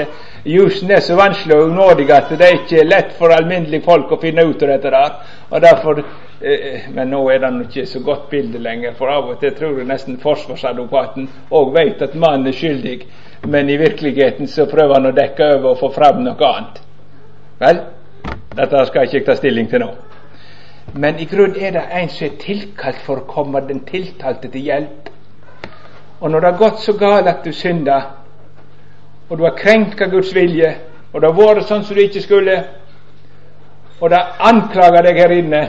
jussen 0.47 0.91
er 0.95 1.01
så 1.03 1.17
vanskelig 1.19 1.55
og 1.57 1.65
unådig 1.73 2.05
at 2.15 2.29
det 2.31 2.45
er 2.45 2.59
ikke 2.61 2.85
lett 2.87 3.09
for 3.17 3.33
alminnelige 3.35 3.83
folk 3.83 4.13
å 4.15 4.19
finne 4.21 4.45
ut 4.47 4.63
av 4.63 4.71
dette 4.71 4.93
der. 4.93 5.17
Og 5.49 5.61
derfor, 5.61 5.99
eh, 6.41 6.87
Men 6.93 7.09
nå 7.09 7.29
er 7.29 7.39
det 7.39 7.65
ikke 7.65 7.85
så 7.85 7.99
godt 7.99 8.29
bilde 8.29 8.59
lenger, 8.59 8.93
for 8.93 9.07
av 9.07 9.29
og 9.29 9.39
til 9.39 9.51
tror 9.51 9.77
jeg 9.77 9.87
nesten 9.87 10.17
forsvarsadvokaten 10.17 11.29
òg 11.51 11.73
vet 11.73 12.01
at 12.01 12.15
mannen 12.15 12.47
er 12.47 12.51
skyldig, 12.51 13.05
men 13.47 13.69
i 13.69 13.77
virkeligheten 13.77 14.47
så 14.47 14.65
prøver 14.65 14.93
han 14.93 15.05
å 15.05 15.15
dekke 15.15 15.55
over 15.55 15.69
og 15.69 15.79
få 15.79 15.91
fram 15.91 16.23
noe 16.23 16.53
annet. 16.53 16.81
Vel, 17.59 17.81
dette 18.55 18.85
skal 18.85 19.01
jeg 19.01 19.13
ikke 19.13 19.25
ta 19.25 19.35
stilling 19.35 19.69
til 19.69 19.79
nå. 19.79 19.91
Men 20.93 21.19
i 21.19 21.25
grunnen 21.25 21.59
er 21.59 21.71
det 21.71 21.83
en 21.91 22.09
som 22.09 22.27
er 22.27 22.39
tilkalt 22.39 23.03
for 23.05 23.19
å 23.19 23.27
komme 23.27 23.67
den 23.67 23.83
tiltalte 23.85 24.47
til 24.47 24.61
hjelp. 24.61 25.18
Og 26.19 26.31
når 26.31 26.39
det 26.39 26.51
har 26.51 26.57
gått 26.57 26.81
så 26.83 26.93
galt 26.99 27.27
at 27.27 27.45
du 27.45 27.51
synder, 27.53 28.01
og 29.29 29.37
du 29.37 29.43
har 29.43 29.55
krenka 29.57 30.09
Guds 30.09 30.33
vilje, 30.35 30.73
og 31.13 31.21
det 31.21 31.29
har 31.29 31.37
vært 31.37 31.67
sånn 31.69 31.83
som 31.85 31.95
du 31.95 32.01
ikke 32.01 32.23
skulle, 32.23 32.55
og 33.99 34.09
det 34.09 34.19
anklager 34.39 35.05
deg 35.05 35.19
her 35.19 35.35
inne, 35.35 35.61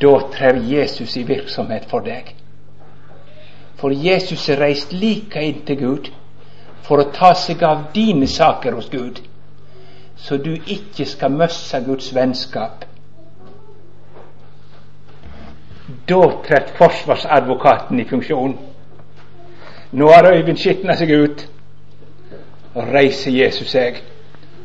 da 0.00 0.12
trer 0.32 0.60
Jesus 0.68 1.16
i 1.16 1.24
virksomhet 1.26 1.88
for 1.90 2.04
deg. 2.06 2.34
For 3.80 3.90
Jesus 3.90 4.48
er 4.48 4.60
reist 4.62 4.92
like 4.94 5.42
inn 5.42 5.64
til 5.66 5.80
Gud 5.80 6.10
for 6.86 7.02
å 7.02 7.10
ta 7.14 7.32
seg 7.38 7.62
av 7.66 7.88
dine 7.94 8.28
saker 8.30 8.76
hos 8.78 8.90
Gud, 8.92 9.18
så 10.16 10.38
du 10.38 10.52
ikke 10.54 11.06
skal 11.08 11.34
miste 11.34 11.80
Guds 11.86 12.12
vennskap. 12.14 12.84
Da 16.08 16.20
trer 16.46 16.68
forsvarsadvokaten 16.78 18.00
i 18.00 18.06
funksjon. 18.08 18.54
Nå 19.92 20.08
har 20.08 20.32
Øyvind 20.32 20.56
skitna 20.56 20.96
seg 20.96 21.10
ut, 21.10 21.48
og 22.74 22.88
reiser 22.94 23.30
Jesus 23.30 23.70
seg 23.70 24.00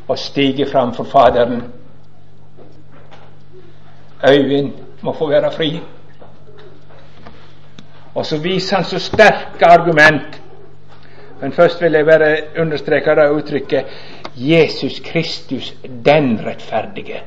og 0.08 0.20
stiger 0.20 0.70
fram 0.72 0.94
for 0.96 1.04
Faderen. 1.04 1.64
Øyvind 4.30 4.72
må 5.02 5.14
få 5.14 5.30
være 5.30 5.52
fri. 5.52 5.80
Og 8.16 8.26
så 8.26 8.42
viser 8.42 8.76
han 8.76 8.86
så 8.86 9.00
sterke 9.00 9.66
argument. 9.66 10.42
Men 11.42 11.54
først 11.54 11.82
vil 11.82 11.92
jeg 11.92 12.06
bare 12.06 12.38
understreke 12.62 13.16
det 13.16 13.30
uttrykket 13.32 13.86
Jesus 14.36 15.00
Kristus, 15.00 15.76
den 16.06 16.40
rettferdige. 16.46 17.22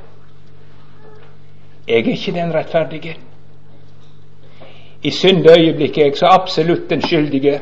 Jeg 1.89 1.97
er 1.97 2.11
ikke 2.11 2.33
den 2.33 2.55
rettferdige. 2.55 3.17
i 5.03 5.11
syndeøyeblikket 5.11 5.99
er 5.99 6.07
jeg 6.07 6.17
så 6.17 6.27
absolutt 6.27 6.91
den 6.91 7.03
skyldige. 7.03 7.61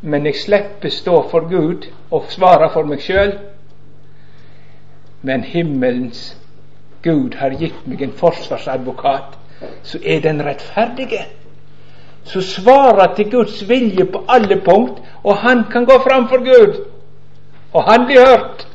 Men 0.00 0.26
jeg 0.26 0.36
slipper 0.36 0.90
stå 0.92 1.28
for 1.30 1.48
Gud 1.48 1.86
og 2.10 2.26
svare 2.28 2.70
for 2.72 2.88
meg 2.88 3.00
sjøl. 3.00 3.32
Men 5.22 5.44
himmelens 5.48 6.34
Gud 7.04 7.36
har 7.40 7.56
gitt 7.60 7.86
meg 7.88 8.02
en 8.02 8.12
forsvarsadvokat, 8.16 9.38
så 9.82 9.98
er 10.04 10.20
den 10.24 10.44
rettferdige. 10.44 11.24
Så 12.24 12.40
svarer 12.40 13.14
til 13.14 13.30
Guds 13.30 13.68
vilje 13.68 14.04
på 14.04 14.24
alle 14.28 14.60
punkt, 14.64 15.02
og 15.22 15.36
han 15.36 15.64
kan 15.72 15.84
gå 15.84 15.98
fram 16.08 16.28
for 16.28 16.44
Gud. 16.44 16.84
Og 17.72 17.92
han 17.92 18.06
blir 18.06 18.20
hørt. 18.20 18.68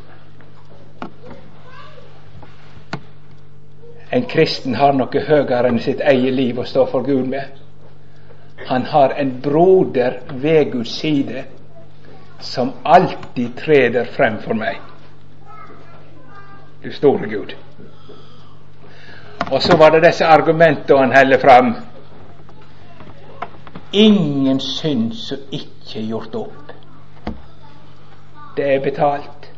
En 4.12 4.26
kristen 4.26 4.76
har 4.76 4.94
noe 4.98 5.22
høyere 5.26 5.70
enn 5.70 5.82
sitt 5.82 6.02
eget 6.02 6.34
liv 6.34 6.60
å 6.60 6.66
stå 6.66 6.86
for 6.90 7.06
Gud 7.06 7.30
med. 7.30 7.59
Han 8.66 8.86
har 8.86 9.10
en 9.10 9.42
broder 9.42 10.14
ved 10.32 10.72
Guds 10.72 10.90
side 10.90 11.44
som 12.40 12.72
alltid 12.84 13.58
treder 13.58 14.06
frem 14.06 14.38
for 14.42 14.54
meg. 14.54 14.80
Du 16.84 16.92
store 16.92 17.28
Gud. 17.30 17.56
Og 19.52 19.62
så 19.62 19.78
var 19.78 19.90
det 19.90 20.04
disse 20.04 20.26
argumentene 20.26 21.00
han 21.00 21.16
heller 21.16 21.40
fram. 21.40 21.76
Ingen 23.94 24.60
synd 24.60 25.14
som 25.14 25.38
ikke 25.52 26.00
er 26.00 26.08
gjort 26.08 26.36
opp. 26.36 26.74
Det 28.58 28.74
er 28.76 28.84
betalt. 28.84 29.52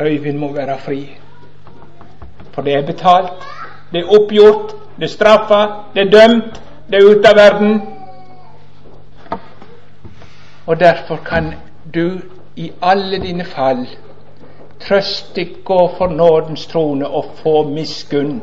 Øyvind 0.00 0.38
må 0.38 0.52
være 0.52 0.78
fri. 0.78 1.16
For 2.52 2.62
det 2.62 2.74
er 2.74 2.86
betalt, 2.86 3.44
det 3.92 4.00
er 4.00 4.12
oppgjort, 4.20 4.74
det 5.00 5.06
er 5.06 5.12
straffa, 5.12 5.66
det 5.94 6.00
er 6.00 6.10
dømt, 6.10 6.62
det 6.90 6.98
er 6.98 7.06
ute 7.10 7.28
av 7.28 7.36
verden. 7.36 7.82
Og 10.66 10.80
derfor 10.80 11.16
kan 11.16 11.54
du 11.94 12.20
i 12.56 12.72
alle 12.82 13.18
dine 13.18 13.44
fall 13.44 13.86
trøstig 14.80 15.48
gå 15.64 15.78
for 15.96 16.06
nådens 16.06 16.66
trone 16.66 17.08
og 17.08 17.24
få 17.42 17.68
miskunn. 17.68 18.42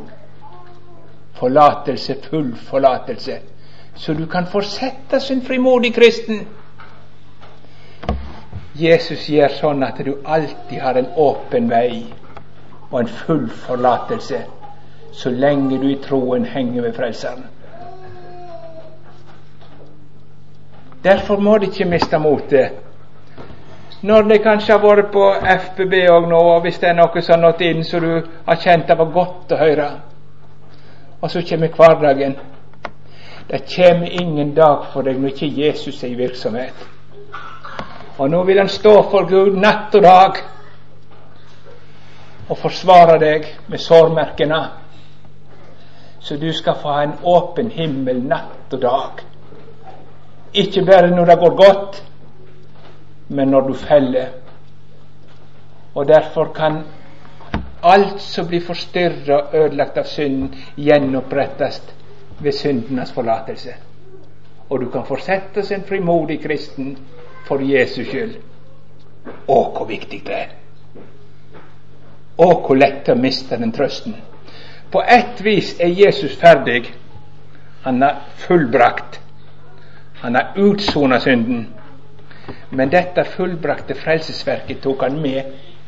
Forlatelse, 1.33 2.15
full 2.29 2.55
forlatelse. 2.55 3.37
Så 3.95 4.13
du 4.13 4.25
kan 4.25 4.47
fortsette 4.47 5.19
som 5.19 5.41
frimodig 5.41 5.93
kristen. 5.93 6.47
Jesus 8.75 9.29
gjør 9.29 9.53
sånn 9.61 9.83
at 9.83 10.01
du 10.05 10.15
alltid 10.25 10.81
har 10.81 10.97
en 10.97 11.13
åpen 11.15 11.69
vei 11.69 12.05
og 12.89 12.99
en 12.99 13.07
full 13.25 13.49
forlatelse 13.49 14.45
så 15.11 15.29
lenge 15.29 15.77
du 15.81 15.87
i 15.91 15.99
troen 16.01 16.45
henger 16.45 16.81
ved 16.81 16.93
Frelseren. 16.93 17.45
Derfor 21.03 21.37
må 21.39 21.57
du 21.57 21.65
ikke 21.65 21.85
miste 21.85 22.19
motet. 22.19 22.71
Når 24.01 24.21
de 24.21 24.37
kanskje 24.37 24.73
har 24.73 24.83
vært 24.83 25.11
på 25.13 25.23
FBB 25.41 25.93
òg 26.11 26.27
nå, 26.29 26.41
og 26.55 26.61
hvis 26.61 26.77
det 26.79 26.89
er 26.89 26.97
noe 26.99 27.21
som 27.21 27.37
har 27.37 27.41
nådd 27.41 27.63
inn 27.65 27.83
som 27.83 28.03
du 28.03 28.27
har 28.45 28.59
kjent 28.61 28.87
det 28.87 28.97
var 28.97 29.13
godt 29.13 29.55
å 29.55 29.59
høre, 29.61 29.87
og 31.21 31.31
så 31.31 31.41
kommer 31.49 31.73
hverdagen. 31.73 32.35
Det 33.49 33.63
kommer 33.75 34.21
ingen 34.21 34.53
dag 34.53 34.85
for 34.93 35.07
deg 35.07 35.17
når 35.21 35.33
ikke 35.33 35.49
Jesus 35.63 36.03
er 36.03 36.11
i 36.11 36.19
virksomhet. 36.19 36.85
Og 38.17 38.29
nå 38.29 38.43
vil 38.43 38.59
han 38.59 38.69
stå 38.69 38.93
for 39.11 39.25
Gud 39.29 39.57
natt 39.57 39.95
og 39.95 40.03
dag 40.03 40.41
og 42.47 42.57
forsvare 42.57 43.17
deg 43.21 43.47
med 43.67 43.81
sårmerkene, 43.81 44.59
så 46.19 46.36
du 46.36 46.53
skal 46.53 46.75
få 46.82 46.91
ha 46.91 47.03
en 47.03 47.17
åpen 47.23 47.69
himmel 47.71 48.21
natt 48.23 48.73
og 48.73 48.82
dag. 48.82 49.23
Ikke 50.53 50.86
bare 50.86 51.10
når 51.12 51.25
det 51.25 51.39
går 51.39 51.56
godt, 51.56 52.03
men 53.27 53.47
når 53.47 53.67
du 53.67 53.73
feller. 53.73 54.27
Og 55.95 56.08
derfor 56.08 56.51
kan 56.56 56.82
alt 57.84 58.21
som 58.21 58.47
blir 58.47 58.62
forstyrra 58.65 59.38
og 59.38 59.56
ødelagt 59.56 59.97
av 59.97 60.10
synden, 60.10 60.56
gjenopprettes 60.75 61.82
ved 62.39 62.51
syndenes 62.53 63.12
forlatelse. 63.12 63.73
Og 64.69 64.82
du 64.82 64.89
kan 64.89 65.06
fortsette 65.06 65.63
som 65.63 65.80
en 65.80 65.88
frimodig 65.88 66.41
kristen 66.43 66.97
for 67.47 67.62
Jesus 67.63 68.08
skyld. 68.08 68.36
Å, 69.47 69.58
hvor 69.75 69.86
viktig 69.88 70.21
det 70.25 70.34
er! 70.36 70.49
Å, 72.38 72.47
hvor 72.65 72.77
lett 72.77 73.10
å 73.10 73.15
miste 73.15 73.58
den 73.58 73.71
trøsten. 73.73 74.15
På 74.91 75.02
ett 75.02 75.41
vis 75.41 75.80
er 75.80 75.88
Jesus 75.88 76.38
ferdig. 76.38 76.93
Han 77.82 78.02
har 78.02 78.15
fullbrakt. 78.36 79.19
Han 80.21 80.36
har 80.36 80.52
utsona 80.56 81.19
synden. 81.19 81.67
Men 82.69 82.89
dette 82.89 83.23
fullbrakte 83.23 83.95
frelsesverket 83.95 84.82
tok 84.84 85.02
han 85.02 85.21
med 85.21 85.43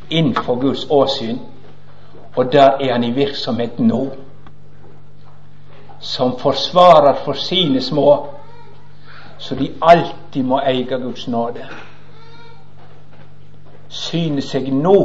innenfor 0.09 0.55
Guds 0.61 0.85
åsyn, 0.89 1.39
og 2.35 2.51
der 2.51 2.77
er 2.81 2.91
han 2.91 3.03
i 3.03 3.11
virksomhet 3.11 3.79
nå. 3.79 4.07
Som 5.99 6.37
forsvarer 6.39 7.15
for 7.25 7.33
sine 7.33 7.81
små, 7.81 8.27
så 9.37 9.55
de 9.55 9.71
alltid 9.81 10.43
må 10.43 10.59
eie 10.59 10.99
Guds 10.99 11.27
nåde. 11.27 11.67
Syne 13.89 14.41
seg 14.41 14.67
nå 14.73 14.97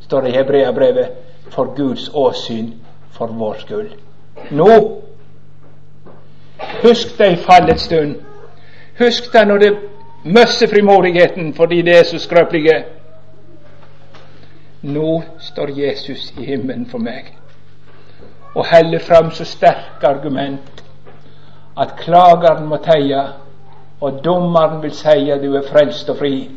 står 0.00 0.20
det 0.20 0.32
i 0.32 0.36
Hebreabrevet, 0.36 1.08
for 1.50 1.74
Guds 1.76 2.10
åsyn 2.14 2.72
for 3.10 3.26
vår 3.26 3.56
skyld. 3.58 3.90
Nå! 4.50 5.02
Husk 6.82 7.18
det 7.18 7.32
i 7.32 7.36
fallets 7.36 7.82
stund. 7.82 8.14
Husk 8.98 9.32
det 9.32 9.46
når 9.48 9.58
det 9.58 9.78
møsser 10.24 10.68
frimodigheten 10.68 11.54
fordi 11.54 11.82
det 11.82 11.98
er 11.98 12.04
så 12.04 12.18
skrøpelige. 12.18 12.84
Nå 14.82 15.22
står 15.38 15.68
Jesus 15.80 16.32
i 16.38 16.44
himmelen 16.44 16.86
for 16.86 16.98
meg 16.98 17.36
og 18.54 18.66
heller 18.66 18.98
fram 18.98 19.30
så 19.30 19.44
sterke 19.44 20.06
argument 20.06 20.84
at 21.78 21.92
klageren 21.98 22.66
må 22.66 22.76
teie, 22.82 23.20
og 24.00 24.24
dommeren 24.24 24.82
vil 24.82 24.92
at 25.06 25.42
du 25.42 25.54
er 25.54 25.68
frelst 25.72 26.08
og 26.10 26.18
fri 26.18 26.50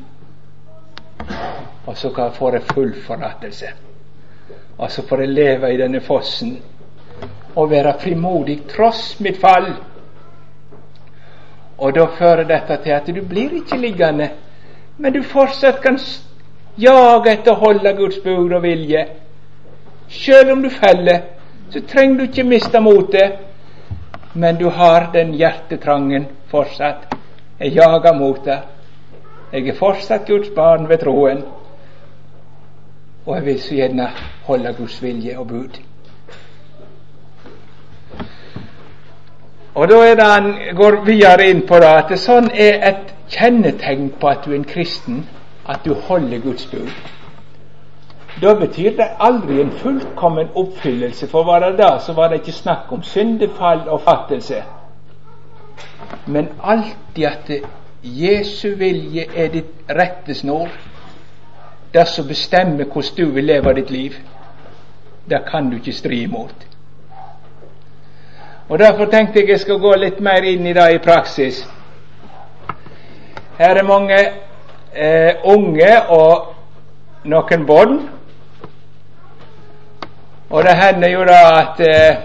og 1.85 1.97
så 1.97 2.31
får 2.35 2.53
jeg 2.53 2.63
full 2.73 2.93
forlatelse. 3.07 3.65
Og 4.77 4.91
så 4.91 5.01
får 5.07 5.19
jeg 5.21 5.29
leve 5.29 5.73
i 5.73 5.77
denne 5.77 6.01
fossen 6.01 6.57
og 7.55 7.69
være 7.69 7.93
frimodig 7.99 8.63
tross 8.69 9.19
mitt 9.19 9.37
fall. 9.41 9.73
Og 11.77 11.95
da 11.95 12.05
fører 12.17 12.47
dette 12.49 12.77
til 12.83 12.95
at 12.95 13.07
du 13.07 13.21
blir 13.29 13.53
ikke 13.59 13.77
liggende, 13.77 14.29
men 14.97 15.13
du 15.13 15.21
fortsatt 15.23 15.81
kan 15.81 15.99
jage 16.77 17.31
etter 17.31 17.53
å 17.53 17.61
holde 17.61 17.93
Guds 17.97 18.19
bud 18.23 18.53
og 18.53 18.61
vilje. 18.63 19.05
Selv 20.09 20.53
om 20.53 20.61
du 20.63 20.69
feller, 20.69 21.21
så 21.69 21.81
trenger 21.87 22.17
du 22.17 22.23
ikke 22.23 22.43
miste 22.43 22.79
motet, 22.79 23.39
men 24.33 24.57
du 24.57 24.69
har 24.69 25.11
den 25.13 25.33
hjertetrangen 25.37 26.27
fortsatt. 26.49 27.09
Jeg 27.59 27.75
jager 27.77 28.13
mot 28.17 28.45
det. 28.45 28.59
Jeg 29.53 29.67
er 29.69 29.77
fortsatt 29.77 30.27
Guds 30.27 30.49
barn 30.55 30.89
ved 30.89 30.97
troen. 30.97 31.43
Og 33.25 33.35
jeg 33.35 33.45
vil 33.45 33.61
så 33.61 33.75
gjerne 33.75 34.09
holde 34.45 34.75
Guds 34.77 35.03
vilje 35.03 35.39
og 35.39 35.47
bud. 35.47 35.79
Og 39.75 39.89
da 39.89 39.95
er 39.95 40.15
det 40.15 40.23
han 40.23 40.53
går 40.75 41.03
videre 41.05 41.49
inn 41.49 41.63
på 41.67 41.79
det, 41.81 41.89
at 41.89 42.11
det 42.11 42.19
sånn 42.21 42.51
er 42.53 42.83
et 42.89 43.13
kjennetegn 43.33 44.11
på 44.21 44.29
at 44.29 44.45
du 44.45 44.51
er 44.51 44.59
en 44.59 44.69
kristen, 44.69 45.23
at 45.65 45.81
du 45.85 45.93
holder 45.93 46.43
Guds 46.43 46.67
bud. 46.69 46.91
Da 48.41 48.53
betyr 48.59 48.97
det 48.97 49.07
aldri 49.19 49.61
en 49.61 49.71
fullkommen 49.71 50.47
oppfyllelse, 50.55 51.27
for 51.27 51.43
var 51.43 51.59
det 51.59 51.77
da, 51.77 51.97
så 51.99 52.13
var 52.13 52.29
det 52.29 52.41
ikke 52.41 52.51
snakk 52.51 52.91
om 52.91 53.03
syndefall 53.03 53.87
og 53.87 54.01
fattelse. 54.01 54.63
Men 56.25 56.49
alltid 56.63 57.25
at 57.25 57.51
Jesu 58.03 58.75
vilje 58.77 59.25
er 59.35 59.47
ditt 59.53 59.89
rettesnor 59.89 60.69
det 61.93 62.07
som 62.07 62.27
bestemmer 62.27 62.85
hvordan 62.85 63.15
du 63.17 63.25
vil 63.25 63.43
leve 63.43 63.73
ditt 63.73 63.91
liv, 63.91 64.13
det 65.29 65.43
kan 65.51 65.69
du 65.69 65.75
ikke 65.75 65.93
stri 65.93 66.23
imot. 66.23 66.55
Og 68.69 68.79
Derfor 68.79 69.05
tenkte 69.05 69.39
jeg 69.39 69.49
jeg 69.49 69.59
skal 69.59 69.79
gå 69.79 69.95
litt 69.95 70.19
mer 70.19 70.43
inn 70.43 70.65
i 70.65 70.73
det 70.73 70.87
i 70.95 70.97
praksis. 71.03 71.67
Her 73.57 73.77
er 73.77 73.83
mange 73.83 74.17
eh, 74.95 75.35
unge 75.43 75.91
og 76.09 76.53
noen 77.23 77.65
barn. 77.65 77.99
Og 80.49 80.63
det 80.63 80.75
hender 80.77 81.09
jo 81.09 81.25
da 81.25 81.39
at 81.59 81.79
eh, 81.79 82.15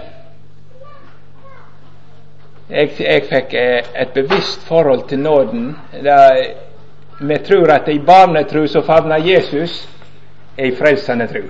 jeg, 2.69 2.89
jeg, 2.99 3.23
fikk 3.29 3.53
eh, 3.53 3.91
et 4.01 4.13
bevisst 4.13 4.65
forhold 4.67 5.07
til 5.09 5.19
nåden. 5.19 5.77
Det 5.91 6.17
vi 7.19 7.37
tror 7.37 7.71
at 7.71 7.87
i 7.87 7.99
barnetru 7.99 8.67
som 8.67 8.83
favner 8.83 9.17
Jesus 9.17 9.87
er 10.57 10.65
ei 10.65 10.75
frelsende 10.75 11.27
tru. 11.27 11.43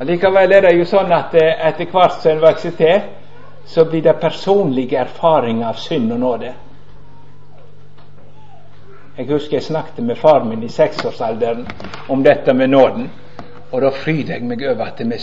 Likevel 0.00 0.52
er 0.52 0.62
det 0.62 0.76
jo 0.78 0.86
sånn 0.86 1.10
at 1.12 1.34
eh, 1.34 1.56
etter 1.68 1.90
hvert 1.90 2.20
som 2.22 2.36
en 2.36 2.42
vokser 2.42 2.74
til, 2.78 3.00
så 3.66 3.84
blir 3.84 4.02
det 4.02 4.14
personlige 4.20 4.98
erfaringer 4.98 5.66
av 5.68 5.80
synd 5.82 6.12
og 6.14 6.20
nåde. 6.20 6.52
Jeg 9.18 9.26
husker 9.26 9.56
jeg 9.56 9.66
snakket 9.66 10.04
med 10.06 10.16
far 10.16 10.44
min 10.46 10.62
i 10.62 10.68
seksårsalderen 10.70 11.66
om 12.08 12.22
dette 12.22 12.54
med 12.54 12.70
nåden. 12.70 13.10
Og 13.72 13.82
da 13.82 13.90
fryder 13.90 14.38
jeg 14.38 14.46
meg 14.46 14.62
over 14.62 14.86
at 14.86 15.02
vi 15.02 15.18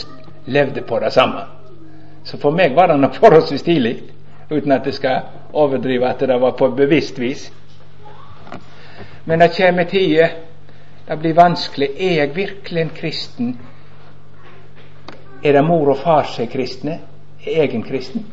levde 0.51 0.81
på 0.81 0.99
det 0.99 1.13
samme. 1.13 1.45
Så 2.23 2.37
for 2.37 2.51
meg 2.51 2.75
var 2.75 2.91
det 2.91 2.99
noe 2.99 3.15
forholdsvis 3.15 3.63
tidlig, 3.63 3.95
uten 4.51 4.71
at 4.71 4.85
jeg 4.85 4.97
skal 4.99 5.21
overdrive 5.53 6.09
at 6.09 6.19
det 6.19 6.41
var 6.41 6.57
på 6.59 6.67
bevisst 6.75 7.19
vis. 7.19 7.47
Men 9.25 9.39
det 9.39 9.57
kommer 9.57 9.83
tider 9.83 10.29
det 11.07 11.17
blir 11.17 11.33
vanskelig. 11.33 11.89
Er 11.97 12.13
jeg 12.13 12.35
virkelig 12.35 12.81
en 12.81 12.89
kristen? 12.89 13.59
Er 15.43 15.53
det 15.53 15.63
mor 15.65 15.89
og 15.89 15.97
far 15.97 16.23
som 16.23 16.43
er 16.43 16.49
kristne? 16.49 16.99
Er 17.45 17.61
jeg 17.61 17.75
en 17.75 17.83
kristen? 17.83 18.25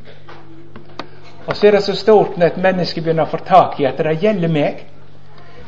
Og 1.46 1.56
så 1.56 1.66
er 1.66 1.70
det 1.70 1.82
så 1.82 1.94
stort 1.96 2.36
når 2.36 2.46
et 2.46 2.62
menneske 2.62 3.02
begynner 3.02 3.26
å 3.26 3.32
få 3.32 3.42
tak 3.44 3.80
i 3.80 3.84
at 3.84 3.98
det 3.98 4.20
gjelder 4.22 4.48
meg. 4.48 4.84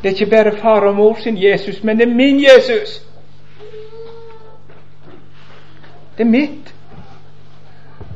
Det 0.02 0.10
er 0.10 0.14
ikke 0.14 0.30
bare 0.30 0.56
far 0.56 0.86
og 0.88 0.94
mor 0.96 1.20
sin 1.20 1.36
Jesus, 1.36 1.82
men 1.84 1.98
det 1.98 2.08
er 2.08 2.14
min 2.14 2.40
Jesus. 2.40 3.02
Det 6.16 6.24
er 6.24 6.30
mitt. 6.30 6.74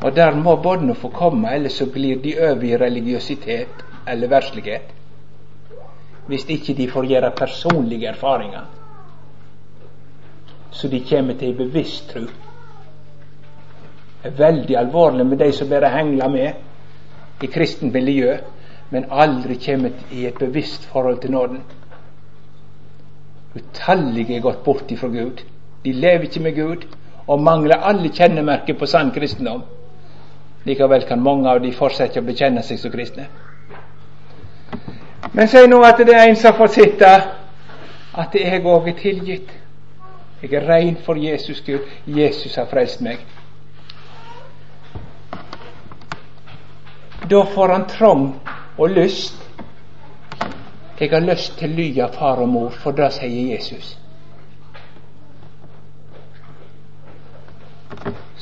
Og 0.02 0.16
der 0.16 0.36
må 0.36 0.56
båndene 0.56 0.94
få 0.94 1.08
komme, 1.08 1.50
ellers 1.54 1.72
så 1.72 1.86
blir 1.86 2.22
de 2.22 2.36
over 2.40 2.64
i 2.64 2.76
religiøsitet 2.76 3.84
eller 4.08 4.28
verslighet. 4.28 4.97
Hvis 6.28 6.44
ikke 6.48 6.74
de 6.76 6.88
får 6.90 7.08
gjøre 7.08 7.30
personlige 7.36 8.08
erfaringer, 8.08 8.66
så 10.70 10.88
de 10.88 11.00
kommer 11.10 11.34
til 11.34 11.54
bevisst 11.56 12.10
tro. 12.12 12.26
Det 14.22 14.32
er 14.32 14.36
veldig 14.36 14.76
alvorlig 14.76 15.26
med 15.26 15.38
de 15.40 15.52
som 15.52 15.70
bare 15.70 15.88
hengler 15.94 16.28
med 16.28 17.42
i 17.42 17.46
kristent 17.46 17.92
miljø, 17.94 18.36
men 18.90 19.08
aldri 19.10 19.56
kommer 19.64 19.90
i 20.12 20.26
et 20.26 20.38
bevisst 20.38 20.84
forhold 20.92 21.20
til 21.20 21.30
nåden. 21.30 21.62
Utallige 23.56 24.36
er 24.36 24.44
gått 24.44 24.64
bort 24.64 24.90
ifra 24.90 25.08
Gud. 25.08 25.42
De 25.84 25.92
lever 25.92 26.28
ikke 26.28 26.42
med 26.42 26.54
Gud 26.56 26.86
og 27.26 27.42
mangler 27.42 27.84
alle 27.84 28.10
kjennemerker 28.12 28.74
på 28.78 28.86
sann 28.86 29.10
kristendom. 29.14 29.62
Likevel 30.64 31.06
kan 31.08 31.22
mange 31.22 31.48
av 31.48 31.62
de 31.62 31.72
fortsette 31.72 32.20
å 32.20 32.26
bekjenne 32.26 32.62
seg 32.62 32.80
som 32.80 32.92
kristne. 32.92 33.28
Men 35.38 35.46
si 35.48 35.60
nå 35.70 35.78
at 35.86 36.00
det 36.02 36.16
er 36.16 36.26
en 36.26 36.36
som 36.36 36.56
får 36.58 36.72
sitte 36.74 37.08
at 38.18 38.32
jeg 38.34 38.64
òg 38.66 38.88
er 38.90 38.96
tilgitt. 38.98 39.52
Jeg 40.42 40.54
er 40.58 40.66
rein 40.66 40.96
for 41.04 41.14
Jesus 41.14 41.60
Gud. 41.66 41.86
Jesus 42.06 42.56
har 42.58 42.66
frelst 42.66 43.04
meg. 43.06 43.22
Da 47.30 47.44
får 47.54 47.72
han 47.72 47.86
trong 47.86 48.26
og 48.78 48.90
lyst. 48.90 49.38
Jeg 50.98 51.14
har 51.14 51.22
lyst 51.22 51.54
til 51.58 51.78
å 51.78 52.04
av 52.08 52.18
far 52.18 52.42
og 52.42 52.48
mor, 52.48 52.70
for 52.74 52.90
det 52.90 53.12
sier 53.14 53.54
Jesus. 53.54 53.94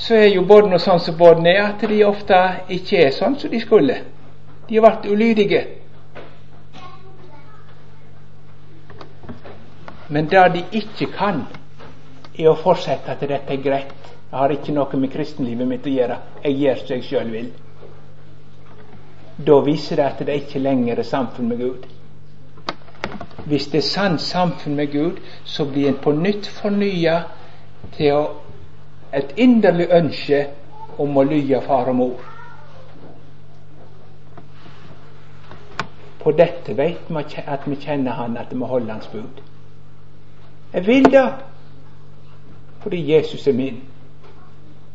så 0.06 0.14
er 0.14 0.28
jo 0.28 0.44
barna 0.46 0.78
sånn 0.78 1.00
som 1.00 1.16
barna 1.18 1.50
er, 1.50 1.62
at 1.72 1.82
de 1.88 2.04
ofte 2.06 2.36
ikke 2.68 3.00
er 3.06 3.14
sånn 3.16 3.34
som 3.40 3.50
de 3.50 3.60
skulle. 3.60 3.96
De 4.68 4.76
har 4.76 4.84
vært 4.84 5.08
ulydige. 5.10 5.62
Men 10.08 10.28
det 10.30 10.48
de 10.54 10.64
ikke 10.78 11.10
kan, 11.12 11.42
er 12.38 12.50
å 12.50 12.58
fortsette 12.60 13.12
at 13.12 13.20
dette 13.24 13.52
er 13.52 13.62
greit. 13.62 14.10
Jeg 14.30 14.38
har 14.38 14.52
ikke 14.52 14.74
noe 14.74 15.00
med 15.00 15.12
kristenlivet 15.12 15.68
mitt 15.68 15.86
å 15.86 15.92
gjøre. 15.92 16.18
Jeg 16.44 16.58
gjør 16.60 16.82
som 16.82 16.94
jeg 16.96 17.06
sjøl 17.08 17.30
vil. 17.32 17.52
Da 19.46 19.60
viser 19.64 20.00
det 20.00 20.06
at 20.06 20.24
det 20.26 20.36
ikke 20.42 20.62
lenger 20.62 21.00
er 21.00 21.08
samfunn 21.08 21.48
med 21.48 21.60
Gud. 21.60 21.86
Hvis 23.46 23.68
det 23.70 23.82
er 23.82 23.88
sant 23.88 24.22
samfunn 24.22 24.76
med 24.76 24.92
Gud, 24.92 25.20
så 25.44 25.64
blir 25.64 25.88
en 25.88 26.00
på 26.02 26.12
nytt 26.12 26.48
fornya 26.58 27.20
til 27.96 28.14
å 28.14 28.22
et 29.16 29.32
inderlig 29.38 29.86
ønske 29.90 30.40
om 30.98 31.16
å 31.16 31.24
lye 31.24 31.60
far 31.64 31.88
og 31.88 31.96
mor. 31.96 32.24
På 36.20 36.32
dette 36.34 36.74
vet 36.76 37.06
vi 37.08 37.42
at 37.46 37.68
vi 37.70 37.78
kjenner 37.80 38.18
Han, 38.18 38.36
at 38.36 38.50
vi 38.50 38.58
må 38.58 38.66
holde 38.66 38.92
Hans 38.92 39.06
bud. 39.12 39.42
Jeg 40.72 40.86
vil 40.86 41.04
det 41.12 41.28
fordi 42.82 43.14
Jesus 43.14 43.46
er 43.46 43.52
min. 43.52 43.80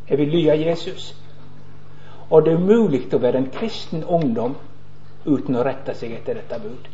Jeg 0.10 0.17
vil 0.17 0.27
lye 0.27 0.67
Jesus. 0.67 1.15
Og 2.29 2.45
det 2.45 2.53
er 2.53 2.57
umulig 2.57 3.01
å 3.13 3.19
være 3.19 3.38
en 3.38 3.49
kristen 3.51 4.03
ungdom 4.03 4.55
uten 5.25 5.55
å 5.55 5.63
rette 5.67 5.95
seg 5.95 6.13
etter 6.15 6.39
dette 6.39 6.60
bud. 6.63 6.88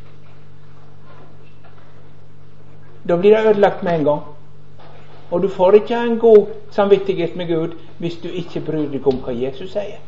Da 3.08 3.16
blir 3.16 3.36
det 3.36 3.46
ødelagt 3.52 3.84
med 3.84 4.00
en 4.00 4.04
gang. 4.04 4.24
Og 5.32 5.44
du 5.44 5.48
får 5.50 5.74
ikke 5.82 6.00
en 6.02 6.18
god 6.20 6.48
samvittighet 6.72 7.36
med 7.36 7.48
Gud 7.48 7.76
hvis 7.98 8.18
du 8.24 8.28
ikke 8.30 8.64
bryr 8.66 8.90
deg 8.92 9.08
om 9.08 9.22
hva 9.22 9.36
Jesus 9.36 9.72
sier. 9.76 10.00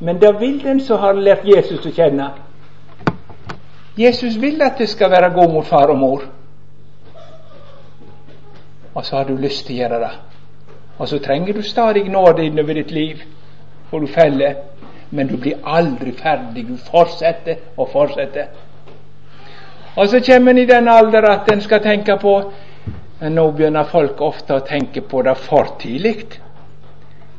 Men 0.00 0.20
da 0.20 0.32
vil 0.36 0.60
den 0.62 0.80
som 0.80 1.00
har 1.00 1.16
lært 1.16 1.48
Jesus 1.48 1.86
å 1.86 1.92
kjenne 1.92 2.30
Jesus 3.98 4.36
vil 4.40 4.62
at 4.62 4.78
det 4.78 4.88
skal 4.88 5.10
være 5.10 5.32
god 5.34 5.52
mot 5.52 5.66
far 5.66 5.90
og 5.92 5.98
mor. 5.98 6.22
Og 9.00 9.06
så 9.06 9.16
har 9.16 9.24
du 9.24 9.36
lyst 9.40 9.64
til 9.66 9.78
å 9.78 9.80
gjøre 9.80 9.98
det. 10.02 10.10
Og 10.98 11.08
så 11.08 11.18
trenger 11.24 11.56
du 11.56 11.62
stadig 11.64 12.02
nåde 12.12 12.44
innover 12.44 12.76
ditt 12.76 12.90
liv, 12.92 13.22
for 13.88 14.04
du 14.04 14.06
feller. 14.12 14.58
Men 15.10 15.30
du 15.30 15.38
blir 15.40 15.62
aldri 15.64 16.12
ferdig. 16.12 16.66
Du 16.68 16.76
fortsetter 16.76 17.62
og 17.76 17.88
fortsetter. 17.92 18.50
Og 19.96 20.08
så 20.08 20.20
kommer 20.26 20.52
en 20.52 20.58
i 20.58 20.66
den 20.68 20.88
alder 20.88 21.30
at 21.30 21.48
en 21.52 21.64
skal 21.64 21.80
tenke 21.80 22.18
på 22.20 22.34
nå 23.20 23.44
begynner 23.52 23.88
folk 23.88 24.20
ofte 24.20 24.58
å 24.58 24.64
tenke 24.68 25.00
på 25.00 25.22
det 25.22 25.34
for 25.40 25.72
tidlig. 25.80 26.26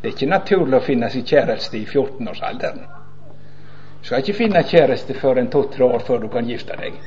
Det 0.02 0.10
er 0.10 0.16
ikke 0.16 0.32
naturlig 0.32 0.80
å 0.80 0.86
finne 0.86 1.10
sin 1.14 1.26
kjæreste 1.26 1.78
i 1.78 1.86
14-årsalderen. 1.86 2.82
Du 4.02 4.10
skal 4.10 4.26
ikke 4.26 4.40
finne 4.40 4.66
kjæreste 4.66 5.14
før 5.22 5.38
en 5.38 5.54
to-tre 5.54 5.86
år 5.86 6.02
før 6.10 6.26
du 6.26 6.28
kan 6.34 6.50
gifte 6.50 6.78
deg. 6.82 6.98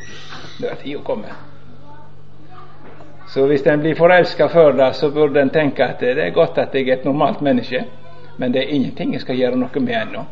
Det 0.61 0.71
er 0.71 0.79
tida 0.79 1.03
kommet. 1.03 1.54
Så 3.35 3.47
hvis 3.51 3.65
en 3.67 3.81
blir 3.83 3.97
forelska 3.99 4.47
før 4.49 4.73
det, 4.79 4.93
så 4.95 5.11
burde 5.11 5.43
en 5.43 5.51
tenke 5.51 5.83
at 5.85 6.01
det 6.01 6.19
er 6.23 6.31
godt 6.31 6.59
at 6.59 6.75
jeg 6.75 6.89
er 6.89 7.01
et 7.01 7.05
normalt 7.05 7.41
menneske, 7.43 7.85
men 8.39 8.53
det 8.55 8.63
er 8.63 8.75
ingenting 8.77 9.13
jeg 9.13 9.21
skal 9.25 9.37
gjøre 9.37 9.59
noe 9.59 9.81
med 9.81 9.95
ennå. 10.03 10.23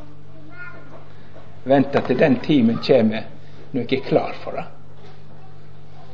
Vente 1.64 2.02
til 2.06 2.18
den 2.18 2.38
timen 2.44 2.78
kommer 2.86 3.26
når 3.72 3.82
jeg 3.90 3.98
er 3.98 4.06
klar 4.08 4.38
for 4.44 4.54
det. 4.54 4.64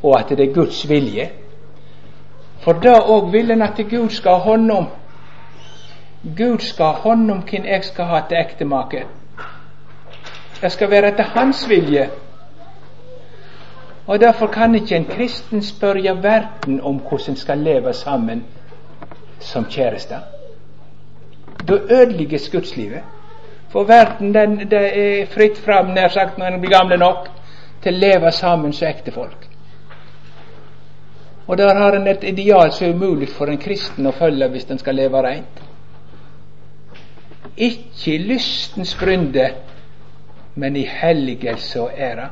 Og 0.03 0.17
at 0.19 0.33
det 0.33 0.49
er 0.49 0.55
Guds 0.55 0.89
vilje 0.89 1.29
for 2.65 2.81
da 2.83 2.99
òg 3.01 3.31
vil 3.33 3.51
en 3.51 3.63
at 3.63 3.79
Gud 3.91 4.11
skal 4.11 4.41
ha 4.41 4.51
hånd 4.51 4.71
om. 4.71 4.87
Gud 6.37 6.59
skal 6.65 6.87
ha 6.87 7.03
hånd 7.05 7.31
om 7.31 7.43
hvem 7.51 7.65
jeg 7.65 7.85
skal 7.85 8.05
ha 8.05 8.23
til 8.29 8.41
ektemake. 8.41 9.05
Det 10.61 10.73
skal 10.73 10.91
være 10.91 11.13
etter 11.13 11.31
Hans 11.37 11.69
vilje. 11.69 12.09
Og 14.09 14.21
Derfor 14.21 14.47
kan 14.47 14.75
ikke 14.75 14.97
en 14.97 15.05
kristen 15.05 15.63
spørre 15.63 16.23
verden 16.23 16.81
om 16.81 16.97
hvordan 16.97 17.31
en 17.31 17.37
skal 17.37 17.59
leve 17.59 17.93
sammen 17.93 18.45
som 19.41 19.65
kjærester. 19.65 20.19
Da 21.69 21.75
ødelegges 21.75 22.49
gudslivet. 22.49 23.03
For 23.69 23.85
verden 23.85 24.35
den, 24.35 24.59
det 24.71 24.99
er 24.99 25.27
fritt 25.27 25.59
fram 25.59 25.87
nær 25.87 26.09
sagt 26.09 26.39
når 26.39 26.47
en 26.47 26.61
blir 26.61 26.71
gamle 26.71 26.97
nok 26.97 27.29
til 27.83 27.95
å 27.95 27.99
leve 27.99 28.33
sammen 28.33 28.73
som 28.73 28.89
ektefolk. 28.89 29.45
Og 31.47 31.59
der 31.59 31.75
har 31.75 31.93
en 31.93 32.07
et 32.07 32.25
ideal 32.25 32.73
som 32.73 32.89
er 32.89 32.95
umulig 32.95 33.29
for 33.29 33.47
en 33.47 33.61
kristen 33.61 34.07
å 34.07 34.13
følge 34.13 34.49
hvis 34.49 34.71
en 34.71 34.79
skal 34.79 34.95
leve 34.95 35.23
reint. 35.23 35.63
Ikke 37.57 38.15
i 38.15 38.19
lystens 38.19 38.97
brynde, 38.97 39.51
men 40.55 40.77
i 40.77 40.89
helligelse 40.89 41.81
og 41.81 41.91
ære. 41.97 42.31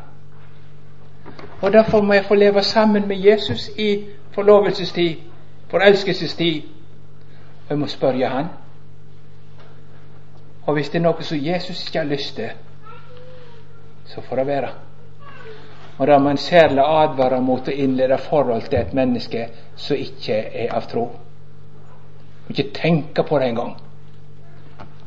Og 1.62 1.72
Derfor 1.72 2.02
må 2.02 2.12
jeg 2.12 2.24
få 2.24 2.34
leve 2.34 2.62
sammen 2.62 3.08
med 3.08 3.16
Jesus 3.16 3.68
i 3.78 4.04
forlovelsestid, 4.30 5.16
forelskelsestid. 5.68 6.62
Jeg 7.70 7.78
må 7.78 7.86
spørre 7.86 8.28
Han. 8.28 8.46
Og 10.66 10.74
hvis 10.74 10.88
det 10.88 10.98
er 10.98 11.02
noe 11.02 11.22
som 11.22 11.38
Jesus 11.40 11.86
ikke 11.86 11.98
har 11.98 12.06
lyst 12.10 12.34
til, 12.34 12.50
så 14.06 14.20
får 14.20 14.36
det 14.36 14.46
være. 14.46 14.68
Og 15.98 16.06
da 16.06 16.18
må 16.18 16.30
en 16.30 16.36
særlig 16.36 16.82
advare 16.84 17.40
mot 17.40 17.68
å 17.68 17.72
innlede 17.72 18.18
forhold 18.18 18.68
til 18.68 18.78
et 18.78 18.94
menneske 18.94 19.48
som 19.76 19.96
ikke 19.96 20.34
er 20.34 20.74
av 20.76 20.88
tro. 20.90 21.06
Må 22.46 22.54
ikke 22.54 22.72
tenke 22.74 23.22
på 23.22 23.38
det 23.38 23.48
engang. 23.48 23.76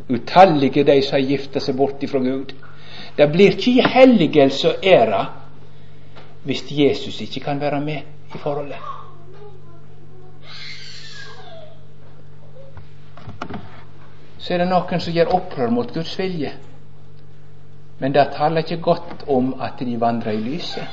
Utallige 0.09 0.83
de 0.83 1.01
som 1.01 1.19
har 1.19 1.27
gifta 1.27 1.59
seg 1.59 1.77
bort 1.77 2.03
ifra 2.03 2.19
Gud. 2.19 2.55
Det 3.17 3.27
blir 3.31 3.53
ikke 3.53 3.89
helligelse 3.93 4.71
og 4.71 4.85
ære 4.85 5.25
hvis 6.43 6.63
Jesus 6.71 7.21
ikke 7.21 7.39
kan 7.39 7.61
være 7.61 7.81
med 7.81 8.01
i 8.35 8.37
forholdet. 8.37 8.99
så 14.49 14.55
er 14.55 14.63
det 14.63 14.71
noen 14.71 15.01
som 15.03 15.13
gjør 15.13 15.33
opprør 15.35 15.69
mot 15.69 15.91
Guds 15.93 16.15
vilje. 16.17 16.49
Men 18.01 18.15
det 18.15 18.31
taler 18.33 18.63
ikke 18.63 18.79
godt 18.81 19.25
om 19.29 19.51
at 19.61 19.77
de 19.79 19.99
vandrer 20.01 20.31
i 20.33 20.41
lyset. 20.41 20.87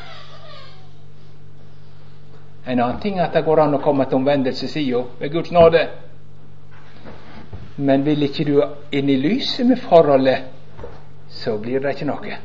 En 2.69 2.83
annen 2.83 3.01
ting 3.01 3.17
er 3.17 3.31
at 3.31 3.33
det 3.33 3.45
går 3.47 3.63
an 3.63 3.79
å 3.79 3.81
komme 3.81 4.05
til 4.05 4.19
omvendelsessida 4.19 5.01
ved 5.23 5.33
Guds 5.33 5.55
nåde. 5.57 5.87
Men 7.77 8.05
vil 8.05 8.29
ikke 8.29 8.45
du 8.45 8.61
inn 8.93 9.09
i 9.09 9.17
lyset 9.23 9.65
med 9.67 9.81
forholdet, 9.81 10.53
så 11.31 11.57
blir 11.57 11.81
det 11.81 11.95
ikke 11.97 12.11
noe. 12.13 12.37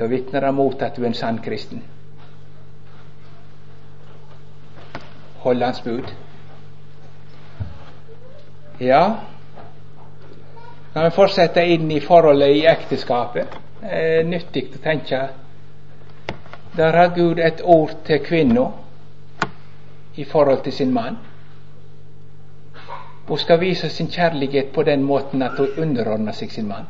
Da 0.00 0.06
vitner 0.08 0.40
det 0.40 0.52
mot 0.56 0.82
at 0.82 0.96
du 0.96 1.02
er 1.02 1.10
en 1.10 1.14
sann 1.14 1.42
kristen. 1.44 1.82
Hold 5.44 5.62
Hans 5.62 5.82
bud. 5.84 6.08
Ja, 8.80 9.02
kan 10.94 11.04
vi 11.04 11.10
fortsette 11.10 11.66
inn 11.68 11.90
i 11.92 12.00
forholdet 12.00 12.56
i 12.56 12.64
ekteskapet. 12.66 13.52
Er 13.82 14.24
nyttig 14.24 14.70
å 14.72 14.80
tenke. 14.82 15.20
Der 16.76 16.96
har 16.96 17.12
Gud 17.14 17.38
et 17.38 17.60
ord 17.60 17.92
til 18.08 18.24
kvinna 18.24 18.70
i 20.16 20.24
forhold 20.24 20.64
til 20.64 20.72
sin 20.72 20.96
mann. 20.96 21.20
Hun 23.28 23.38
skal 23.38 23.60
vise 23.60 23.92
sin 23.92 24.08
kjærlighet 24.08 24.72
på 24.74 24.82
den 24.82 25.04
måten 25.04 25.42
at 25.42 25.60
hun 25.60 25.76
underordner 25.78 26.32
seg 26.32 26.50
sin 26.56 26.72
mann. 26.72 26.88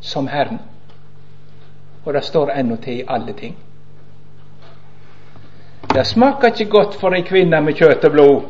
Som 0.00 0.30
Herren. 0.30 0.62
Og 2.08 2.14
det 2.14 2.24
står 2.24 2.50
til 2.82 2.98
i 2.98 3.04
alle 3.08 3.32
ting. 3.32 3.56
Det 5.94 6.06
smaker 6.06 6.48
ikke 6.48 6.70
godt 6.70 6.94
for 6.94 7.12
ei 7.12 7.20
kvinne 7.20 7.60
med 7.60 7.74
kjøtt 7.76 8.04
og 8.04 8.12
blod, 8.12 8.42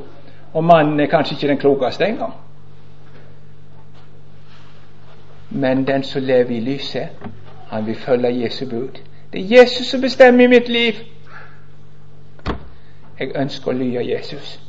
og 0.53 0.65
mannen 0.65 1.01
er 1.01 1.07
kanskje 1.07 1.35
ikke 1.35 1.49
den 1.49 1.59
klokeste 1.59 2.07
engang. 2.07 2.35
Men 5.51 5.87
den 5.87 6.03
som 6.03 6.23
lever 6.23 6.51
i 6.51 6.61
lyset, 6.61 7.09
han 7.71 7.87
vil 7.87 7.97
følge 7.97 8.43
Jesu 8.43 8.69
bud. 8.71 9.01
Det 9.33 9.41
er 9.41 9.59
Jesus 9.59 9.87
som 9.87 10.01
bestemmer 10.01 10.45
i 10.45 10.47
mitt 10.47 10.69
liv. 10.69 10.93
Jeg 13.19 13.33
ønsker 13.35 13.73
å 13.73 13.75
lye 13.75 14.05
Jesus. 14.11 14.61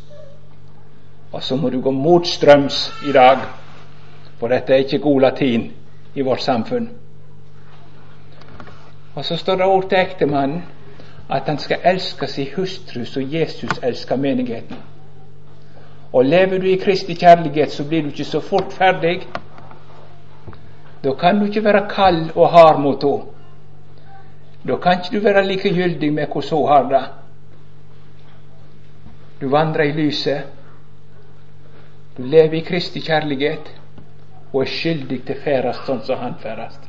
Og 1.31 1.43
så 1.43 1.55
må 1.55 1.69
du 1.69 1.81
gå 1.81 1.91
motstrøms 1.91 2.89
i 3.05 3.11
dag, 3.11 3.37
for 4.39 4.47
dette 4.47 4.73
er 4.73 4.77
ikke 4.77 4.99
god 4.99 5.21
latin 5.21 5.71
i 6.15 6.21
vårt 6.21 6.41
samfunn. 6.41 6.89
Og 9.15 9.25
så 9.25 9.37
står 9.37 9.55
det 9.55 9.65
ord 9.65 9.89
til 9.89 9.97
ektemannen 9.97 10.63
at 11.29 11.45
han 11.45 11.57
skal 11.57 11.77
elske 11.85 12.27
sin 12.27 12.47
hustru 12.55 13.05
som 13.05 13.23
Jesus 13.33 13.79
elsker 13.83 14.15
menigheten. 14.15 14.77
Og 16.13 16.25
lever 16.25 16.57
du 16.57 16.65
i 16.65 16.75
Kristi 16.75 17.13
kjærlighet, 17.13 17.71
så 17.71 17.87
blir 17.87 18.01
du 18.01 18.07
ikke 18.07 18.23
så 18.23 18.39
fort 18.39 18.73
ferdig. 18.73 19.21
Da 21.03 21.13
kan 21.13 21.39
du 21.39 21.45
ikke 21.45 21.63
være 21.63 21.89
kald 21.89 22.29
og 22.35 22.49
hard 22.49 22.81
mot 22.81 23.03
henne. 23.03 23.25
Da 24.67 24.75
kan 24.75 24.99
ikke 24.99 25.17
du 25.17 25.23
være 25.23 25.47
likegyldig 25.47 26.13
med 26.13 26.25
hvordan 26.27 26.57
hun 26.57 26.67
har 26.67 26.89
det. 26.89 27.05
Du 29.41 29.49
vandrer 29.49 29.83
i 29.83 29.91
lyset. 29.91 30.41
Du 32.17 32.23
lever 32.23 32.53
i 32.53 32.59
Kristi 32.59 32.99
kjærlighet 32.99 33.75
og 34.53 34.61
er 34.61 34.65
skyldig 34.65 35.23
til 35.25 35.35
ferdast 35.43 35.85
sånn 35.85 36.01
som 36.03 36.19
han 36.19 36.35
ferdast. 36.41 36.88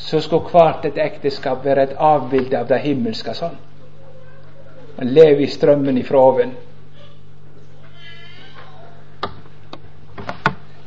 Så 0.00 0.20
skal 0.24 0.40
hvert 0.50 0.84
et 0.88 0.98
ekteskap 0.98 1.64
være 1.64 1.82
et 1.82 1.96
avbilde 1.98 2.58
av 2.58 2.66
det 2.70 2.80
himmelske 2.82 3.34
sånn. 3.36 3.58
Man 4.96 5.12
lever 5.14 5.40
i 5.44 5.48
strømmen 5.48 5.98
ifra 6.00 6.18
oven. 6.18 6.52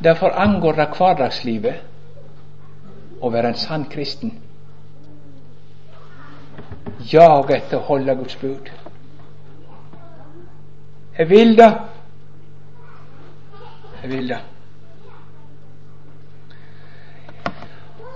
Derfor 0.03 0.29
angår 0.35 0.73
det 0.81 0.87
hverdagslivet 0.97 1.75
å 3.23 3.29
være 3.31 3.53
en 3.53 3.59
sann 3.61 3.85
kristen. 3.89 4.31
Jag 7.13 7.51
etter 7.55 7.77
å 7.79 7.87
holde 7.87 8.15
Guds 8.19 8.35
bud. 8.41 8.71
Jeg 11.17 11.29
vil 11.29 11.55
det. 11.57 11.71
Jeg 14.01 14.11
vil 14.11 14.27
det. 14.33 14.41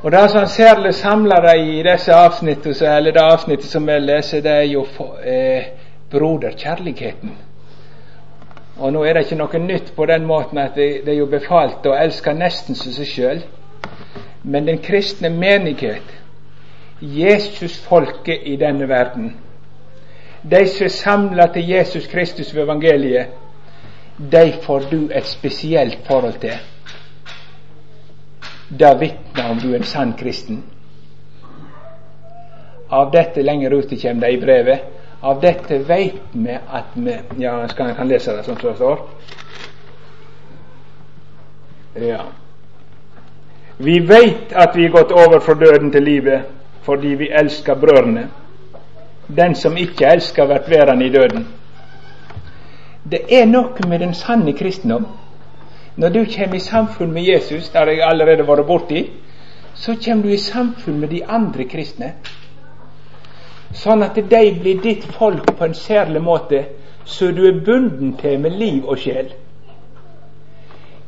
Og 0.08 0.12
Det 0.12 0.30
som 0.32 0.46
særlig 0.48 0.94
samler 0.96 1.42
deg 1.44 1.70
i 1.70 1.82
disse 1.84 2.14
avsnittene, 2.16 2.96
eller 2.98 3.12
det 3.12 3.22
avsnittet 3.22 3.66
som 3.68 3.88
vi 3.88 3.96
leser, 4.00 4.42
det 4.42 4.52
er 4.52 4.68
jo 4.72 4.86
eh, 5.24 5.66
broderkjærligheten. 6.12 7.34
Og 8.78 8.94
nå 8.94 9.02
er 9.04 9.14
det 9.14 9.24
ikke 9.26 9.40
noe 9.42 9.60
nytt 9.60 9.92
på 9.98 10.06
den 10.08 10.24
måten 10.26 10.62
at 10.64 10.80
det, 10.80 11.02
det 11.06 11.12
er 11.12 11.18
jo 11.18 11.28
befalt 11.28 11.90
å 11.92 11.98
elske 12.00 12.34
nesten 12.34 12.80
som 12.80 12.96
seg 12.96 13.10
sjøl. 13.12 13.44
Men 14.44 14.72
den 14.72 14.80
kristne 14.80 15.30
menighet, 15.30 16.16
Jesusfolket 17.02 18.48
i 18.48 18.56
denne 18.56 18.88
verden, 18.88 19.34
de 20.52 20.64
som 20.72 20.88
er 20.88 20.96
samla 21.02 21.52
til 21.52 21.68
Jesus 21.68 22.08
Kristus 22.08 22.56
ved 22.56 22.64
evangeliet, 22.64 23.36
de 24.32 24.48
får 24.64 24.88
du 24.92 25.12
et 25.12 25.28
spesielt 25.28 26.00
forhold 26.08 26.40
til. 26.48 26.56
Det 28.70 28.98
vitner 29.00 29.52
om 29.52 29.60
du 29.60 29.72
er 29.72 29.80
en 29.80 29.84
sann 29.84 30.14
kristen. 30.20 30.64
Av 32.90 33.12
dette 33.12 33.44
lenger 33.44 33.72
ute 33.72 33.96
kommer 34.00 34.22
det 34.22 34.32
i 34.32 34.42
brevet. 34.42 34.80
Av 35.22 35.40
dette 35.42 35.80
veit 35.88 36.22
vi 36.32 36.52
at 36.52 36.94
vi 36.94 37.16
Ja, 37.38 37.68
skal, 37.68 37.88
jeg 37.88 37.96
kan 37.96 38.08
lese 38.08 38.36
det 38.36 38.46
som 38.46 38.56
det 38.62 38.76
står. 38.76 39.00
Ja. 42.02 42.22
Vi 43.78 44.00
veit 44.00 44.54
at 44.54 44.76
vi 44.76 44.86
er 44.86 44.94
gått 44.94 45.12
over 45.12 45.40
fra 45.40 45.54
døden 45.54 45.92
til 45.92 46.04
livet 46.04 46.54
fordi 46.88 47.16
vi 47.20 47.30
elsker 47.30 47.76
brødrene. 47.76 48.28
Den 49.28 49.56
som 49.56 49.78
ikke 49.78 50.06
elsker, 50.08 50.46
blir 50.46 50.70
værende 50.70 51.06
i 51.06 51.10
døden. 51.10 51.48
Det 53.12 53.20
er 53.32 53.46
noe 53.46 53.88
med 53.88 54.00
den 54.00 54.14
sanne 54.14 54.54
kristendom. 54.54 55.08
Når 55.98 56.10
du 56.10 56.26
kommer 56.30 56.56
i 56.56 56.60
samfunn 56.60 57.14
med 57.14 57.24
Jesus, 57.26 57.70
der 57.70 57.90
jeg 57.90 58.04
allerede 58.06 58.44
har 58.44 58.56
vært 58.56 58.68
borti, 58.68 59.00
så 59.74 59.96
kommer 60.06 60.24
du 60.24 60.30
i 60.30 60.38
samfunn 60.38 61.00
med 61.00 61.10
de 61.10 61.24
andre 61.26 61.66
kristne. 61.66 62.12
Sånn 63.74 64.06
at 64.06 64.16
de 64.16 64.44
blir 64.62 64.78
ditt 64.84 65.08
folk 65.18 65.50
på 65.58 65.66
en 65.66 65.74
særlig 65.74 66.22
måte, 66.22 66.64
så 67.06 67.32
du 67.32 67.48
er 67.48 67.64
bunden 67.66 68.14
til 68.22 68.40
med 68.40 68.60
liv 68.60 68.86
og 68.86 69.02
sjel. 69.02 69.34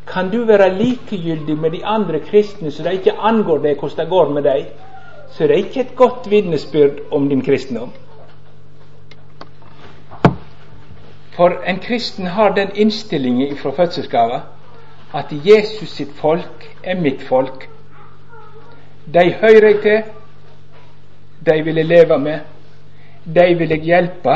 Kan 0.09 0.33
du 0.33 0.43
være 0.45 0.73
likegyldig 0.73 1.57
med 1.57 1.71
de 1.71 1.85
andre 1.85 2.19
kristne 2.19 2.71
så 2.71 2.83
det 2.83 2.97
ikke 2.97 3.17
angår 3.19 3.61
deg 3.63 3.79
hvordan 3.79 3.97
det 4.05 4.09
går 4.09 4.29
med 4.33 4.43
deg, 4.43 4.67
så 5.29 5.43
det 5.43 5.51
er 5.51 5.65
ikke 5.67 5.81
et 5.85 5.95
godt 5.95 6.29
vitnesbyrd 6.31 7.03
om 7.11 7.29
din 7.29 7.45
kristendom. 7.45 7.91
For 11.35 11.61
en 11.61 11.79
kristen 11.79 12.25
har 12.25 12.55
den 12.57 12.73
innstillingen 12.75 13.57
fra 13.57 13.71
fødselsgava 13.71 14.47
at 15.13 15.31
Jesus 15.31 15.89
sitt 15.89 16.13
folk 16.15 16.65
er 16.83 16.99
mitt 17.01 17.21
folk. 17.25 17.65
De 19.13 19.25
hører 19.41 19.67
jeg 19.67 19.81
til, 19.81 20.03
de 21.45 21.61
vil 21.65 21.81
jeg 21.81 21.85
leve 21.85 22.17
med, 22.19 22.39
de 23.25 23.55
vil 23.57 23.69
jeg 23.69 23.87
hjelpe, 23.87 24.35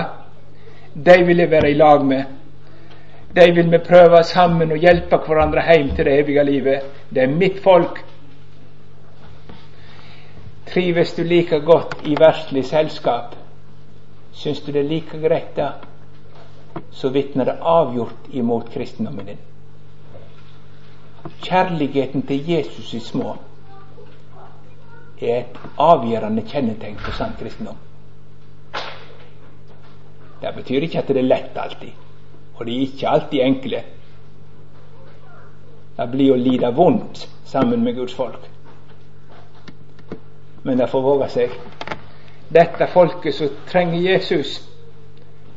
de 0.94 1.18
vil 1.26 1.38
jeg 1.38 1.52
være 1.52 1.70
i 1.72 1.78
lag 1.78 2.06
med. 2.06 2.24
De 3.36 3.46
vil 3.54 3.72
vi 3.72 3.78
prøve 3.82 4.24
sammen 4.24 4.72
å 4.72 4.78
hjelpe 4.78 5.18
hverandre 5.26 5.64
hjem 5.66 5.94
til 5.96 6.06
det 6.06 6.18
evige 6.22 6.44
livet. 6.46 6.90
Det 7.10 7.24
er 7.24 7.32
mitt 7.34 7.62
folk. 7.64 8.04
Trives 10.70 11.14
du 11.18 11.24
like 11.24 11.60
godt 11.66 11.96
i 12.06 12.14
verdslig 12.20 12.66
selskap? 12.66 13.34
Syns 14.34 14.62
du 14.62 14.72
det 14.72 14.84
er 14.84 14.90
like 14.90 15.18
greit 15.22 15.56
da? 15.58 15.72
Så 16.92 17.10
vitner 17.14 17.46
det 17.46 17.58
avgjort 17.62 18.30
imot 18.34 18.70
kristendommen 18.74 19.26
din. 19.26 19.42
Kjærligheten 21.44 22.26
til 22.28 22.50
Jesus 22.50 22.94
i 22.94 23.00
små 23.00 23.36
er 25.22 25.38
et 25.40 25.60
avgjørende 25.80 26.44
kjennetegn 26.48 26.98
på 27.00 27.12
sann 27.16 27.36
kristendom. 27.40 27.78
Det 30.42 30.52
betyr 30.56 30.84
ikke 30.84 31.00
at 31.00 31.08
det 31.08 31.22
er 31.22 31.30
lett 31.30 31.58
alltid. 31.58 31.92
Og 32.56 32.66
det 32.66 32.74
er 32.74 32.82
ikke 32.88 33.10
alltid 33.10 33.42
enkle. 33.42 33.84
Det 35.98 36.08
blir 36.12 36.34
å 36.34 36.40
lide 36.42 36.74
vondt 36.76 37.28
sammen 37.48 37.84
med 37.86 37.96
Guds 37.96 38.16
folk. 38.18 38.50
Men 40.64 40.78
det 40.78 40.90
får 40.92 41.06
våge 41.06 41.30
seg. 41.32 41.56
Dette 42.54 42.88
folket 42.92 43.36
som 43.36 43.56
trenger 43.70 44.04
Jesus, 44.12 44.58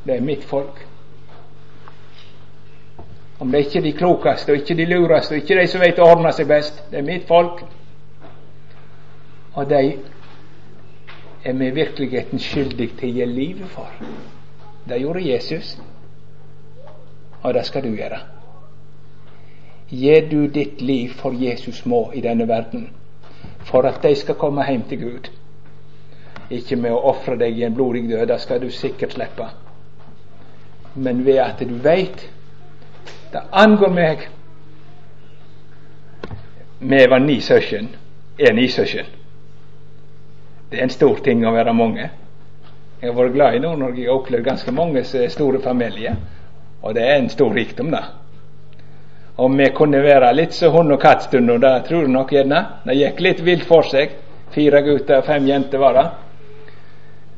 det 0.04 0.16
er 0.16 0.24
mitt 0.24 0.44
folk. 0.46 0.78
Om 3.38 3.50
det 3.50 3.58
er 3.58 3.64
ikke 3.66 3.82
de 3.84 3.92
klokeste 3.92 4.52
og 4.52 4.62
ikke 4.62 4.76
de 4.76 4.84
lureste 4.84 5.32
og 5.32 5.42
ikke 5.42 5.58
de 5.60 5.66
som 5.68 5.82
vet 5.84 5.98
å 6.00 6.06
ordne 6.08 6.32
seg 6.32 6.48
best, 6.48 6.78
det 6.90 7.00
er 7.00 7.08
mitt 7.08 7.26
folk. 7.28 7.64
Og 9.56 9.68
de 9.68 9.82
er 11.44 11.52
vi 11.52 11.70
virkeligheten 11.70 12.40
skyldig 12.40 12.88
til 12.98 13.10
å 13.10 13.18
gi 13.18 13.26
livet 13.28 13.68
for. 13.72 13.92
Det 14.88 15.00
gjorde 15.00 15.28
Jesus. 15.28 15.76
og 17.46 17.54
det 17.54 17.66
skal 17.66 17.82
du 17.82 17.92
gjøre. 17.94 18.18
Gir 19.88 20.28
du 20.30 20.46
ditt 20.50 20.80
liv 20.82 21.12
for 21.14 21.30
Jesus 21.30 21.84
må 21.86 22.10
i 22.14 22.20
denne 22.20 22.48
verden, 22.48 22.88
for 23.60 23.86
at 23.86 24.02
de 24.02 24.14
skal 24.14 24.34
komme 24.34 24.64
hjem 24.66 24.82
til 24.88 24.98
Gud. 24.98 25.28
Ikke 26.50 26.76
med 26.76 26.90
å 26.90 27.04
ofre 27.12 27.36
deg 27.38 27.58
i 27.58 27.62
en 27.66 27.74
blodig 27.74 28.08
død, 28.08 28.26
det 28.26 28.40
skal 28.40 28.60
du 28.62 28.70
sikkert 28.70 29.14
slippe. 29.14 29.46
Men 30.94 31.24
ved 31.26 31.38
at 31.38 31.62
du 31.62 31.74
veit 31.82 32.26
det 33.36 33.42
angår 33.50 33.90
meg. 33.90 34.28
Vi 36.78 37.06
var 37.06 37.18
ni 37.18 37.40
søsken, 37.40 37.88
er 38.38 38.52
ni 38.52 38.68
søsken. 38.68 39.06
Det 40.70 40.78
er 40.78 40.82
en 40.82 40.90
stor 40.90 41.20
ting 41.24 41.44
å 41.46 41.52
være 41.52 41.74
mange. 41.76 42.08
Jeg 43.02 43.10
har 43.10 43.18
vært 43.18 43.34
glad 43.34 43.54
i 43.54 43.60
Nord-Norge. 43.60 44.00
Jeg 44.00 44.08
har 44.08 44.20
opplevd 44.22 44.44
ganske 44.44 44.72
mange 44.72 45.04
store 45.04 45.60
familier. 45.62 46.16
Og 46.82 46.94
det 46.96 47.04
er 47.04 47.20
en 47.20 47.28
stor 47.28 47.52
rikdom, 47.54 47.92
da. 47.92 48.02
Om 49.36 49.56
vi 49.56 49.68
kunne 49.76 50.00
være 50.00 50.32
litt 50.32 50.56
så 50.56 50.70
hund 50.72 50.96
og 50.96 51.00
katt 51.00 51.28
stund, 51.28 51.52
det 51.60 51.74
tror 51.88 52.06
jeg 52.06 52.12
nok 52.16 52.32
gjerne. 52.32 52.64
Det 52.88 52.96
gikk 52.96 53.20
litt 53.20 53.44
vilt 53.44 53.68
for 53.68 53.84
seg. 53.84 54.16
Fire 54.56 54.80
gutter 54.82 55.20
og 55.20 55.28
fem 55.28 55.46
jenter 55.46 55.82
var 55.82 55.98
det. 55.98 56.06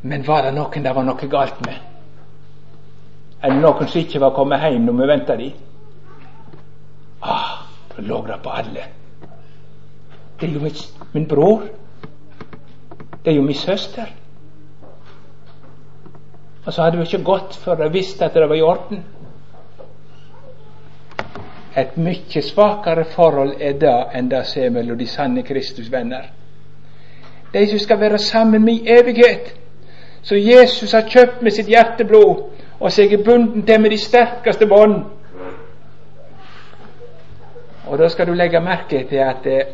Men 0.06 0.22
var 0.22 0.46
det 0.46 0.54
noen 0.54 0.84
det 0.84 0.94
var 0.94 1.06
noe 1.10 1.30
galt 1.30 1.58
med? 1.66 1.86
Eller 3.42 3.64
noen 3.66 3.88
som 3.88 4.00
ikke 4.00 4.22
var 4.22 4.36
kommet 4.36 4.62
hjem 4.62 4.86
når 4.86 5.02
vi 5.02 5.10
venta 5.10 5.36
de? 5.38 5.50
Ah, 7.22 7.66
det 7.96 8.04
lå 8.04 8.26
der 8.26 8.38
på 8.42 8.50
alle. 8.50 8.84
Det 10.40 10.48
er 10.48 10.52
jo 10.52 10.70
min, 11.12 11.28
bror. 11.28 11.62
Det 13.24 13.30
er 13.30 13.36
jo 13.36 13.42
min 13.42 13.54
søster. 13.54 14.06
Og 16.66 16.72
så 16.72 16.82
hadde 16.82 16.96
vi 16.96 17.02
ikke 17.02 17.24
gått 17.24 17.56
før 17.56 17.82
jeg 17.82 17.92
visste 17.92 18.24
at 18.24 18.34
det 18.34 18.48
var 18.48 18.54
i 18.54 18.62
orden. 18.62 19.04
Et 21.76 21.96
mye 21.96 22.42
svakere 22.42 23.04
forhold 23.04 23.54
er 23.60 23.72
det 23.78 23.96
enn 24.14 24.30
det 24.30 24.46
som 24.46 24.62
er 24.62 24.70
mellom 24.70 24.98
de 24.98 25.06
sanne 25.06 25.42
Kristus 25.42 25.92
venner. 25.92 26.30
De 27.52 27.66
som 27.70 27.78
skal 27.78 28.00
være 28.00 28.18
sammen 28.18 28.64
med 28.64 28.74
i 28.74 28.98
evighet. 29.00 29.54
som 30.22 30.38
Jesus 30.38 30.92
har 30.92 31.00
kjøpt 31.08 31.42
med 31.42 31.50
sitt 31.50 31.66
hjerteblod, 31.66 32.42
og 32.80 32.92
seg 32.92 33.12
er 33.12 33.22
bunden 33.24 33.62
til 33.66 33.80
med 33.80 33.90
de 33.90 33.98
sterkeste 33.98 34.66
bånd. 34.66 35.04
Og 37.88 37.98
da 37.98 38.08
skal 38.08 38.26
du 38.26 38.34
legge 38.36 38.60
merke 38.60 39.06
til 39.08 39.16
at 39.16 39.46
eh, 39.46 39.72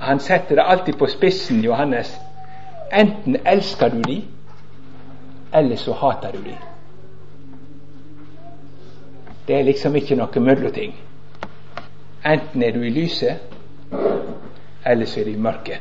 han 0.00 0.20
setter 0.20 0.54
det 0.54 0.64
alltid 0.66 0.94
på 0.98 1.06
spissen, 1.06 1.60
Johannes. 1.64 2.14
Enten 2.92 3.36
elsker 3.46 3.88
du 3.88 4.00
de, 4.02 4.22
eller 5.54 5.76
så 5.76 5.92
hater 5.92 6.32
du 6.32 6.38
de. 6.38 6.56
Det 9.48 9.58
er 9.58 9.62
liksom 9.62 9.96
ikke 9.96 10.16
noe 10.16 10.40
mellomting. 10.40 10.94
Enten 12.26 12.62
er 12.62 12.72
du 12.72 12.82
i 12.82 12.90
lyset, 12.90 13.36
eller 14.86 15.06
så 15.06 15.20
er 15.20 15.24
du 15.24 15.30
i 15.30 15.36
mørket. 15.36 15.80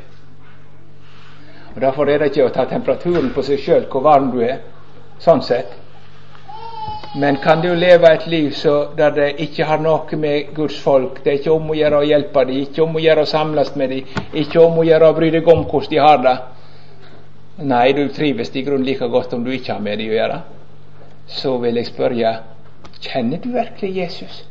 Og 1.75 1.81
Derfor 1.81 2.09
er 2.09 2.17
det 2.17 2.31
ikke 2.31 2.45
å 2.47 2.53
ta 2.53 2.65
temperaturen 2.65 3.31
på 3.35 3.43
seg 3.45 3.59
sjøl 3.59 3.83
hvor 3.91 4.01
varm 4.01 4.31
du 4.31 4.39
er, 4.41 4.63
sånn 5.19 5.43
sett. 5.45 5.75
Men 7.15 7.37
kan 7.37 7.61
du 7.61 7.75
leve 7.75 8.09
et 8.13 8.27
liv 8.27 8.51
så, 8.51 8.89
der 8.97 9.11
det 9.11 9.27
ikke 9.39 9.65
har 9.65 9.79
noe 9.79 10.17
med 10.19 10.51
Guds 10.55 10.79
folk 10.83 11.23
Det 11.23 11.31
er 11.31 11.37
ikke 11.39 11.53
om 11.53 11.69
å 11.71 11.77
gjøre 11.77 12.01
å 12.01 12.07
hjelpe 12.07 12.43
dem, 12.45 12.59
ikke 12.67 12.83
om 12.83 12.95
å 12.95 13.01
gjøre 13.01 13.23
å 13.23 13.29
samles 13.31 13.71
med 13.75 13.89
dem, 13.89 14.11
ikke 14.33 14.59
om 14.59 14.77
å 14.77 14.85
gjøre 14.85 15.09
å 15.09 15.15
bry 15.15 15.29
deg 15.31 15.47
om 15.47 15.63
hvordan 15.63 15.89
de 15.93 16.01
har 16.03 16.21
det. 16.25 16.35
Nei, 17.57 17.93
du 17.93 18.03
trives 18.13 18.51
i 18.55 18.61
grunnen 18.61 18.85
like 18.85 19.07
godt 19.07 19.33
om 19.33 19.43
du 19.43 19.53
ikke 19.55 19.73
har 19.73 19.81
med 19.81 19.97
dem 19.97 20.11
å 20.11 20.17
gjøre. 20.19 20.41
Så 21.27 21.57
vil 21.63 21.79
jeg 21.79 21.89
spørre 21.89 22.35
kjenner 23.01 23.41
du 23.41 23.51
virkelig 23.53 23.95
Jesus? 23.97 24.43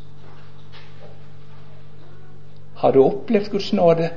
Har 2.76 2.92
du 2.92 3.02
opplevd 3.04 3.50
Guds 3.52 3.72
nåde? 3.72 4.10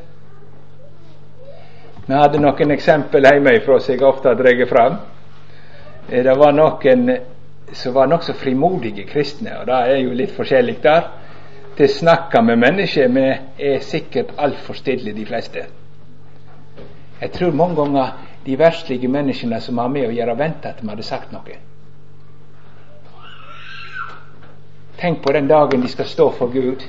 Vi 2.06 2.16
hadde 2.16 2.42
noen 2.42 2.72
eksempel 2.74 3.28
hjemmefra 3.28 3.78
som 3.80 3.94
jeg 3.94 4.04
ofte 4.04 4.32
har 4.32 4.40
dratt 4.40 4.70
fram. 4.70 4.96
Eh, 6.10 6.24
det 6.26 6.36
var 6.38 6.56
noen 6.58 7.12
som 7.74 7.94
var 7.94 8.08
nokså 8.08 8.34
frimodige 8.34 9.04
kristne, 9.08 9.60
og 9.60 9.68
det 9.68 9.74
er 9.74 9.98
jo 9.98 10.14
litt 10.14 10.32
forskjellig 10.36 10.78
der. 10.84 11.10
Til 11.78 11.86
å 11.86 11.94
snakke 11.94 12.42
med 12.44 12.60
mennesker 12.60 13.12
vi 13.14 13.26
er 13.72 13.84
sikkert 13.86 14.34
altfor 14.38 14.76
stille, 14.76 15.14
de 15.14 15.26
fleste. 15.26 15.66
Jeg 17.22 17.32
tror 17.32 17.52
mange 17.56 17.76
ganger 17.76 18.18
de 18.46 18.60
verslige 18.60 19.08
menneskene 19.08 19.62
som 19.62 19.78
har 19.78 19.88
med 19.88 20.08
å 20.08 20.14
gjøre, 20.16 20.38
venter 20.38 20.70
at 20.70 20.82
de 20.82 20.90
hadde 20.90 21.04
sagt 21.04 21.32
noe. 21.32 21.58
Tenk 25.00 25.22
på 25.24 25.32
den 25.32 25.48
dagen 25.48 25.82
de 25.82 25.88
skal 25.88 26.08
stå 26.08 26.32
for 26.36 26.52
Gud, 26.52 26.84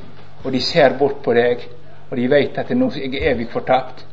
og 0.45 0.53
de 0.53 0.61
ser 0.61 0.97
bort 0.99 1.21
på 1.23 1.35
deg, 1.35 1.67
og 2.11 2.17
de 2.17 2.31
vet 2.31 2.59
at 2.59 2.71
nå 2.75 2.89
er 2.91 3.05
jeg 3.07 3.27
evig 3.33 3.51
fortapt. 3.53 4.07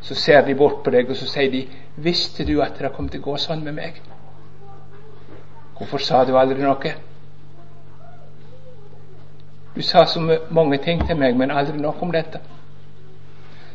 Så 0.00 0.14
ser 0.14 0.46
de 0.46 0.54
bort 0.54 0.80
på 0.84 0.90
deg, 0.94 1.10
og 1.10 1.16
så 1.16 1.26
sier 1.26 1.50
de 1.50 1.66
'Visste 1.96 2.44
du 2.44 2.62
at 2.62 2.78
det 2.78 2.92
kom 2.92 3.08
til 3.08 3.20
å 3.20 3.24
gå 3.24 3.36
sånn 3.36 3.64
med 3.64 3.74
meg?' 3.74 4.17
Hvorfor 5.78 5.98
sa 6.02 6.24
du 6.24 6.34
aldri 6.38 6.62
noe? 6.62 6.94
Du 9.74 9.82
sa 9.82 10.04
så 10.06 10.20
mange 10.50 10.78
ting 10.82 11.04
til 11.06 11.16
meg, 11.16 11.36
men 11.38 11.50
aldri 11.54 11.78
noe 11.78 11.94
om 12.02 12.10
dette. 12.12 12.40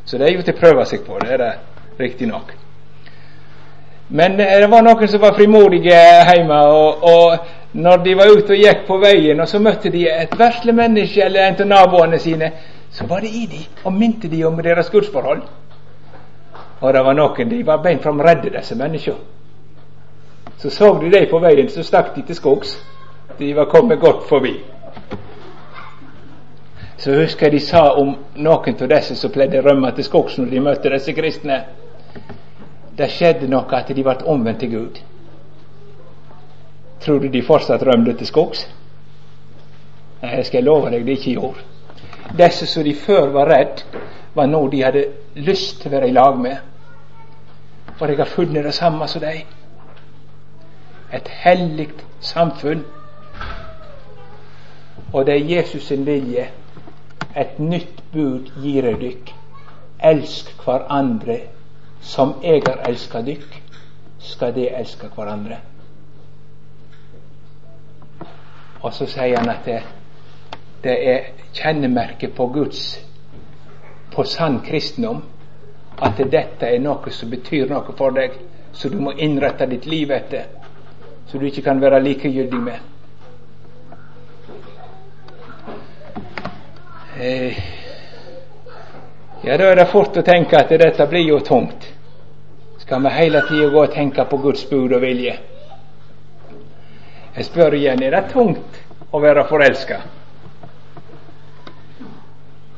Så 0.06 0.18
det 0.18 0.28
er 0.28 0.36
jo 0.36 0.44
til 0.44 0.56
å 0.56 0.60
prøve 0.60 0.86
seg 0.86 1.06
på, 1.08 1.16
det 1.24 1.32
er 1.32 1.40
det 1.40 1.54
riktignok. 2.00 2.52
Men 4.10 4.40
eh, 4.40 4.58
det 4.60 4.68
var 4.68 4.84
noen 4.84 5.08
som 5.08 5.22
var 5.24 5.38
frimodige 5.38 5.96
hjemme, 6.28 6.60
og, 6.68 7.06
og 7.08 7.38
når 7.74 8.04
de 8.04 8.16
var 8.20 8.34
ute 8.36 8.54
og 8.54 8.60
gikk 8.60 8.84
på 8.88 8.98
veien, 9.00 9.40
og 9.40 9.48
så 9.48 9.62
møtte 9.64 9.90
de 9.94 10.04
et 10.12 10.36
vesle 10.40 10.76
menneske 10.76 11.24
eller 11.24 11.48
en 11.48 11.62
av 11.64 11.70
naboene 11.72 12.20
sine, 12.20 12.52
så 12.94 13.08
var 13.10 13.24
det 13.24 13.32
i 13.32 13.46
de 13.50 13.62
og 13.86 13.96
minte 13.96 14.28
de 14.30 14.44
om 14.46 14.60
deres 14.62 14.92
gudsforhold. 14.94 15.42
Og 16.82 16.94
det 16.94 17.06
var 17.06 17.16
noen 17.16 17.50
de 17.50 17.64
var 17.66 17.80
beint 17.82 18.04
fram 18.04 18.20
redde, 18.22 18.52
disse 18.54 18.76
menneskene. 18.76 19.32
Så 20.58 20.70
så 20.70 20.94
de 21.00 21.10
dem 21.12 21.30
på 21.30 21.40
veien, 21.40 21.70
så 21.70 21.84
stakk 21.84 22.16
de 22.16 22.22
til 22.22 22.36
skogs. 22.36 22.78
De 23.40 23.56
var 23.56 23.66
kommet 23.66 24.00
godt 24.00 24.28
forbi. 24.30 24.54
Så 26.98 27.12
husker 27.12 27.46
jeg 27.46 27.52
de 27.52 27.60
sa 27.60 27.82
om 28.00 28.14
noen 28.36 28.78
av 28.82 28.90
disse 28.90 29.16
som 29.20 29.32
pleide 29.32 29.60
å 29.60 29.66
rømme 29.66 29.90
til 29.96 30.06
skogs 30.08 30.38
når 30.38 30.52
de 30.52 30.62
møtte 30.64 30.92
disse 30.94 31.14
kristne. 31.14 31.58
Det 32.98 33.10
skjedde 33.12 33.50
noe 33.52 33.76
at 33.76 33.90
de 33.90 34.04
ble 34.04 34.16
omvendt 34.30 34.62
til 34.64 34.72
Gud. 34.72 35.02
Tror 37.04 37.20
du 37.20 37.28
de 37.28 37.42
fortsatt 37.44 37.84
rømte 37.84 38.14
til 38.14 38.28
skogs? 38.28 38.68
Nei, 40.22 40.38
jeg 40.38 40.46
skal 40.48 40.64
love 40.64 40.92
deg 40.94 41.04
det 41.04 41.18
ikke 41.18 41.34
gjorde. 41.34 41.66
Disse 42.40 42.70
som 42.70 42.86
de 42.86 42.94
før 42.96 43.34
var 43.34 43.52
redd, 43.52 43.84
var 44.34 44.48
nå 44.48 44.62
de 44.72 44.84
hadde 44.84 45.04
lyst 45.36 45.82
til 45.82 45.92
å 45.92 45.96
være 45.98 46.08
i 46.08 46.16
lag 46.16 46.40
med. 46.40 46.56
For 47.98 48.08
jeg 48.08 48.22
har 48.22 48.32
funnet 48.32 48.64
det 48.64 48.74
samme 48.74 49.08
som 49.12 49.22
dem 49.22 49.44
et 51.14 51.28
hellig 51.44 51.90
samfunn. 52.20 52.84
Og 55.14 55.26
det 55.26 55.36
er 55.36 55.58
Jesus 55.58 55.84
sin 55.88 56.06
vilje. 56.06 56.48
Et 57.38 57.60
nytt 57.60 58.04
bud 58.14 58.50
gir 58.62 58.86
jeg 58.86 59.02
dykk. 59.02 59.34
Elsk 60.04 60.56
hverandre 60.64 61.40
som 62.04 62.34
jeg 62.44 62.62
har 62.68 62.82
elska 62.90 63.22
dykk, 63.22 63.62
skal 64.20 64.56
de 64.56 64.68
elske 64.70 65.08
hverandre. 65.16 65.58
Og 68.82 68.94
så 68.94 69.08
sier 69.08 69.38
han 69.40 69.50
at 69.50 69.66
det, 69.66 69.80
det 70.84 70.96
er 71.10 71.30
kjennemerket 71.56 72.36
på 72.36 72.48
Guds, 72.48 73.00
på 74.12 74.24
sann 74.28 74.60
kristendom, 74.66 75.24
at 76.04 76.18
dette 76.18 76.68
er 76.68 76.84
noe 76.84 77.12
som 77.16 77.32
betyr 77.32 77.70
noe 77.72 77.96
for 77.98 78.12
deg, 78.12 78.36
så 78.74 78.90
du 78.90 79.00
må 79.00 79.14
innrette 79.16 79.70
ditt 79.72 79.86
liv 79.88 80.12
etter 80.12 80.63
som 81.28 81.40
du 81.40 81.46
ikke 81.48 81.62
kan 81.62 81.82
være 81.82 82.02
likegyldig 82.04 82.60
med. 82.60 82.80
Eh, 87.20 87.58
ja, 89.44 89.58
da 89.58 89.70
er 89.70 89.76
det 89.76 89.90
fort 89.92 90.18
å 90.18 90.24
tenke 90.26 90.58
at 90.58 90.70
dette 90.70 91.08
blir 91.08 91.28
jo 91.28 91.40
tungt. 91.46 91.88
Skal 92.82 93.04
vi 93.04 93.14
hele 93.16 93.42
tida 93.48 93.70
gå 93.70 93.84
og 93.84 93.94
tenke 93.94 94.26
på 94.26 94.38
Guds 94.44 94.66
bud 94.70 94.92
og 94.92 95.02
vilje? 95.02 95.38
Jeg 97.36 97.46
spør 97.46 97.74
igjen, 97.74 98.04
er 98.04 98.12
det 98.14 98.34
tungt 98.34 98.82
å 99.12 99.22
være 99.24 99.46
forelska? 99.50 100.02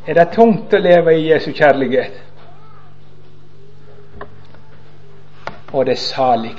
Er 0.06 0.20
det 0.20 0.30
tungt 0.36 0.74
å 0.74 0.80
leve 0.80 1.16
i 1.18 1.26
Jesu 1.32 1.50
kjærlighet? 1.52 2.22
Og 5.74 5.86
det 5.86 5.96
er 5.96 6.04
salig 6.06 6.54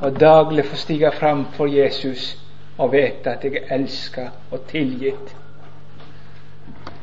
og 0.00 0.20
daglig 0.20 0.64
få 0.64 0.76
stige 0.76 1.12
fram 1.12 1.46
for 1.52 1.66
Jesus 1.66 2.38
og 2.78 2.92
vite 2.92 3.30
at 3.30 3.44
jeg 3.44 3.52
er 3.54 3.74
elska 3.74 4.28
og 4.50 4.60
tilgitt. 4.68 5.36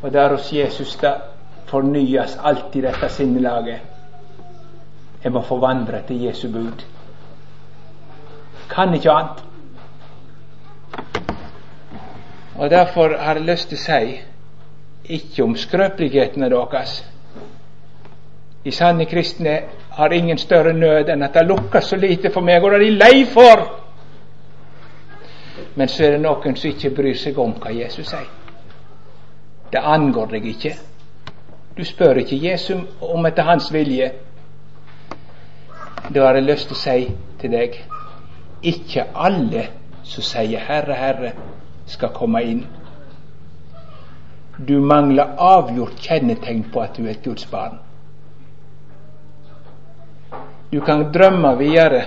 Og 0.02 0.14
der 0.14 0.30
hos 0.30 0.54
Jesus 0.54 0.96
da 0.96 1.14
fornyes 1.68 2.38
alltid 2.44 2.82
dette 2.82 3.10
sinnelaget. 3.10 3.80
Jeg 5.24 5.32
må 5.32 5.42
forvandre 5.42 6.02
til 6.08 6.22
Jesu 6.22 6.52
bud. 6.52 6.86
Kan 8.70 8.94
ikke 8.94 9.12
annet. 9.12 9.44
Og 12.56 12.70
Derfor 12.70 13.18
har 13.18 13.34
jeg 13.34 13.44
lyst 13.44 13.70
til 13.70 13.78
å 13.78 13.82
si 13.82 14.18
ikke 15.06 15.44
om 15.44 15.56
skrøpelighetene 15.56 16.50
deres. 16.50 17.04
De 18.68 18.72
sanne 18.72 19.06
kristne 19.06 19.62
har 19.90 20.14
ingen 20.14 20.38
større 20.38 20.74
nød 20.74 21.08
enn 21.10 21.22
at 21.24 21.38
det 21.38 21.46
lukkes 21.48 21.86
så 21.88 21.96
lite 21.96 22.28
for 22.34 22.44
meg, 22.44 22.64
og 22.64 22.74
det 22.74 22.76
er 22.76 22.84
de 22.84 22.98
lei 23.00 23.22
for. 23.32 23.62
Men 25.80 25.88
så 25.88 26.04
er 26.04 26.12
det 26.18 26.26
noen 26.26 26.58
som 26.60 26.74
ikke 26.74 26.92
bryr 26.98 27.16
seg 27.16 27.40
om 27.40 27.54
hva 27.62 27.72
Jesus 27.72 28.10
sier. 28.12 28.28
Det 29.72 29.80
angår 29.80 30.36
deg 30.36 30.50
ikke. 30.52 30.74
Du 31.78 31.86
spør 31.88 32.20
ikke 32.26 32.42
Jesus 32.44 32.84
om 33.08 33.32
etter 33.32 33.48
hans 33.48 33.72
vilje. 33.72 34.12
Da 36.12 36.28
har 36.28 36.36
jeg 36.36 36.50
lyst 36.50 36.68
til 36.68 36.76
å 36.76 36.84
si 36.84 37.08
til 37.40 37.56
deg 37.56 37.82
ikke 38.68 39.08
alle 39.16 39.68
som 40.04 40.24
sier 40.34 40.60
'Herre, 40.60 40.94
Herre', 41.06 41.34
skal 41.86 42.10
komme 42.10 42.44
inn. 42.44 42.66
Du 44.68 44.80
mangler 44.82 45.36
avgjort 45.40 46.00
kjennetegn 46.02 46.66
på 46.74 46.80
at 46.80 46.98
du 46.98 47.06
er 47.06 47.16
et 47.16 47.24
Guds 47.24 47.46
barn. 47.46 47.87
Du 50.72 50.82
kan 50.82 51.12
drømme 51.14 51.58
videre, 51.58 52.02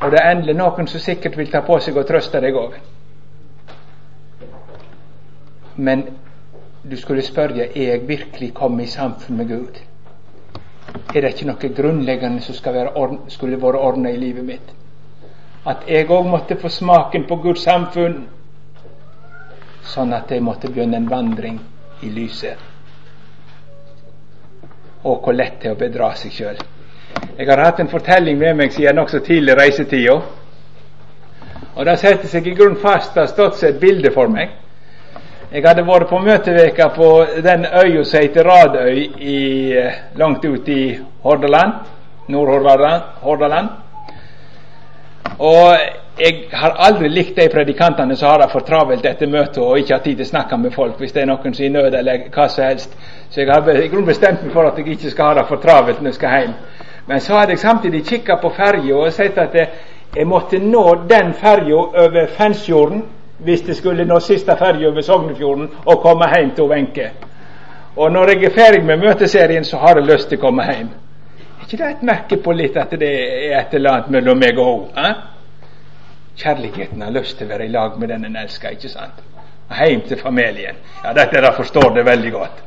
og 0.00 0.10
det 0.10 0.18
er 0.18 0.32
endelig 0.32 0.56
noen 0.58 0.88
som 0.90 1.00
sikkert 1.00 1.36
vil 1.38 1.50
ta 1.52 1.60
på 1.62 1.76
seg 1.82 1.98
og 2.00 2.08
trøste 2.08 2.40
deg 2.42 2.56
òg. 2.58 2.74
Men 5.76 6.02
du 6.82 6.96
skulle 6.96 7.22
spørre 7.22 7.68
er 7.68 7.92
jeg 7.92 8.08
virkelig 8.08 8.50
kommet 8.54 8.88
i 8.88 8.90
samfunn 8.90 9.36
med 9.36 9.48
Gud. 9.48 9.78
Er 11.14 11.20
det 11.20 11.34
ikke 11.34 11.46
noe 11.46 11.70
grunnleggende 11.76 12.42
som 12.42 12.56
skulle 13.28 13.60
vært 13.62 13.78
ordna 13.78 14.10
i 14.10 14.18
livet 14.18 14.44
mitt? 14.44 14.74
At 15.66 15.86
jeg 15.86 16.08
òg 16.10 16.26
måtte 16.26 16.56
få 16.58 16.68
smaken 16.72 17.28
på 17.28 17.36
Guds 17.44 17.62
samfunn 17.68 18.24
sånn 19.86 20.12
at 20.16 20.30
jeg 20.30 20.42
måtte 20.42 20.70
begynne 20.70 20.98
en 20.98 21.08
vandring 21.10 21.60
i 22.02 22.10
lyset. 22.10 22.58
Og 25.04 25.22
hvor 25.22 25.36
lett 25.36 25.60
det 25.62 25.70
er 25.70 25.76
å 25.76 25.80
bedra 25.80 26.12
seg 26.18 26.34
sjøl. 26.34 26.60
Jeg 27.38 27.48
har 27.48 27.64
hatt 27.64 27.80
en 27.80 27.88
fortelling 27.88 28.38
med 28.38 28.54
meg 28.54 28.72
siden 28.72 28.98
nokså 29.00 29.18
tidlig 29.24 29.56
reisetida. 29.56 30.18
Og 31.76 31.86
det 31.86 31.98
setter 31.98 32.28
seg 32.28 32.46
i 32.46 32.54
grunn 32.54 32.76
fast. 32.82 33.14
Det 33.14 33.22
har 33.22 33.30
stått 33.30 33.56
seg 33.60 33.74
et 33.74 33.80
bilde 33.80 34.10
for 34.14 34.28
meg. 34.28 34.50
Jeg 35.50 35.64
hadde 35.66 35.86
vært 35.86 36.08
på 36.10 36.18
møteveka 36.22 36.90
på 36.94 37.08
den 37.42 37.64
øya 37.66 38.04
som 38.04 38.20
heter 38.22 38.44
Radøy 38.46 38.98
i, 39.18 39.72
eh, 39.72 39.92
langt 40.16 40.44
ut 40.44 40.68
i 40.68 40.98
Hordaland. 41.22 41.72
Nord-Hordaland. 42.28 43.68
Og 45.38 45.76
jeg 46.20 46.34
har 46.52 46.74
aldri 46.78 47.08
likt 47.08 47.36
de 47.36 47.48
predikantene 47.48 48.16
som 48.16 48.28
har 48.28 48.42
det 48.42 48.50
for 48.52 48.60
travelt 48.60 49.06
etter 49.06 49.26
møtet 49.30 49.58
og 49.58 49.78
ikke 49.78 49.94
har 49.94 50.02
tid 50.04 50.18
til 50.18 50.26
å 50.26 50.28
snakke 50.28 50.58
med 50.60 50.74
folk 50.74 50.98
hvis 51.00 51.12
det 51.16 51.22
er 51.22 51.30
noen 51.30 51.54
som 51.54 51.64
er 51.64 51.68
i 51.68 51.72
nød 51.72 51.94
eller 51.94 52.26
hva 52.34 52.48
som 52.48 52.64
helst. 52.64 52.96
Så 53.30 53.40
jeg 53.40 53.48
har 53.50 53.70
i 53.70 53.88
grunnen 53.88 54.06
bestemt 54.06 54.44
meg 54.44 54.52
for 54.52 54.68
at 54.68 54.78
jeg 54.78 54.88
ikke 54.96 55.10
skal 55.10 55.32
ha 55.32 55.40
det 55.40 55.46
for 55.48 55.62
travelt 55.62 56.02
når 56.02 56.12
jeg 56.12 56.18
skal 56.20 56.36
hjem. 56.36 56.54
Men 57.10 57.20
så 57.20 57.34
hadde 57.34 57.56
jeg 57.56 57.58
samtidig 57.58 58.04
kikka 58.06 58.36
på 58.38 58.52
ferja 58.54 58.94
og 58.94 59.12
sett 59.12 59.38
at 59.42 59.54
jeg 60.14 60.26
måtte 60.30 60.60
nå 60.62 60.84
den 61.10 61.32
ferja 61.34 61.80
over 62.04 62.28
Fensfjorden 62.36 63.02
hvis 63.42 63.64
det 63.66 63.74
skulle 63.76 64.06
nå 64.06 64.20
siste 64.22 64.54
ferja 64.58 64.92
over 64.92 65.02
Sognefjorden 65.02 65.66
og 65.86 65.98
komme 66.04 66.28
hjem 66.30 66.54
til 66.54 66.70
Wenche. 66.70 67.08
Og 67.96 68.12
når 68.12 68.30
jeg 68.30 68.44
er 68.44 68.54
ferdig 68.54 68.84
med 68.86 69.02
møteserien, 69.02 69.64
så 69.64 69.82
har 69.82 69.98
jeg 69.98 70.06
lyst 70.06 70.28
til 70.30 70.38
å 70.38 70.44
komme 70.44 70.68
hjem. 70.70 70.94
Er 71.58 71.66
ikke 71.66 71.82
det 71.82 71.90
et 71.90 72.06
merke 72.12 72.40
på 72.44 72.54
litt 72.54 72.78
at 72.78 72.94
det 73.02 73.10
er 73.10 73.58
et 73.58 73.74
eller 73.74 73.96
annet 73.96 74.14
mellom 74.14 74.38
meg 74.38 74.62
og 74.62 74.88
henne? 74.94 75.14
Kjærligheten 76.38 77.02
har 77.02 77.10
lyst 77.10 77.38
til 77.38 77.50
å 77.50 77.56
være 77.56 77.66
i 77.66 77.74
lag 77.74 77.98
med 77.98 78.14
den 78.14 78.30
en 78.30 78.38
elsker, 78.44 78.78
ikke 78.78 78.94
sant? 78.94 79.18
Hjem 79.82 80.06
til 80.06 80.22
familien. 80.22 80.78
Ja, 81.02 81.10
dette 81.12 81.42
der 81.42 81.58
forstår 81.58 81.90
det 81.98 82.06
veldig 82.06 82.32
godt. 82.38 82.66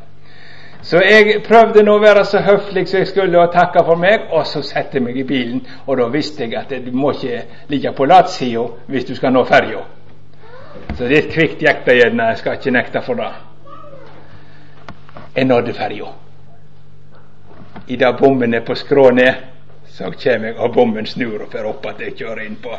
Så 0.83 0.99
jeg 0.99 1.37
prøvde 1.47 1.83
nå 1.83 1.93
å 1.95 2.01
være 2.03 2.25
så 2.27 2.41
høflig 2.43 2.83
som 2.89 2.99
jeg 2.99 3.07
skulle 3.07 3.39
og 3.39 3.53
takke 3.53 3.85
for 3.87 3.95
meg, 3.99 4.25
og 4.35 4.43
så 4.47 4.59
satte 4.67 4.99
jeg 4.99 5.05
meg 5.05 5.17
i 5.21 5.23
bilen. 5.23 5.61
Og 5.87 5.97
da 5.97 6.09
visste 6.11 6.43
jeg 6.43 6.57
at 6.59 6.73
du 6.83 6.91
må 6.91 7.13
ikke 7.15 7.39
ligge 7.71 7.93
på 7.95 8.07
latsida 8.09 8.65
hvis 8.91 9.07
du 9.07 9.15
skal 9.15 9.31
nå 9.31 9.45
ferja. 9.47 9.85
Så 10.97 11.07
litt 11.07 11.31
kvikt 11.31 11.63
gikk 11.63 11.85
det 11.87 11.97
gjerne, 12.01 12.27
jeg 12.33 12.41
skal 12.41 12.59
ikke 12.59 12.75
nekte 12.75 13.05
for 13.05 13.21
det. 13.21 13.31
Jeg 15.35 15.47
nådde 15.47 15.73
ferja. 15.73 16.11
Idet 17.87 18.19
bommen 18.19 18.53
er 18.53 18.67
på 18.67 18.75
skrå 18.75 19.09
ned, 19.15 19.33
så 19.87 20.11
kommer 20.11 20.47
jeg, 20.51 20.57
og 20.57 20.73
bommen 20.73 21.07
snur 21.07 21.47
og 21.47 21.51
får 21.51 21.71
opp 21.71 21.91
at 21.93 22.03
jeg 22.03 22.19
kjører 22.19 22.45
innpå. 22.45 22.75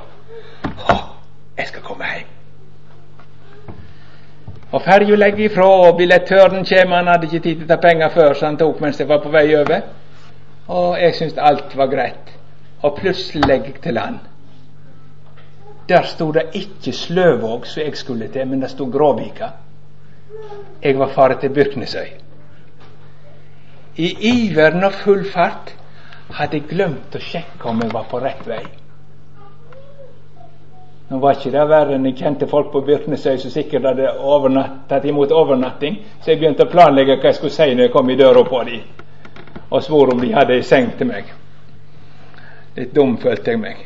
Å, 0.92 1.02
jeg 1.56 1.72
skal 1.72 1.88
komme 1.88 2.12
hjem. 2.12 2.43
Og 4.74 4.82
ferja 4.82 5.16
legger 5.16 5.44
ifra, 5.46 5.66
og 5.86 5.96
billettøren 5.96 6.64
kommer. 6.66 6.96
Han 6.96 7.06
hadde 7.12 7.28
ikke 7.28 7.42
tid 7.44 7.60
til 7.60 7.66
å 7.68 7.70
ta 7.70 7.76
penger 7.82 8.10
før, 8.14 8.34
så 8.34 8.48
han 8.48 8.58
tok 8.58 8.80
mens 8.82 8.98
jeg 8.98 9.08
var 9.08 9.22
på 9.22 9.30
vei 9.30 9.46
over. 9.54 9.84
Og 10.66 10.96
jeg 10.98 11.14
syntes 11.14 11.38
alt 11.38 11.76
var 11.78 11.92
greit. 11.92 12.32
Og 12.82 12.96
plutselig 12.98 13.46
legger 13.46 13.70
jeg 13.70 13.82
til 13.84 13.94
land. 13.94 14.18
Der 15.88 16.02
sto 16.08 16.30
det 16.32 16.48
ikke 16.56 16.92
Sløvåg, 16.92 17.66
som 17.66 17.82
jeg 17.84 17.96
skulle 17.96 18.28
til, 18.32 18.48
men 18.48 18.62
det 18.64 18.70
sto 18.72 18.88
Gråvika. 18.90 19.52
Jeg 20.82 20.98
var 20.98 21.12
faret 21.14 21.40
til 21.40 21.52
Byrknesøy. 21.54 22.06
I 23.96 24.08
iveren 24.30 24.84
og 24.84 24.92
full 25.04 25.22
fart 25.30 25.76
hadde 26.34 26.58
jeg 26.58 26.70
glemt 26.72 27.14
å 27.14 27.20
sjekke 27.22 27.68
om 27.70 27.82
jeg 27.84 27.92
var 27.92 28.08
på 28.10 28.18
rett 28.24 28.42
vei. 28.48 28.64
Nå 31.08 31.18
var 31.20 31.36
ikke 31.36 31.52
det 31.52 31.64
verre 31.68 31.94
enn 31.94 32.06
jeg 32.08 32.16
kjente 32.22 32.46
folk 32.48 32.70
på 32.72 32.80
Byrknesøy 32.86 33.36
som 33.38 33.52
sikkert 33.52 33.84
hadde 33.84 34.12
tatt 34.88 35.04
imot 35.04 35.32
overnatting, 35.32 35.98
så 36.20 36.32
jeg 36.32 36.40
begynte 36.40 36.64
å 36.64 36.72
planlegge 36.72 37.18
hva 37.18 37.28
jeg 37.28 37.38
skulle 37.38 37.52
si 37.52 37.74
når 37.74 37.88
jeg 37.88 37.92
kom 37.92 38.10
i 38.10 38.16
døra 38.16 38.44
på 38.48 38.62
dem, 38.64 38.86
og 39.68 39.82
svor 39.84 40.14
om 40.14 40.22
de 40.24 40.32
hadde 40.32 40.56
ei 40.56 40.64
seng 40.64 40.94
til 40.98 41.10
meg. 41.12 41.28
Litt 42.76 42.94
dum 42.96 43.18
følte 43.20 43.52
jeg 43.52 43.60
meg. 43.60 43.84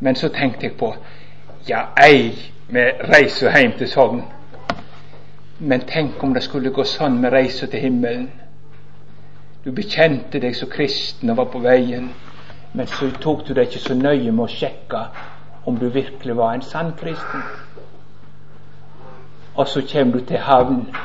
Men 0.00 0.16
så 0.16 0.28
tenkte 0.34 0.66
jeg 0.66 0.76
på 0.80 0.90
ja, 1.68 1.86
ei 2.02 2.32
med 2.72 3.00
reiser 3.12 3.54
hjem 3.54 3.78
til 3.78 3.88
Sogn. 3.88 4.22
Men 5.60 5.86
tenk 5.86 6.22
om 6.24 6.34
det 6.34 6.42
skulle 6.42 6.72
gå 6.72 6.84
sånn 6.88 7.20
med 7.20 7.32
reisa 7.32 7.68
til 7.68 7.84
himmelen. 7.84 8.30
Du 9.64 9.70
bekjente 9.76 10.40
deg 10.40 10.56
som 10.56 10.70
kristen 10.72 11.30
og 11.30 11.36
var 11.36 11.50
på 11.52 11.60
veien, 11.60 12.08
men 12.72 12.86
så 12.88 13.10
tok 13.20 13.44
du 13.46 13.52
deg 13.54 13.68
ikke 13.68 13.82
så 13.82 13.94
nøye 13.94 14.32
med 14.32 14.46
å 14.46 14.52
sjekke 14.52 15.02
om 15.64 15.76
du 15.78 15.88
virkelig 15.88 16.36
var 16.36 16.52
en 16.52 16.62
sann 16.62 16.92
kristen. 16.92 17.42
Og 19.54 19.68
så 19.68 19.82
kommer 19.92 20.18
du 20.18 20.24
til 20.24 20.38
havn, 20.38 20.96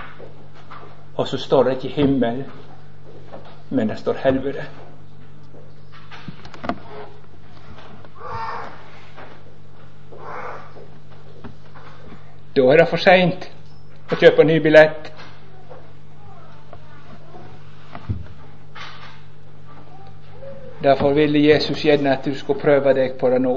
og 1.15 1.27
så 1.27 1.37
står 1.37 1.63
det 1.63 1.71
ikke 1.71 1.95
himmel, 1.95 2.45
men 3.69 3.89
det 3.89 3.99
står 3.99 4.13
helvete. 4.13 4.65
Da 12.55 12.61
er 12.61 12.77
det 12.77 12.87
for 12.87 12.97
seint 12.97 13.49
å 14.11 14.15
kjøpe 14.15 14.45
ny 14.47 14.61
billett. 14.63 15.09
Derfor 20.83 21.17
ville 21.17 21.41
Jesus 21.43 21.83
gjerne 21.83 22.13
at 22.13 22.25
du 22.25 22.35
skulle 22.37 22.61
prøve 22.61 22.93
deg 22.95 23.17
på 23.19 23.29
det 23.33 23.41
nå. 23.43 23.55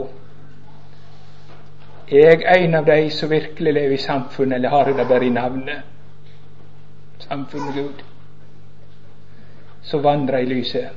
Er 2.10 2.40
jeg 2.40 2.64
en 2.64 2.74
av 2.74 2.86
de 2.86 3.10
som 3.10 3.30
virkelig 3.30 3.72
lever 3.72 3.94
i 3.94 4.00
samfunnet, 4.00 4.54
eller 4.56 4.68
har 4.68 4.86
jeg 4.86 4.96
det 4.96 5.08
bare 5.08 5.26
i 5.26 5.30
navnet? 5.30 5.82
Samfunnet 7.18 7.74
Gud. 7.74 8.04
Så 9.82 9.98
vandrer 9.98 10.38
i 10.38 10.44
lyset. 10.44 10.88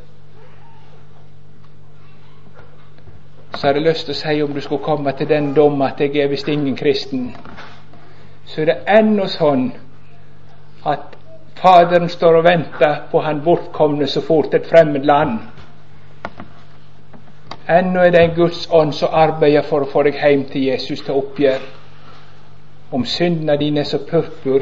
Så 3.56 3.68
har 3.68 3.74
jeg 3.74 3.84
lyst 3.84 4.06
til 4.06 4.16
å 4.16 4.20
si, 4.20 4.42
om 4.42 4.54
du 4.54 4.62
skulle 4.62 4.84
komme 4.84 5.12
til 5.18 5.30
den 5.30 5.54
dom 5.54 5.82
at 5.82 6.00
jeg 6.00 6.16
er 6.16 6.32
visst 6.32 6.48
ingen 6.48 6.76
kristen, 6.76 7.36
så 8.46 8.62
er 8.62 8.66
det 8.66 8.78
ennå 8.88 9.28
sånn 9.28 9.72
at 10.88 11.18
Faderen 11.62 12.10
står 12.10 12.40
og 12.40 12.46
venter 12.46 13.04
på 13.12 13.20
han 13.22 13.44
bortkomne 13.46 14.08
så 14.10 14.22
fort 14.26 14.54
et 14.58 14.66
fremmed 14.66 15.06
land. 15.06 15.40
Ennå 17.70 18.00
er 18.00 18.10
det 18.10 18.22
en 18.24 18.36
Guds 18.36 18.68
ånd 18.72 18.94
som 18.94 19.14
arbeider 19.14 19.62
for 19.62 19.86
å 19.86 19.90
få 19.92 20.02
deg 20.04 20.18
hjem 20.18 20.48
til 20.50 20.64
Jesus 20.66 21.04
til 21.06 21.18
oppgjør. 21.20 21.62
Om 22.92 23.06
syndene 23.06 23.58
dine 23.58 23.80
er 23.80 23.88
som 23.88 24.00
purpur 24.10 24.62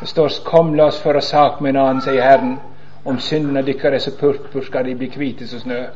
Det 0.00 0.08
står 0.08 0.28
'Kom, 0.44 0.74
la 0.74 0.84
oss 0.84 1.00
føre 1.02 1.20
sak 1.20 1.60
med 1.60 1.70
en 1.70 1.76
annen', 1.76 2.00
sier 2.00 2.22
Herren. 2.22 2.60
Om 3.04 3.18
syndene 3.18 3.62
deres 3.62 3.84
er 3.84 3.98
som 3.98 4.12
purpur, 4.20 4.60
skal 4.60 4.84
de 4.84 4.94
bli 4.94 5.08
hvite 5.16 5.48
som 5.48 5.60
snø. 5.60 5.86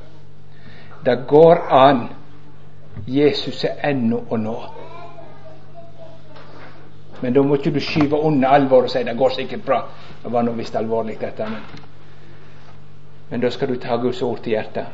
Det 1.04 1.18
går 1.28 1.56
an. 1.70 2.08
Jesus 3.06 3.64
er 3.64 3.90
ennå 3.90 4.24
å 4.30 4.36
nå. 4.36 4.62
Men 7.20 7.32
da 7.32 7.42
må 7.42 7.54
ikke 7.54 7.74
du 7.74 7.80
skyve 7.80 8.20
unna 8.20 8.48
alvoret 8.48 8.84
og 8.84 8.90
si 8.90 9.02
'det 9.02 9.18
går 9.18 9.28
sikkert 9.28 9.64
bra'. 9.66 9.84
Det 10.24 10.32
var 10.32 10.42
nå 10.42 10.52
visst 10.52 10.76
alvorlig, 10.76 11.20
dette. 11.20 11.44
Men, 11.44 11.62
men 13.30 13.40
da 13.40 13.50
skal 13.50 13.68
du 13.68 13.76
ta 13.76 13.96
Guds 13.96 14.22
ord 14.22 14.38
til 14.38 14.50
hjertet 14.52 14.86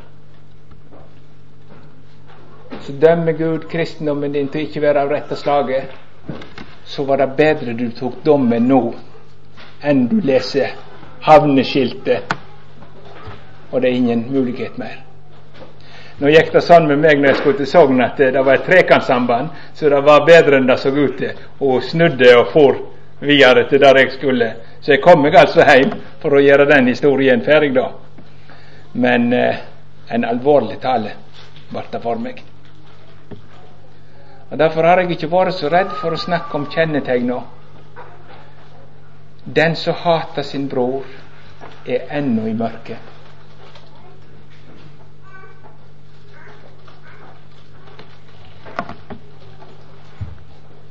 så 2.81 2.91
dømmer 2.91 3.31
Gud 3.31 3.67
kristendommen 3.69 4.31
din 4.31 4.47
til 4.47 4.67
ikke 4.67 4.81
være 4.81 5.01
av 5.01 5.11
rette 5.11 5.35
slaget. 5.35 5.91
så 6.87 7.03
var 7.03 7.17
det 7.17 7.35
bedre 7.37 7.73
du 7.73 7.91
tok 7.91 8.23
dommen 8.23 8.67
nå 8.67 8.93
enn 9.83 10.07
du 10.07 10.21
leser 10.23 10.71
havneskiltet, 11.21 12.33
og 13.71 13.81
det 13.81 13.89
er 13.89 13.95
ingen 13.95 14.23
mulighet 14.31 14.77
mer. 14.77 15.03
Nå 16.17 16.31
gikk 16.33 16.53
det 16.53 16.63
sånn 16.65 16.87
med 16.89 17.01
meg 17.03 17.19
når 17.19 17.29
jeg 17.29 17.39
skulle 17.41 17.59
til 17.59 17.69
Sogn 17.69 18.01
at 18.01 18.17
det 18.17 18.41
var 18.41 18.57
et 18.57 18.65
trekantsamband, 18.65 19.51
så 19.73 19.89
det 19.91 20.01
var 20.05 20.25
bedre 20.25 20.57
enn 20.57 20.69
det 20.69 20.79
så 20.81 20.89
ut 20.95 21.17
til, 21.19 21.43
og 21.59 21.83
snudde 21.83 22.31
og 22.39 22.51
for 22.55 22.79
videre 23.21 23.67
til 23.69 23.83
der 23.83 24.01
jeg 24.01 24.15
skulle. 24.15 24.51
Så 24.81 24.95
jeg 24.95 25.03
kom 25.03 25.21
meg 25.21 25.37
altså 25.37 25.65
hjem 25.67 25.93
for 26.21 26.37
å 26.37 26.41
gjøre 26.41 26.69
den 26.71 26.89
historien 26.89 27.43
ferdig, 27.45 27.73
da. 27.77 27.89
Men 28.97 29.33
eh, 29.33 29.63
en 30.09 30.25
alvorlig 30.25 30.79
tale 30.81 31.17
ble 31.69 31.89
det 31.91 32.01
for 32.01 32.21
meg. 32.21 32.41
Og 34.51 34.57
Derfor 34.59 34.83
har 34.83 35.01
jeg 35.01 35.11
ikke 35.11 35.31
vært 35.31 35.57
så 35.57 35.69
redd 35.71 35.91
for 35.99 36.15
å 36.15 36.19
snakke 36.19 36.55
om 36.55 36.69
kjennetegna. 36.71 37.41
Den 39.43 39.75
som 39.75 39.95
hater 40.03 40.43
sin 40.43 40.67
bror, 40.71 41.05
er 41.87 42.07
ennå 42.11 42.47
i 42.47 42.53
mørket. 42.55 43.13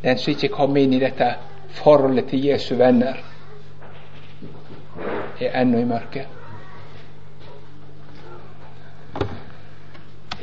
Den 0.03 0.19
som 0.19 0.33
ikke 0.33 0.53
kom 0.55 0.77
inn 0.77 0.95
i 0.95 1.01
dette 1.03 1.33
forholdet 1.81 2.29
til 2.31 2.45
Jesu 2.49 2.77
venner, 2.79 3.19
er 5.41 5.57
ennå 5.61 5.81
i 5.81 5.89
mørket. 5.89 6.33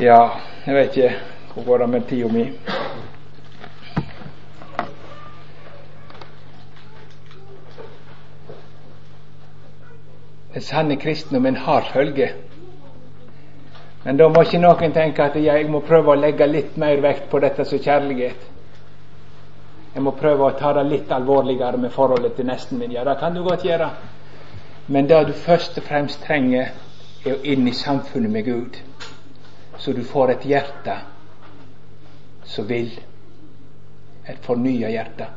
Ja, 0.01 0.19
jeg 0.65 0.75
vet 0.75 0.97
ikke 0.97 1.32
hvor 1.53 1.63
går 1.63 1.77
det 1.77 1.87
med 1.87 2.07
tida 2.07 2.27
mi. 2.27 2.51
Den 10.53 10.61
sanne 10.61 10.95
kristendommen 10.95 11.55
har 11.55 11.81
følge. 11.93 12.29
Men 14.03 14.17
da 14.17 14.27
må 14.29 14.41
ikke 14.41 14.59
noen 14.61 14.93
tenke 14.93 15.23
at 15.23 15.37
jeg 15.41 15.69
må 15.69 15.79
prøve 15.79 16.11
å 16.13 16.19
legge 16.19 16.47
litt 16.47 16.77
mer 16.77 17.01
vekt 17.01 17.29
på 17.31 17.39
dette 17.39 17.65
som 17.65 17.79
kjærlighet. 17.79 18.49
Jeg 19.93 20.03
må 20.03 20.11
prøve 20.17 20.49
å 20.49 20.57
ta 20.57 20.73
det 20.73 20.83
litt 20.89 21.11
alvorligere 21.11 21.77
med 21.77 21.93
forholdet 21.93 22.35
til 22.35 22.49
nesten 22.49 22.79
min. 22.79 22.91
Ja, 22.91 23.03
det 23.03 23.19
kan 23.19 23.33
du 23.33 23.43
godt 23.43 23.65
gjøre. 23.65 23.89
Men 24.87 25.07
det 25.07 25.27
du 25.27 25.33
først 25.33 25.77
og 25.77 25.83
fremst 25.87 26.21
trenger, 26.25 26.73
er 27.25 27.37
å 27.37 27.41
inn 27.47 27.67
i 27.67 27.73
samfunnet 27.73 28.31
med 28.31 28.45
Gud, 28.45 28.77
så 29.79 29.93
du 29.95 30.03
får 30.03 30.33
et 30.33 30.47
hjerte 30.49 30.97
som 32.45 32.67
vil. 32.67 32.91
Et 34.27 34.39
fornya 34.45 34.89
hjerte. 34.89 35.27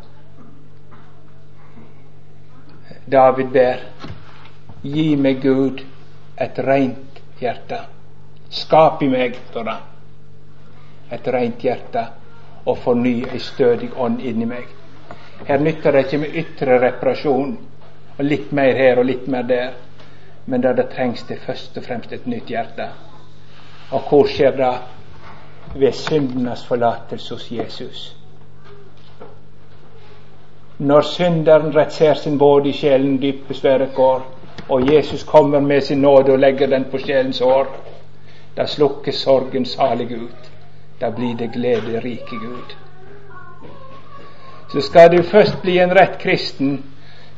David 3.07 3.51
ber 3.55 3.83
Gi 4.83 5.17
meg, 5.17 5.43
Gud, 5.43 5.81
et 6.39 6.59
reint 6.59 7.21
hjerte. 7.41 7.81
Skap 8.51 9.03
i 9.03 9.09
meg, 9.11 9.39
står 9.51 9.71
et 11.11 11.29
reint 11.33 11.63
hjerte, 11.63 12.03
og 12.67 12.79
forny 12.83 13.17
ei 13.31 13.41
stødig 13.43 13.91
ånd 13.97 14.21
inni 14.21 14.47
meg. 14.47 14.69
Her 15.47 15.63
nytter 15.63 15.93
det 15.93 16.07
ikke 16.07 16.21
med 16.23 16.39
ytre 16.43 16.79
reparasjon 16.83 17.57
og 18.17 18.23
litt 18.25 18.53
mer 18.57 18.75
her 18.79 19.01
og 19.01 19.07
litt 19.07 19.27
mer 19.31 19.47
der, 19.47 19.75
men 20.47 20.63
der 20.63 20.75
det 20.79 20.89
trengs 20.95 21.27
det 21.29 21.41
først 21.45 21.77
og 21.77 21.85
fremst 21.85 22.13
et 22.13 22.27
nytt 22.27 22.51
hjerte. 22.51 22.89
Og 23.93 24.09
hvor 24.09 24.31
skjer 24.31 24.57
det? 24.57 24.73
Ved 25.77 25.93
syndenes 25.93 26.65
forlatelse 26.67 27.35
hos 27.35 27.51
Jesus. 27.53 28.17
Når 30.79 31.01
synderen 31.01 31.77
retser 31.77 32.15
sin 32.15 32.39
båd 32.39 32.67
i 32.67 32.73
sjelen 32.73 33.19
dypest 33.23 33.65
være 33.65 33.89
går, 33.95 34.25
og 34.69 34.95
Jesus 34.95 35.23
kommer 35.23 35.61
med 35.61 35.81
sin 35.81 35.99
nåde 35.99 36.33
og 36.33 36.39
legger 36.39 36.67
den 36.67 36.85
på 36.91 36.99
sjelens 36.99 37.41
år, 37.41 37.67
da 38.57 38.67
slukker 38.67 39.13
sorgen 39.13 39.65
salig 39.65 40.11
ut. 40.13 40.51
Da 41.01 41.11
blir 41.11 41.37
det 41.37 41.53
glede 41.53 42.01
rike 42.01 42.37
Gud. 42.41 42.77
Så 44.73 44.81
skal 44.81 45.17
du 45.17 45.23
først 45.23 45.63
bli 45.63 45.79
en 45.79 45.95
rett 45.95 46.19
kristen, 46.19 46.85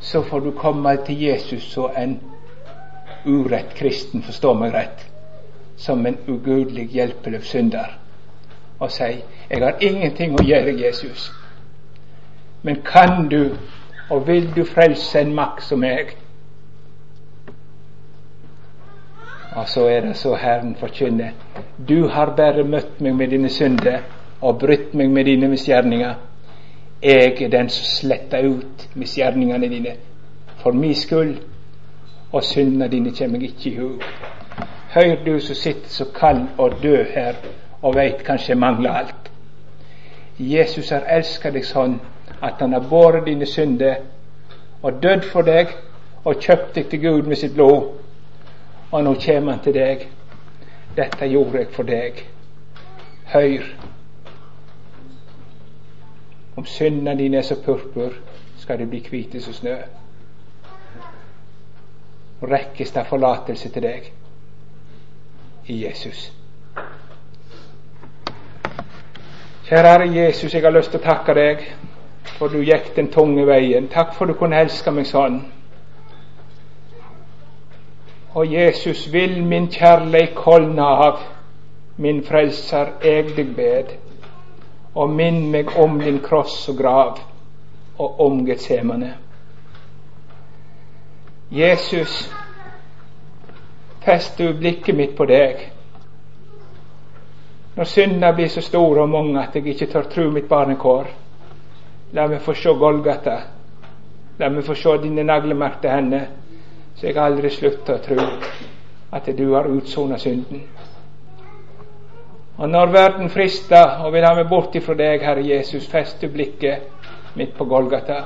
så 0.01 0.21
får 0.23 0.39
du 0.39 0.51
komme 0.51 0.97
til 1.05 1.21
Jesus 1.21 1.63
som 1.73 1.91
en 1.97 2.19
urett 3.25 3.75
kristen, 3.75 4.23
forstå 4.23 4.53
meg 4.53 4.73
rett, 4.73 5.05
som 5.77 6.05
en 6.05 6.17
ugudelig, 6.27 6.87
hjelpeløs 6.89 7.47
synder, 7.51 7.97
og 8.79 8.91
si 8.91 9.03
'Jeg 9.49 9.59
har 9.59 9.75
ingenting 9.79 10.39
å 10.39 10.43
gjøre, 10.43 10.87
Jesus', 10.87 11.31
men 12.63 12.75
kan 12.75 13.29
du 13.29 13.57
og 14.09 14.27
vil 14.27 14.55
du 14.55 14.63
frelse 14.65 15.19
en 15.19 15.33
makt 15.33 15.63
som 15.63 15.79
meg? 15.79 16.15
Og 19.51 19.69
så 19.69 19.85
er 19.87 20.01
det 20.01 20.15
så 20.17 20.35
Herren 20.35 20.75
forkynner. 20.75 21.29
Du 21.89 22.07
har 22.07 22.33
bare 22.37 22.63
møtt 22.63 23.01
meg 23.01 23.15
med 23.15 23.27
dine 23.27 23.49
synder 23.49 24.01
og 24.41 24.59
brutt 24.59 24.93
meg 24.93 25.09
med 25.09 25.25
dine 25.25 25.47
misgjerninger. 25.47 26.13
Jeg 27.03 27.41
er 27.41 27.49
den 27.49 27.69
som 27.69 27.85
sletter 27.85 28.47
ut 28.49 28.89
misgjerningene 28.95 29.69
dine 29.69 29.95
for 30.59 30.71
min 30.71 30.95
skyld, 30.95 31.37
og 32.31 32.43
syndene 32.43 32.87
dine 32.87 33.13
kommer 33.15 33.39
jeg 33.39 33.49
ikke 33.49 33.69
i 33.69 33.75
hu. 33.77 33.89
Hør 34.93 35.15
du 35.25 35.39
som 35.39 35.55
sitter 35.55 35.89
så 35.89 36.05
kald 36.15 36.47
og 36.57 36.71
død 36.83 37.05
her 37.13 37.33
og 37.81 37.95
veit 37.95 38.23
kanskje 38.23 38.55
mangler 38.55 38.91
alt. 38.91 39.31
Jesus 40.39 40.89
har 40.89 41.07
elsket 41.07 41.53
deg 41.53 41.65
sånn 41.67 41.99
at 42.41 42.61
han 42.61 42.73
har 42.73 42.87
båret 42.87 43.25
dine 43.27 43.47
synder 43.47 44.01
og 44.81 45.01
dødd 45.03 45.25
for 45.31 45.43
deg 45.43 45.73
og 46.23 46.39
kjøpt 46.39 46.75
deg 46.75 46.89
til 46.89 47.01
Gud 47.03 47.27
med 47.27 47.39
sitt 47.39 47.53
blod. 47.55 47.91
Og 48.91 49.03
nå 49.03 49.13
kommer 49.25 49.53
han 49.53 49.63
til 49.63 49.75
deg. 49.75 50.07
Dette 50.95 51.27
gjorde 51.27 51.59
jeg 51.59 51.71
for 51.75 51.87
deg. 51.87 52.23
Høyr. 53.33 53.67
Om 56.57 56.65
syndene 56.65 57.17
dine 57.17 57.37
er 57.37 57.45
som 57.47 57.61
purpur, 57.63 58.15
skal 58.57 58.79
de 58.79 58.87
bli 58.89 59.03
hvite 59.09 59.41
som 59.41 59.53
snø. 59.53 59.75
Og 62.41 62.49
rekkes 62.51 62.91
det 62.95 63.07
forlatelse 63.07 63.69
til 63.69 63.83
deg 63.83 64.11
i 65.67 65.83
Jesus. 65.85 66.29
Kjære 69.69 69.87
Herre 69.87 70.15
Jesus, 70.15 70.53
jeg 70.53 70.61
har 70.61 70.71
lyst 70.73 70.89
til 70.89 70.97
å 70.97 71.03
takke 71.03 71.33
deg 71.37 71.59
for 72.39 72.49
du 72.49 72.63
gikk 72.65 72.87
den 72.95 73.11
tunge 73.13 73.43
veien. 73.45 73.85
Takk 73.93 74.15
for 74.17 74.25
du 74.25 74.33
kunne 74.33 74.57
elske 74.57 74.89
meg 74.89 75.05
sånn. 75.05 75.43
Og 78.33 78.49
Jesus, 78.49 79.03
vil 79.13 79.37
min 79.45 79.67
kjærleik 79.69 80.41
holde 80.41 80.89
av, 81.05 81.21
min 82.01 82.23
frelser, 82.25 82.95
eg 83.05 83.29
deg 83.37 83.53
bed 83.59 83.93
og 84.97 85.13
minn 85.13 85.51
meg 85.53 85.69
om 85.77 85.99
din 86.01 86.17
kross 86.25 86.63
og 86.73 86.81
grav 86.81 87.21
og 88.01 88.21
om 88.25 88.41
Getsemane. 88.49 89.11
Jesus, 91.53 92.23
fest 94.01 94.41
du 94.41 94.49
blikket 94.57 94.97
mitt 94.97 95.13
på 95.13 95.29
deg. 95.29 95.69
Når 97.79 97.87
syndene 97.87 98.33
blir 98.35 98.49
så 98.51 98.61
store 98.61 99.01
og 99.01 99.09
mange 99.09 99.39
at 99.39 99.53
jeg 99.55 99.67
ikke 99.71 99.85
tør 99.87 100.07
tru 100.11 100.25
mitt 100.35 100.49
barnekår, 100.51 101.05
la 102.11 102.25
meg 102.27 102.41
få 102.43 102.51
se 102.51 102.73
Golgata. 102.75 103.35
La 104.39 104.49
meg 104.51 104.65
få 104.67 104.73
se 104.75 104.95
dine 104.99 105.23
naglemerkte 105.23 105.87
hender, 105.87 106.25
så 106.97 107.05
jeg 107.07 107.15
aldri 107.23 107.47
slutter 107.55 107.93
å 107.95 108.01
tro 108.03 108.25
at 109.15 109.29
du 109.37 109.45
har 109.53 109.69
utsona 109.71 110.17
synden. 110.19 110.65
Og 112.57 112.67
når 112.69 112.91
verden 112.91 113.31
frister 113.31 114.03
og 114.03 114.11
vil 114.13 114.27
ha 114.27 114.33
meg 114.35 114.49
bort 114.49 114.75
ifra 114.75 114.97
deg, 114.99 115.23
Herre 115.23 115.45
Jesus, 115.47 115.87
fest 115.87 116.19
du 116.19 116.27
blikket 116.27 117.37
mitt 117.39 117.53
på 117.55 117.63
Golgata, 117.63 118.17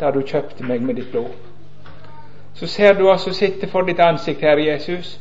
da 0.00 0.10
du 0.10 0.18
kjøpte 0.26 0.66
meg 0.66 0.82
med 0.82 0.98
ditt 0.98 1.12
blod. 1.14 1.30
Så 2.58 2.66
ser 2.66 2.98
du 2.98 3.06
oss 3.06 3.22
som 3.22 3.38
sitter 3.38 3.70
for 3.70 3.86
ditt 3.86 4.02
ansikt, 4.02 4.42
Herre 4.42 4.66
Jesus. 4.66 5.20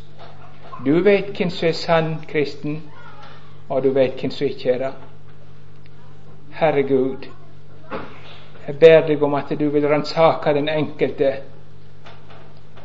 Du 0.82 1.04
veit 1.06 1.30
hvem 1.38 1.54
som 1.54 1.70
er 1.70 1.78
sann 1.78 2.10
kristen, 2.26 2.82
og 3.72 3.84
du 3.84 3.94
veit 3.96 4.20
hvem 4.20 4.32
som 4.36 4.48
ikke 4.48 4.74
er 4.74 4.82
det. 4.84 4.92
Herre 6.60 6.84
Gud, 6.84 7.28
jeg 8.68 8.76
ber 8.80 9.06
deg 9.08 9.24
om 9.24 9.38
at 9.40 9.54
du 9.60 9.70
vil 9.72 9.88
ransake 9.88 10.54
den 10.54 10.68
enkelte 10.70 11.32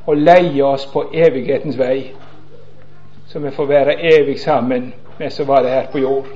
og 0.07 0.17
leie 0.17 0.63
oss 0.65 0.87
på 0.93 1.09
evighetens 1.11 1.79
vei, 1.79 2.13
så 3.27 3.43
vi 3.43 3.51
får 3.51 3.67
være 3.67 3.99
evig 4.15 4.39
sammen 4.41 4.93
med 5.19 5.35
som 5.35 5.49
var 5.51 5.67
det 5.67 5.75
her 5.75 5.91
på 5.91 5.99
jord. 5.99 6.31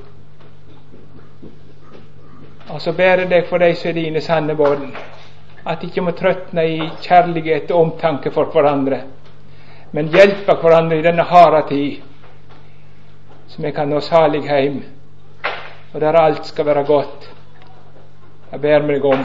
Og 2.69 2.81
så 2.81 2.91
ber 2.93 3.23
jeg 3.23 3.31
deg 3.31 3.47
for 3.47 3.63
de 3.63 3.71
som 3.75 3.89
er 3.89 3.99
dine 4.01 4.21
sanne 4.21 4.55
barn, 4.59 4.91
at 5.65 5.83
ikke 5.83 6.03
må 6.03 6.11
trøtne 6.11 6.67
i 6.67 6.77
kjærlighet 7.01 7.71
og 7.71 7.85
omtanke 7.85 8.31
for 8.35 8.51
hverandre, 8.51 9.01
men 9.91 10.11
hjelpe 10.11 10.59
hverandre 10.59 10.99
i 10.99 11.07
denne 11.07 11.23
harde 11.23 11.67
tid, 11.71 12.10
så 13.51 13.61
vi 13.61 13.71
kan 13.75 13.89
nå 13.91 13.99
salig 13.99 14.45
heim, 14.47 14.83
og 15.93 16.01
der 16.01 16.15
alt 16.15 16.45
skal 16.47 16.65
være 16.65 16.83
godt, 16.87 17.29
Jeg 18.51 18.61
ber 18.61 18.83
meg 18.83 19.05
om 19.05 19.21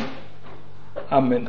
Amen. 1.11 1.49